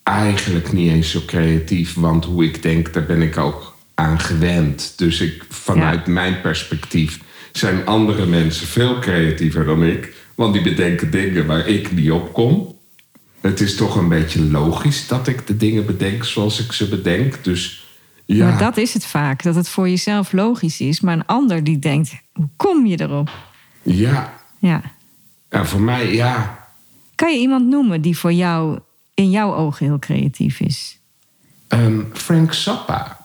eigenlijk 0.04 0.72
niet 0.72 0.92
eens 0.92 1.12
zo 1.12 1.22
creatief. 1.26 1.94
Want 1.94 2.26
hoe 2.26 2.44
ik 2.44 2.62
denk, 2.62 2.94
daar 2.94 3.06
ben 3.06 3.22
ik 3.22 3.38
ook 3.38 3.73
aan 3.96 4.20
gewend. 4.20 4.94
Dus 4.98 5.22
ik, 5.22 5.46
vanuit 5.50 6.08
mijn 6.08 6.42
perspectief 6.42 7.20
zijn 7.52 7.86
andere 7.86 8.26
mensen 8.26 8.68
veel 8.68 9.00
creatiever 9.00 9.66
dan 9.66 9.84
ik. 9.84 10.14
Want 10.36 10.54
die 10.54 10.64
bedenken 10.64 11.12
dingen 11.12 11.46
waar 11.46 11.68
ik 11.68 11.92
niet 11.92 12.12
op 12.12 12.34
kom. 12.34 12.76
Het 13.42 13.62
is 13.62 13.76
toch 13.76 13.96
een 13.96 14.10
beetje 14.10 14.44
logisch 14.44 15.08
dat 15.08 15.28
ik 15.28 15.48
de 15.48 15.58
dingen 15.58 15.86
bedenk 15.86 16.24
zoals 16.24 16.66
ik 16.66 16.72
ze 16.72 16.88
bedenk. 16.88 17.44
Dus 17.44 17.86
ja. 18.26 18.48
Maar 18.48 18.58
dat 18.58 18.78
is 18.78 18.94
het 18.94 19.06
vaak, 19.06 19.44
dat 19.44 19.56
het 19.56 19.70
voor 19.70 19.90
jezelf 19.90 20.32
logisch 20.32 20.80
is. 20.80 21.02
Maar 21.02 21.14
een 21.14 21.26
ander 21.26 21.64
die 21.64 21.80
denkt, 21.80 22.14
hoe 22.34 22.50
kom 22.56 22.86
je 22.86 23.02
erop? 23.02 23.30
Ja. 23.82 24.34
Ja. 24.60 24.82
En 25.50 25.66
voor 25.66 25.82
mij, 25.82 26.14
ja. 26.14 26.68
Kan 27.16 27.34
je 27.34 27.40
iemand 27.40 27.68
noemen 27.68 28.02
die 28.02 28.18
voor 28.18 28.34
jou 28.34 28.80
in 29.14 29.30
jouw 29.30 29.56
ogen 29.56 29.86
heel 29.86 30.00
creatief 30.00 30.60
is? 30.60 31.00
Ehm, 31.68 32.02
Frank 32.14 32.54
Zappa. 32.54 33.23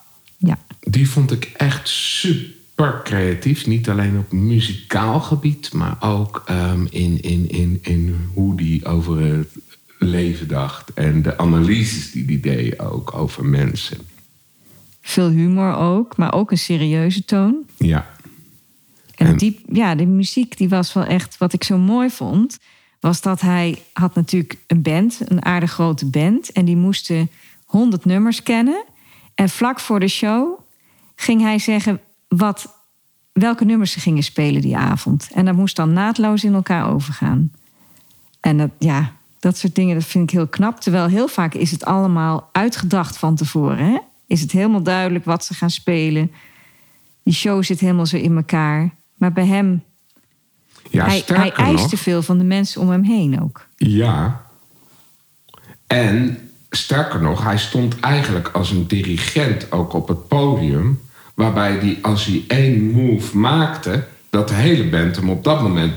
Die 0.90 1.10
vond 1.10 1.32
ik 1.32 1.44
echt 1.56 1.88
super 1.88 3.00
creatief. 3.04 3.66
Niet 3.66 3.88
alleen 3.88 4.18
op 4.18 4.32
muzikaal 4.32 5.20
gebied, 5.20 5.72
maar 5.72 5.96
ook 6.00 6.42
ehm, 6.46 6.86
in, 6.90 7.20
in, 7.22 7.48
in, 7.50 7.78
in 7.82 8.30
hoe 8.34 8.56
die 8.56 8.84
over 8.84 9.20
het 9.20 9.48
leven 9.98 10.48
dacht. 10.48 10.92
En 10.94 11.22
de 11.22 11.38
analyses 11.38 12.10
die 12.10 12.24
hij 12.24 12.40
deed 12.40 12.78
ook 12.78 13.14
over 13.14 13.44
mensen. 13.44 13.98
Veel 15.00 15.28
humor 15.28 15.74
ook, 15.76 16.16
maar 16.16 16.32
ook 16.32 16.50
een 16.50 16.58
serieuze 16.58 17.24
toon. 17.24 17.56
Ja. 17.76 18.10
En, 19.14 19.26
En- 19.26 19.36
die, 19.36 19.60
ja, 19.72 19.94
de 19.94 20.06
muziek 20.06 20.56
die 20.56 20.68
was 20.68 20.92
wel 20.92 21.04
echt, 21.04 21.38
wat 21.38 21.52
ik 21.52 21.64
zo 21.64 21.78
mooi 21.78 22.10
vond, 22.10 22.58
was 23.00 23.20
dat 23.20 23.40
hij 23.40 23.78
had 23.92 24.14
natuurlijk 24.14 24.56
een 24.66 24.82
band, 24.82 25.20
een 25.24 25.44
aardig 25.44 25.72
grote 25.72 26.06
band. 26.06 26.52
En 26.52 26.64
die 26.64 26.76
moesten 26.76 27.30
honderd 27.64 28.04
nummers 28.04 28.42
kennen. 28.42 28.84
En 29.34 29.48
vlak 29.48 29.80
voor 29.80 30.00
de 30.00 30.08
show 30.08 30.58
ging 31.20 31.40
hij 31.40 31.58
zeggen 31.58 32.00
wat, 32.28 32.74
welke 33.32 33.64
nummers 33.64 33.92
ze 33.92 34.00
gingen 34.00 34.22
spelen 34.22 34.60
die 34.60 34.76
avond. 34.76 35.28
En 35.34 35.44
dat 35.44 35.54
moest 35.54 35.76
dan 35.76 35.92
naadloos 35.92 36.44
in 36.44 36.54
elkaar 36.54 36.90
overgaan. 36.92 37.52
En 38.40 38.56
dat, 38.56 38.70
ja, 38.78 39.12
dat 39.38 39.56
soort 39.56 39.74
dingen, 39.74 39.94
dat 39.94 40.04
vind 40.04 40.24
ik 40.24 40.36
heel 40.36 40.46
knap. 40.46 40.80
Terwijl 40.80 41.06
heel 41.06 41.28
vaak 41.28 41.54
is 41.54 41.70
het 41.70 41.84
allemaal 41.84 42.48
uitgedacht 42.52 43.16
van 43.16 43.34
tevoren. 43.34 43.78
Hè? 43.78 43.98
Is 44.26 44.40
het 44.40 44.52
helemaal 44.52 44.82
duidelijk 44.82 45.24
wat 45.24 45.44
ze 45.44 45.54
gaan 45.54 45.70
spelen. 45.70 46.30
Die 47.22 47.34
show 47.34 47.64
zit 47.64 47.80
helemaal 47.80 48.06
zo 48.06 48.16
in 48.16 48.36
elkaar. 48.36 48.94
Maar 49.14 49.32
bij 49.32 49.46
hem, 49.46 49.82
Ja, 50.90 51.04
hij, 51.04 51.22
hij 51.26 51.52
eiste 51.52 51.88
nog, 51.90 52.00
veel 52.00 52.22
van 52.22 52.38
de 52.38 52.44
mensen 52.44 52.80
om 52.80 52.90
hem 52.90 53.02
heen 53.02 53.42
ook. 53.42 53.66
Ja. 53.76 54.46
En 55.86 56.38
sterker 56.70 57.20
nog, 57.20 57.44
hij 57.44 57.58
stond 57.58 58.00
eigenlijk 58.00 58.48
als 58.48 58.70
een 58.70 58.86
dirigent 58.86 59.72
ook 59.72 59.92
op 59.92 60.08
het 60.08 60.28
podium. 60.28 61.06
Waarbij 61.38 61.72
hij, 61.72 61.98
als 62.02 62.24
hij 62.24 62.44
één 62.48 62.90
move 62.90 63.36
maakte, 63.36 64.06
dat 64.30 64.48
de 64.48 64.54
hele 64.54 64.88
band 64.88 65.16
hem 65.16 65.30
op 65.30 65.44
dat 65.44 65.62
moment 65.62 65.94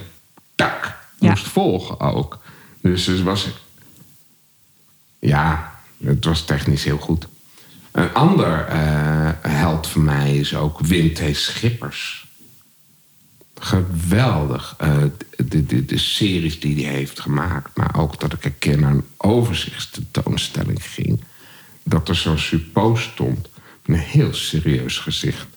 tak 0.56 0.98
Ja. 1.20 1.30
moest 1.30 1.48
volgen 1.48 2.00
ook. 2.00 2.40
Dus 2.82 3.06
het 3.06 3.22
was. 3.24 3.48
Ja, 5.20 5.76
het 6.04 6.26
was 6.26 6.46
technisch 6.46 6.84
heel 6.84 6.98
goed. 6.98 7.28
Een 7.92 8.14
ander 8.14 8.66
eh, 8.66 9.30
held 9.42 9.88
van 9.88 10.04
mij 10.04 10.36
is 10.38 10.56
ook 10.56 10.80
Wim 10.80 11.14
T. 11.14 11.22
Schippers. 11.32 12.28
Geweldig. 13.60 14.76
eh, 14.78 14.98
de, 15.46 15.66
de, 15.66 15.86
de 15.86 15.98
series 15.98 16.60
die 16.60 16.86
hij 16.86 16.94
heeft 16.94 17.20
gemaakt. 17.20 17.78
Maar 17.78 17.96
ook 18.00 18.20
dat 18.20 18.34
ik 18.34 18.46
een 18.46 18.58
keer 18.60 18.80
naar 18.80 18.92
een 18.92 19.06
overzichtstentoonstelling 19.18 20.84
ging. 20.84 21.24
Dat 21.84 22.10
er 22.10 22.16
zo'n 22.16 22.38
suppo 22.38 22.96
stond. 22.96 23.50
Een 23.86 23.96
heel 23.96 24.34
serieus 24.34 24.98
gezicht. 24.98 25.48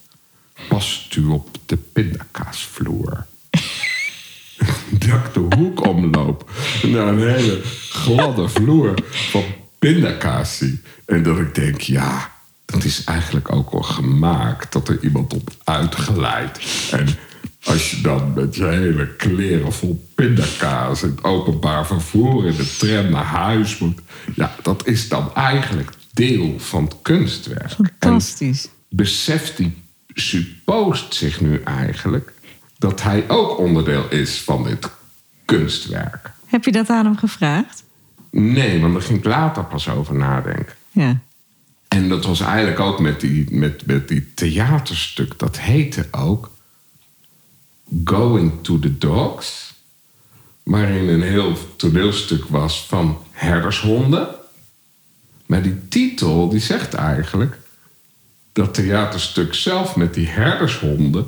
Past 0.68 1.16
u 1.16 1.24
op 1.24 1.48
de 1.66 1.76
pindakaasvloer? 1.76 3.26
dat 5.06 5.34
de 5.34 5.56
hoek 5.56 5.86
omloop. 5.86 6.50
Naar 6.82 7.08
een 7.08 7.28
hele 7.28 7.60
gladde 7.88 8.48
vloer 8.48 8.94
van 9.10 9.44
pindakaas 9.78 10.56
zie. 10.56 10.80
En 11.04 11.22
dat 11.22 11.38
ik 11.38 11.54
denk, 11.54 11.80
ja, 11.80 12.32
dat 12.64 12.84
is 12.84 13.04
eigenlijk 13.04 13.52
ook 13.52 13.72
wel 13.72 13.82
gemaakt. 13.82 14.72
Dat 14.72 14.88
er 14.88 14.98
iemand 15.02 15.34
op 15.34 15.50
uitgeleid. 15.64 16.60
En 16.90 17.08
als 17.64 17.90
je 17.90 18.00
dan 18.00 18.32
met 18.34 18.54
je 18.54 18.64
hele 18.64 19.14
kleren 19.16 19.72
vol 19.72 20.08
pindakaas... 20.14 21.02
in 21.02 21.08
het 21.08 21.24
openbaar 21.24 21.86
vervoer 21.86 22.46
in 22.46 22.56
de 22.56 22.76
tram 22.76 23.10
naar 23.10 23.24
huis 23.24 23.78
moet... 23.78 24.00
ja, 24.34 24.56
dat 24.62 24.86
is 24.86 25.08
dan 25.08 25.34
eigenlijk 25.34 25.90
deel 26.14 26.58
van 26.58 26.84
het 26.84 26.94
kunstwerk. 27.02 27.62
En 27.78 27.92
Fantastisch. 27.98 28.68
beseft 28.88 29.56
die 29.56 29.82
suppost 30.08 31.14
zich 31.14 31.40
nu 31.40 31.62
eigenlijk... 31.62 32.32
dat 32.78 33.02
hij 33.02 33.24
ook 33.28 33.58
onderdeel 33.58 34.10
is 34.10 34.40
van 34.40 34.64
dit 34.64 34.90
kunstwerk. 35.44 36.30
Heb 36.46 36.64
je 36.64 36.72
dat 36.72 36.88
aan 36.90 37.04
hem 37.04 37.16
gevraagd? 37.16 37.84
Nee, 38.30 38.80
want 38.80 38.92
daar 38.92 39.02
ging 39.02 39.18
ik 39.18 39.24
later 39.24 39.64
pas 39.64 39.88
over 39.88 40.14
nadenken. 40.14 40.74
Ja. 40.90 41.20
En 41.88 42.08
dat 42.08 42.24
was 42.24 42.40
eigenlijk 42.40 42.80
ook 42.80 43.00
met 43.00 43.20
die, 43.20 43.46
met, 43.50 43.86
met 43.86 44.08
die 44.08 44.34
theaterstuk. 44.34 45.38
Dat 45.38 45.58
heette 45.58 46.06
ook 46.10 46.50
Going 48.04 48.52
to 48.62 48.78
the 48.78 48.98
Dogs. 48.98 49.74
Waarin 50.62 51.08
een 51.08 51.22
heel 51.22 51.76
toneelstuk 51.76 52.44
was 52.44 52.86
van 52.86 53.18
herdershonden. 53.30 54.28
Maar 55.46 55.62
die 55.62 55.88
titel 55.88 56.48
die 56.48 56.60
zegt 56.60 56.94
eigenlijk... 56.94 57.58
dat 58.52 58.74
theaterstuk 58.74 59.54
zelf 59.54 59.96
met 59.96 60.14
die 60.14 60.28
herdershonden... 60.28 61.26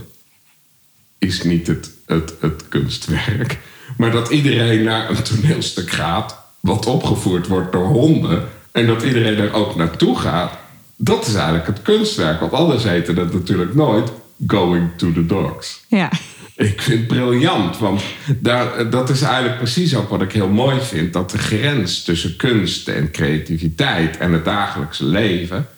is 1.19 1.43
niet 1.43 1.67
het, 1.67 1.91
het, 2.07 2.69
kunstwerk. 2.69 3.59
Maar 3.97 4.11
dat 4.11 4.31
iedereen 4.31 4.83
naar 4.83 5.11
een 5.11 5.23
toneelstuk 5.23 5.91
gaat... 5.91 6.39
wat 6.61 6.87
opgevoerd 6.87 7.47
wordt 7.47 7.73
door 7.73 7.87
honden... 7.87 8.49
en 8.73 8.87
dat 8.87 9.03
iedereen 9.03 9.39
er 9.39 9.53
ook 9.53 9.77
naartoe 9.77 10.19
gaat... 10.19 10.53
dat 10.97 11.27
is 11.27 11.35
eigenlijk 11.35 11.67
het 11.67 11.83
kunstwerk. 11.83 12.41
Want 12.41 12.53
anders 12.53 12.83
heette 12.83 13.13
het 13.13 13.33
natuurlijk 13.33 13.75
nooit... 13.75 14.11
Going 14.47 14.91
to 14.97 15.13
the 15.13 15.27
Dogs. 15.27 15.85
Ja. 15.89 16.11
Ik 16.57 16.83
vind 16.83 16.99
het 16.99 17.07
briljant, 17.07 17.79
want 17.79 18.03
daar, 18.39 18.91
dat 18.91 19.11
is 19.11 19.23
eigenlijk 19.23 19.57
precies 19.57 19.95
ook 19.95 20.09
wat 20.09 20.23
ik 20.23 20.33
heel 20.33 20.49
mooi 20.49 20.81
vind: 20.81 21.13
dat 21.13 21.31
de 21.31 21.39
grens 21.39 22.03
tussen 22.03 22.37
kunst 22.37 22.89
en 22.89 23.11
creativiteit 23.11 24.17
en 24.17 24.33
het 24.33 24.45
dagelijkse 24.45 25.05
leven 25.05 25.69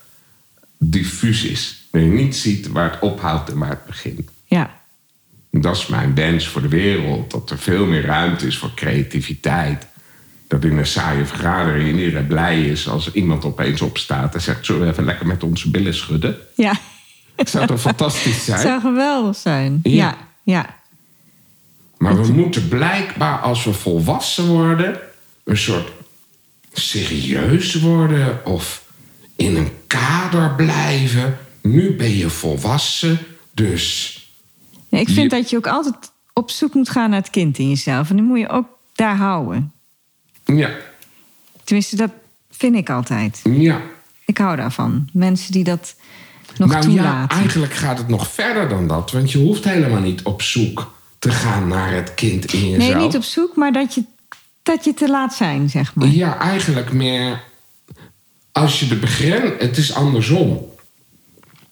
diffuus 0.78 1.44
is. 1.44 1.88
Dat 1.90 2.02
je 2.02 2.08
niet 2.08 2.36
ziet 2.36 2.68
waar 2.68 2.90
het 2.90 3.00
ophoudt 3.00 3.50
en 3.50 3.58
waar 3.58 3.68
het 3.68 3.86
begint. 3.86 4.30
Ja. 4.44 4.70
Dat 5.50 5.76
is 5.76 5.86
mijn 5.86 6.14
wens 6.14 6.48
voor 6.48 6.62
de 6.62 6.68
wereld: 6.68 7.30
dat 7.30 7.50
er 7.50 7.58
veel 7.58 7.86
meer 7.86 8.04
ruimte 8.04 8.46
is 8.46 8.58
voor 8.58 8.74
creativiteit. 8.74 9.86
Dat 10.48 10.64
in 10.64 10.78
een 10.78 10.86
saaie 10.86 11.24
vergadering 11.24 11.98
iedereen 11.98 12.26
blij 12.26 12.64
is 12.64 12.88
als 12.88 13.12
iemand 13.12 13.44
opeens 13.44 13.80
opstaat 13.80 14.34
en 14.34 14.40
zegt: 14.40 14.66
Zullen 14.66 14.80
we 14.82 14.88
even 14.88 15.04
lekker 15.04 15.26
met 15.26 15.42
onze 15.42 15.70
billen 15.70 15.94
schudden? 15.94 16.36
Ja. 16.54 16.72
Het 17.36 17.50
zou 17.50 17.66
toch 17.66 17.80
fantastisch 17.80 18.44
zijn? 18.44 18.58
Het 18.58 18.66
zou 18.68 18.80
geweldig 18.80 19.36
zijn. 19.36 19.80
Ja. 19.82 19.90
Ja. 19.90 20.27
Ja. 20.52 20.76
Maar 21.98 22.22
we 22.22 22.32
moeten 22.32 22.68
blijkbaar, 22.68 23.38
als 23.38 23.64
we 23.64 23.72
volwassen 23.72 24.46
worden, 24.46 25.00
een 25.44 25.56
soort 25.56 25.92
serieus 26.72 27.74
worden 27.74 28.44
of 28.46 28.84
in 29.36 29.56
een 29.56 29.70
kader 29.86 30.54
blijven. 30.54 31.38
Nu 31.62 31.96
ben 31.96 32.16
je 32.16 32.30
volwassen, 32.30 33.18
dus 33.52 34.14
Nee, 34.88 35.00
ik 35.00 35.06
vind 35.08 35.30
Je- 35.30 35.36
dat 35.38 35.50
je 35.50 35.56
ook 35.56 35.66
altijd 35.66 35.94
op 36.32 36.50
zoek 36.50 36.74
moet 36.74 36.88
gaan 36.90 37.10
naar 37.10 37.18
het 37.20 37.30
kind 37.30 37.58
in 37.58 37.68
jezelf. 37.68 38.10
En 38.10 38.16
dan 38.16 38.24
moet 38.24 38.38
je 38.38 38.48
ook 38.48 38.66
daar 38.94 39.16
houden. 39.16 39.72
ja, 40.44 40.70
Tenminste, 41.64 41.96
dat 41.96 42.10
vind 42.50 42.74
ik 42.76 42.90
altijd. 42.90 43.40
ja. 43.44 43.80
Ik 44.24 44.38
hou 44.38 44.56
daarvan. 44.56 45.08
Mensen 45.12 45.52
die 45.52 45.64
dat 45.64 45.94
nog 46.58 46.70
nou 46.70 46.90
ja, 46.90 47.28
eigenlijk 47.28 47.72
gaat 47.72 47.98
het 47.98 48.08
nog 48.08 48.28
verder 48.28 48.68
dan 48.68 48.86
dat, 48.86 49.10
want 49.10 49.32
je 49.32 49.38
hoeft 49.38 49.64
helemaal 49.64 50.00
niet 50.00 50.22
op 50.22 50.42
zoek 50.42 50.92
te 51.18 51.30
gaan 51.30 51.68
naar 51.68 51.92
het 51.92 52.14
kind 52.14 52.52
in 52.52 52.70
jezelf. 52.70 52.94
nee, 52.94 53.04
niet 53.04 53.16
op 53.16 53.22
zoek, 53.22 53.56
maar 53.56 53.72
dat 53.72 53.94
je, 53.94 54.04
dat 54.62 54.84
je 54.84 54.94
te 54.94 55.08
laat 55.08 55.34
zijn, 55.34 55.70
zeg 55.70 55.94
maar. 55.94 56.08
Ja, 56.08 56.38
eigenlijk 56.38 56.92
meer 56.92 57.46
als 58.58 58.80
je 58.80 58.86
de 58.86 58.96
begren... 58.96 59.56
Het 59.58 59.76
is 59.76 59.94
andersom. 59.94 60.76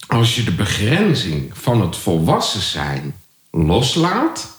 Als 0.07 0.35
je 0.35 0.43
de 0.43 0.51
begrenzing 0.51 1.57
van 1.57 1.81
het 1.81 1.95
volwassen 1.95 2.61
zijn 2.61 3.15
loslaat... 3.51 4.57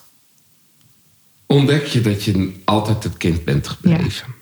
ontdek 1.46 1.86
je 1.86 2.00
dat 2.00 2.24
je 2.24 2.60
altijd 2.64 3.04
het 3.04 3.16
kind 3.16 3.44
bent 3.44 3.68
gebleven. 3.68 4.34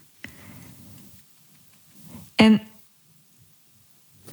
En 2.34 2.62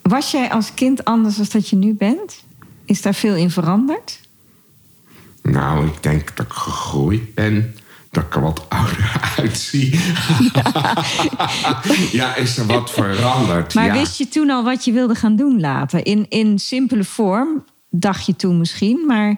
was 0.03 0.31
jij 0.31 0.49
als 0.51 0.73
kind 0.73 1.05
anders 1.05 1.35
dan 1.35 1.45
dat 1.51 1.69
je 1.69 1.75
nu 1.75 1.93
bent? 1.93 2.43
Is 2.85 3.01
daar 3.01 3.13
veel 3.15 3.35
in 3.35 3.49
veranderd? 3.51 4.19
Nou, 5.41 5.87
ik 5.87 6.03
denk 6.03 6.37
dat 6.37 6.45
ik 6.45 6.51
gegroeid 6.51 7.33
ben. 7.33 7.75
Dat 8.11 8.23
ik 8.23 8.35
er 8.35 8.41
wat 8.41 8.65
ouder 8.69 9.21
uitzie. 9.37 9.99
Ja, 12.11 12.35
is 12.35 12.57
er 12.57 12.65
wat 12.65 12.91
veranderd. 12.91 13.73
Maar 13.73 13.85
ja. 13.85 13.93
wist 13.93 14.17
je 14.17 14.27
toen 14.27 14.49
al 14.49 14.63
wat 14.63 14.85
je 14.85 14.91
wilde 14.91 15.15
gaan 15.15 15.35
doen 15.35 15.59
later? 15.59 16.05
In, 16.05 16.25
in 16.29 16.59
simpele 16.59 17.03
vorm 17.03 17.65
dacht 17.89 18.25
je 18.25 18.35
toen 18.35 18.57
misschien, 18.57 19.05
maar 19.07 19.35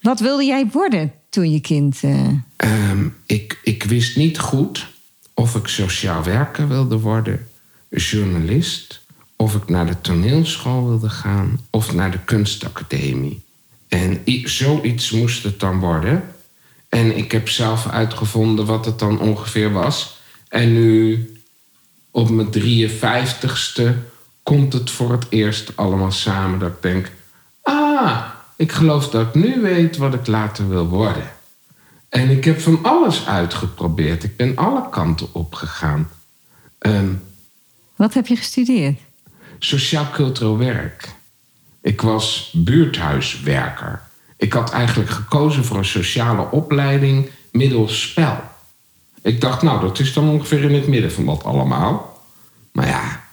wat 0.00 0.20
wilde 0.20 0.44
jij 0.44 0.66
worden 0.72 1.12
toen 1.30 1.50
je 1.50 1.60
kind? 1.60 1.98
eh, 2.02 2.26
Ehm, 2.56 3.08
ik, 3.26 3.60
ik 3.62 3.82
wist 3.82 4.16
niet 4.16 4.38
goed 4.38 4.86
of 5.34 5.54
ik 5.54 5.66
sociaal 5.66 6.22
werker 6.22 6.68
wilde 6.68 6.98
worden, 6.98 7.48
journalist, 7.90 8.99
of 9.40 9.54
ik 9.54 9.68
naar 9.68 9.86
de 9.86 10.00
toneelschool 10.00 10.88
wilde 10.88 11.08
gaan 11.08 11.60
of 11.70 11.94
naar 11.94 12.10
de 12.10 12.18
kunstacademie. 12.18 13.44
En 13.88 14.22
zoiets 14.44 15.10
moest 15.10 15.42
het 15.42 15.60
dan 15.60 15.78
worden. 15.78 16.34
En 16.88 17.16
ik 17.16 17.32
heb 17.32 17.48
zelf 17.48 17.88
uitgevonden 17.88 18.66
wat 18.66 18.84
het 18.84 18.98
dan 18.98 19.20
ongeveer 19.20 19.72
was. 19.72 20.20
En 20.48 20.72
nu, 20.72 21.32
op 22.10 22.30
mijn 22.30 22.48
53ste, 22.52 23.82
komt 24.42 24.72
het 24.72 24.90
voor 24.90 25.12
het 25.12 25.26
eerst 25.28 25.76
allemaal 25.76 26.12
samen 26.12 26.58
dat 26.58 26.70
ik 26.70 26.82
denk: 26.82 27.10
ah, 27.62 28.24
ik 28.56 28.72
geloof 28.72 29.08
dat 29.08 29.26
ik 29.26 29.34
nu 29.34 29.60
weet 29.60 29.96
wat 29.96 30.14
ik 30.14 30.26
later 30.26 30.68
wil 30.68 30.88
worden. 30.88 31.30
En 32.08 32.30
ik 32.30 32.44
heb 32.44 32.60
van 32.60 32.78
alles 32.82 33.26
uitgeprobeerd. 33.26 34.24
Ik 34.24 34.36
ben 34.36 34.56
alle 34.56 34.88
kanten 34.90 35.28
opgegaan. 35.32 36.10
Ehm 36.78 37.12
wat 37.96 38.14
heb 38.14 38.26
je 38.26 38.36
gestudeerd? 38.36 38.98
Sociaal-cultureel 39.64 40.58
werk. 40.58 41.08
Ik 41.82 42.00
was 42.00 42.52
buurthuiswerker. 42.54 44.02
Ik 44.36 44.52
had 44.52 44.70
eigenlijk 44.72 45.10
gekozen 45.10 45.64
voor 45.64 45.76
een 45.76 45.84
sociale 45.84 46.50
opleiding 46.50 47.28
middels 47.52 48.00
spel. 48.02 48.36
Ik 49.22 49.40
dacht, 49.40 49.62
nou, 49.62 49.80
dat 49.80 49.98
is 49.98 50.12
dan 50.12 50.28
ongeveer 50.28 50.62
in 50.62 50.74
het 50.74 50.86
midden 50.86 51.12
van 51.12 51.26
dat 51.26 51.44
allemaal. 51.44 52.22
Maar 52.72 52.86
ja, 52.86 53.24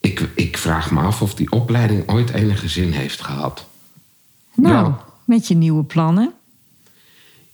ik, 0.00 0.28
ik 0.34 0.58
vraag 0.58 0.90
me 0.90 1.00
af 1.00 1.22
of 1.22 1.34
die 1.34 1.50
opleiding 1.52 2.08
ooit 2.08 2.30
enige 2.30 2.68
zin 2.68 2.92
heeft 2.92 3.20
gehad. 3.22 3.66
Nou, 4.54 4.74
Ja. 4.86 5.04
met 5.24 5.48
je 5.48 5.54
nieuwe 5.54 5.84
plannen. 5.84 6.32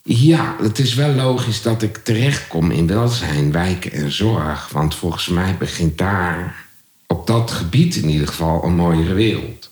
Ja, 0.03 0.57
het 0.61 0.79
is 0.79 0.95
wel 0.95 1.15
logisch 1.15 1.63
dat 1.63 1.83
ik 1.83 1.97
terechtkom 1.97 2.71
in 2.71 2.87
welzijn, 2.87 3.53
wijken 3.53 3.93
en 3.93 4.13
zorg. 4.13 4.69
Want 4.69 4.95
volgens 4.95 5.29
mij 5.29 5.57
begint 5.59 5.99
daar, 5.99 6.67
op 7.13 7.27
dat 7.27 7.51
gebied 7.51 7.97
in 7.97 8.09
ieder 8.09 8.29
geval, 8.29 8.65
een 8.65 8.75
mooiere 8.75 9.15
wereld. 9.15 9.71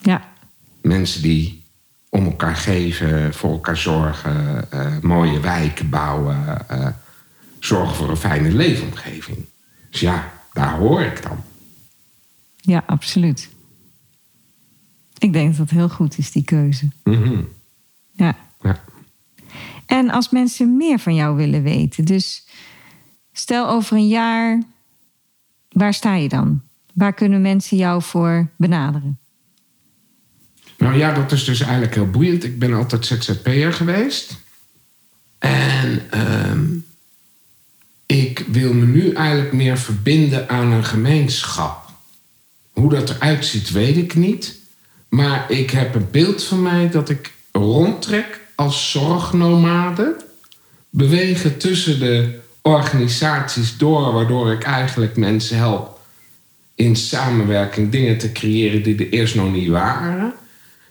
Ja, 0.00 0.28
Mensen 0.80 1.22
die 1.22 1.62
om 2.08 2.24
elkaar 2.24 2.56
geven, 2.56 3.34
voor 3.34 3.50
elkaar 3.50 3.76
zorgen, 3.76 4.70
eh, 4.70 4.98
mooie 5.00 5.40
wijken 5.40 5.88
bouwen, 5.88 6.68
eh, 6.68 6.86
zorgen 7.58 7.96
voor 7.96 8.10
een 8.10 8.16
fijne 8.16 8.50
leefomgeving. 8.52 9.38
Dus 9.90 10.00
ja, 10.00 10.32
daar 10.52 10.78
hoor 10.78 11.00
ik 11.00 11.22
dan. 11.22 11.44
ja, 12.60 12.82
absoluut. 12.86 13.48
Ik 15.18 15.32
denk 15.32 15.48
dat 15.48 15.56
dat 15.56 15.76
heel 15.76 15.88
goed 15.88 16.18
is, 16.18 16.32
die 16.32 16.44
keuze. 16.44 16.88
Mhm. 17.04 17.42
Ja. 18.12 18.36
ja. 18.62 18.80
En 19.86 20.10
als 20.10 20.30
mensen 20.30 20.76
meer 20.76 20.98
van 20.98 21.14
jou 21.14 21.36
willen 21.36 21.62
weten, 21.62 22.04
dus 22.04 22.46
stel 23.32 23.68
over 23.68 23.96
een 23.96 24.08
jaar, 24.08 24.62
waar 25.78 25.94
sta 25.94 26.14
je 26.14 26.28
dan? 26.28 26.62
Waar 26.94 27.12
kunnen 27.12 27.40
mensen 27.40 27.76
jou 27.76 28.02
voor 28.02 28.48
benaderen? 28.56 29.18
Nou 30.78 30.96
ja, 30.96 31.12
dat 31.12 31.32
is 31.32 31.44
dus 31.44 31.60
eigenlijk 31.60 31.94
heel 31.94 32.10
boeiend. 32.10 32.44
Ik 32.44 32.58
ben 32.58 32.72
altijd 32.72 33.06
ZZP'er 33.06 33.72
geweest. 33.72 34.36
En 35.38 36.02
ehm, 36.10 36.64
ik 38.06 38.44
wil 38.50 38.72
me 38.72 38.86
nu 38.86 39.12
eigenlijk 39.12 39.52
meer 39.52 39.78
verbinden 39.78 40.48
aan 40.48 40.72
een 40.72 40.84
gemeenschap. 40.84 41.90
Hoe 42.72 42.90
dat 42.90 43.10
eruit 43.10 43.46
ziet, 43.46 43.70
weet 43.70 43.96
ik 43.96 44.14
niet. 44.14 44.58
Maar 45.08 45.50
ik 45.50 45.70
heb 45.70 45.94
een 45.94 46.08
beeld 46.10 46.44
van 46.44 46.62
mij 46.62 46.90
dat 46.90 47.08
ik 47.08 47.32
rondtrek 47.52 48.40
als 48.54 48.90
zorgnomade. 48.90 50.16
Bewegen 50.90 51.58
tussen 51.58 51.98
de 51.98 52.40
organisaties 52.68 53.76
door, 53.76 54.12
waardoor 54.12 54.52
ik 54.52 54.62
eigenlijk 54.62 55.16
mensen 55.16 55.56
help 55.56 56.00
in 56.74 56.96
samenwerking 56.96 57.90
dingen 57.90 58.18
te 58.18 58.32
creëren 58.32 58.82
die 58.82 58.96
er 58.96 59.10
eerst 59.10 59.34
nog 59.34 59.52
niet 59.52 59.68
waren. 59.68 60.32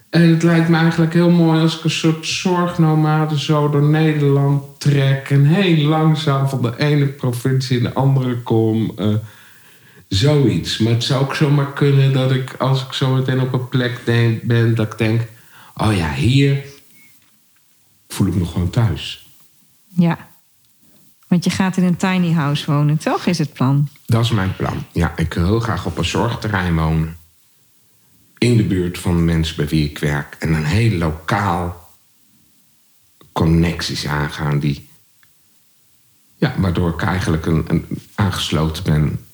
En 0.10 0.30
het 0.30 0.44
lijkt 0.44 0.70
me 0.70 0.78
eigenlijk 0.78 1.14
heel 1.14 1.30
mooi 1.30 1.62
als 1.62 1.78
ik 1.78 1.84
een 1.84 1.90
soort 1.90 2.26
zorgnomade 2.26 3.40
zo 3.40 3.70
door 3.70 3.84
Nederland 3.84 4.64
trek. 4.80 5.30
En 5.30 5.46
heel 5.46 5.88
langzaam 5.88 6.50
van 6.50 6.62
de 6.62 6.74
ene 6.78 7.06
provincie 7.06 7.78
in 7.78 7.84
de 7.84 7.94
andere 7.94 8.36
kom. 8.42 8.92
eh, 8.98 9.16
zoiets. 10.08 10.78
Maar 10.78 10.94
het 10.94 11.04
zou 11.04 11.24
ook 11.24 11.36
zomaar 11.36 11.74
kunnen 11.74 12.14
dat 12.14 12.32
ik, 12.32 12.56
als 12.58 12.86
ik 12.86 12.94
zo 12.94 13.14
meteen 13.14 13.42
op 13.42 13.54
een 13.54 13.70
plek 13.70 14.00
denk, 14.06 14.42
ben, 14.42 14.76
dat 14.76 14.92
ik 14.92 14.98
denk: 14.98 15.22
oh 15.76 15.96
ja, 15.96 16.14
hier 16.14 16.64
voel 18.08 18.28
ik 18.28 18.36
me 18.36 18.46
gewoon 18.46 18.70
thuis. 18.70 19.28
Ja. 19.88 20.30
Want 21.28 21.44
je 21.44 21.50
gaat 21.50 21.78
in 21.78 21.84
een 21.84 21.96
tiny 21.96 22.32
house 22.34 22.72
wonen, 22.72 22.98
toch? 22.98 23.26
Is 23.26 23.38
het 23.38 23.54
plan? 23.54 23.90
Dat 24.06 24.24
is 24.24 24.32
mijn 24.32 24.56
plan. 24.56 24.84
Ja, 24.92 25.18
ik 25.18 25.34
wil 25.34 25.46
heel 25.46 25.60
graag 25.60 25.86
op 25.86 25.98
een 25.98 26.06
zorgterrein 26.06 26.76
wonen. 26.76 27.18
In 28.38 28.58
de 28.58 28.64
buurt 28.64 28.98
van 28.98 29.16
de 29.16 29.22
mensen 29.22 29.56
bij 29.56 29.68
wie 29.68 29.90
ik 29.90 29.98
werk. 29.98 30.36
En 30.40 30.54
een 30.54 30.66
heel 30.66 30.98
lokaal 30.98 31.92
connecties 33.32 34.08
aangaan 34.08 34.60
die... 34.60 34.90
Ja, 36.36 36.56
waardoor 36.58 36.90
ik 36.90 37.02
eigenlijk 37.02 37.46
een, 37.46 37.64
een 37.68 37.86
aangesloten 38.16 38.84
ben 38.84 39.26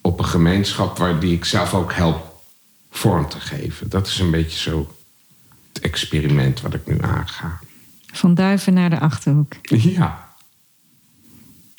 op 0.00 0.18
een 0.18 0.24
gemeenschap... 0.24 0.98
waar 0.98 1.20
die 1.20 1.34
ik 1.34 1.44
zelf 1.44 1.74
ook 1.74 1.92
help 1.92 2.42
vorm 2.90 3.28
te 3.28 3.40
geven. 3.40 3.88
Dat 3.88 4.06
is 4.06 4.18
een 4.18 4.30
beetje 4.30 4.58
zo 4.58 4.96
het 5.72 5.82
experiment 5.82 6.60
wat 6.60 6.74
ik 6.74 6.86
nu 6.86 7.02
aanga. 7.02 7.60
Van 8.12 8.34
Duiven 8.34 8.74
naar 8.74 8.90
de 8.90 9.00
Achterhoek. 9.00 9.52
Ja, 9.62 10.25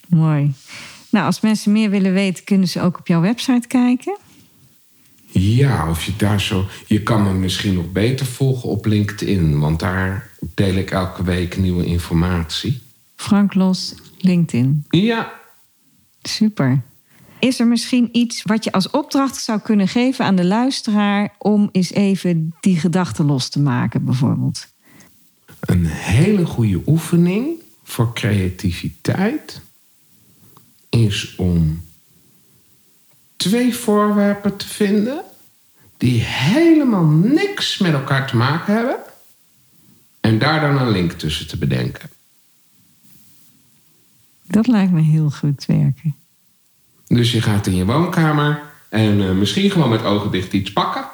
Mooi. 0.08 0.54
Nou, 1.10 1.26
als 1.26 1.40
mensen 1.40 1.72
meer 1.72 1.90
willen 1.90 2.14
weten, 2.14 2.44
kunnen 2.44 2.68
ze 2.68 2.82
ook 2.82 3.00
op 3.00 3.08
jouw 3.08 3.22
website 3.22 3.68
kijken. 3.68 4.18
Ja, 5.32 5.90
of 5.90 6.04
je 6.04 6.16
daar 6.18 6.42
zo. 6.42 6.66
Je 6.88 7.04
kan 7.04 7.24
me 7.24 7.34
misschien 7.34 7.74
nog 7.74 7.92
beter 7.92 8.26
volgen 8.26 8.70
op 8.70 8.86
LinkedIn, 8.86 9.60
want 9.60 9.80
daar 9.80 10.30
deel 10.40 10.76
ik 10.76 10.92
elke 10.92 11.24
week 11.24 11.58
nieuwe 11.58 11.86
informatie. 11.86 12.82
Frank 13.16 13.54
Los, 13.54 13.96
LinkedIn. 14.18 14.86
Ja, 14.90 15.32
Super. 16.22 16.82
Is 17.40 17.60
er 17.60 17.68
misschien 17.68 18.10
iets 18.12 18.44
wat 18.44 18.64
je 18.64 18.72
als 18.72 18.90
opdracht 18.90 19.36
zou 19.36 19.60
kunnen 19.60 19.88
geven 19.88 20.26
aan 20.26 20.36
de 20.36 20.46
luisteraar 20.46 21.36
om 21.38 21.70
eens 21.72 21.92
even 21.92 22.54
die 22.60 22.80
gedachten 22.80 23.26
los 23.26 23.50
te 23.50 23.60
maken, 23.60 24.06
bijvoorbeeld? 24.06 24.68
een 25.60 25.86
hele 25.86 26.46
goede 26.46 26.82
oefening 26.86 27.48
voor 27.84 28.14
creativiteit 28.14 29.62
is 31.06 31.36
om 31.36 31.86
twee 33.36 33.76
voorwerpen 33.76 34.58
te 34.58 34.68
vinden 34.68 35.22
die 35.98 36.22
helemaal 36.22 37.06
niks 37.06 37.78
met 37.78 37.94
elkaar 37.94 38.28
te 38.28 38.36
maken 38.36 38.74
hebben 38.74 38.96
en 40.20 40.40
daar 40.40 40.62
dan 40.62 40.78
een 40.78 40.92
link 40.92 41.12
tussen 41.12 41.48
te 41.48 41.58
bedenken. 41.58 42.10
Dat 44.44 44.68
lijkt 44.68 44.92
me 44.92 45.02
heel 45.02 45.30
goed 45.30 45.66
werken. 45.66 46.16
Dus 47.08 47.32
je 47.32 47.42
gaat 47.42 47.68
in 47.68 47.76
je 47.76 47.86
woonkamer 47.86 48.62
en 48.90 49.22
eh, 49.22 49.32
misschien 49.32 49.72
gewoon 49.72 49.90
met 49.90 50.04
ogen 50.04 50.32
dicht 50.32 50.54
iets 50.54 50.74
pakken. 50.74 51.06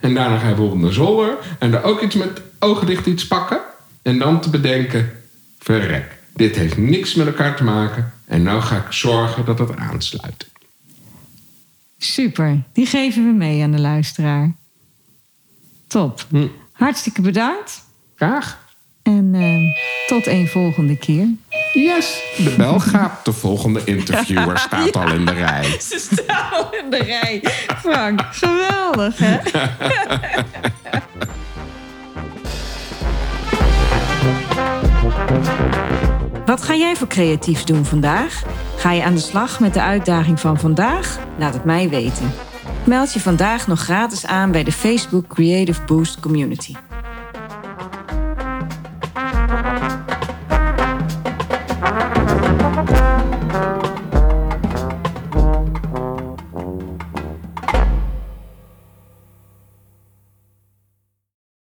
En 0.00 0.14
daarna 0.14 0.38
ga 0.38 0.48
je 0.48 0.54
bijvoorbeeld 0.54 0.82
naar 0.82 0.92
zolder 0.92 1.56
en 1.58 1.70
daar 1.70 1.82
ook 1.84 2.02
iets 2.02 2.14
met 2.14 2.42
ogen 2.58 2.86
dicht 2.86 3.06
iets 3.06 3.26
pakken. 3.26 3.60
En 4.02 4.18
dan 4.18 4.40
te 4.40 4.50
bedenken, 4.50 5.12
verrek, 5.58 6.15
dit 6.36 6.56
heeft 6.56 6.76
niks 6.76 7.14
met 7.14 7.26
elkaar 7.26 7.56
te 7.56 7.64
maken. 7.64 8.12
En 8.24 8.42
nou 8.42 8.60
ga 8.60 8.76
ik 8.76 8.92
zorgen 8.92 9.44
dat 9.44 9.58
het 9.58 9.76
aansluit. 9.76 10.46
Super. 11.98 12.62
Die 12.72 12.86
geven 12.86 13.26
we 13.26 13.32
mee 13.32 13.62
aan 13.62 13.72
de 13.72 13.80
luisteraar. 13.80 14.54
Top. 15.86 16.26
Hm. 16.30 16.46
Hartstikke 16.72 17.20
bedankt. 17.20 17.84
Graag. 18.14 18.64
En 19.02 19.34
eh, 19.34 19.58
tot 20.06 20.26
een 20.26 20.48
volgende 20.48 20.96
keer. 20.96 21.28
Yes, 21.72 22.22
de 22.36 22.54
bel 22.56 22.80
gaat. 22.80 23.24
De 23.24 23.32
volgende 23.32 23.80
interviewer 23.84 24.58
staat 24.66 24.96
al 24.96 25.12
in 25.12 25.24
de 25.24 25.32
rij. 25.32 25.80
Ze 25.80 26.08
staan 26.10 26.50
al 26.52 26.74
in 26.74 26.90
de 26.90 27.02
rij. 27.02 27.40
Frank, 27.76 28.20
geweldig 28.30 29.18
hè? 29.18 29.38
Wat 36.46 36.62
ga 36.62 36.74
jij 36.74 36.96
voor 36.96 37.08
creatief 37.08 37.64
doen 37.64 37.84
vandaag? 37.84 38.42
Ga 38.76 38.92
je 38.92 39.02
aan 39.02 39.14
de 39.14 39.20
slag 39.20 39.60
met 39.60 39.74
de 39.74 39.82
uitdaging 39.82 40.40
van 40.40 40.58
vandaag? 40.58 41.18
Laat 41.38 41.54
het 41.54 41.64
mij 41.64 41.88
weten. 41.88 42.32
Meld 42.84 43.12
je 43.12 43.20
vandaag 43.20 43.66
nog 43.66 43.80
gratis 43.80 44.26
aan 44.26 44.52
bij 44.52 44.64
de 44.64 44.72
Facebook 44.72 45.26
Creative 45.26 45.82
Boost 45.86 46.20
Community. 46.20 46.74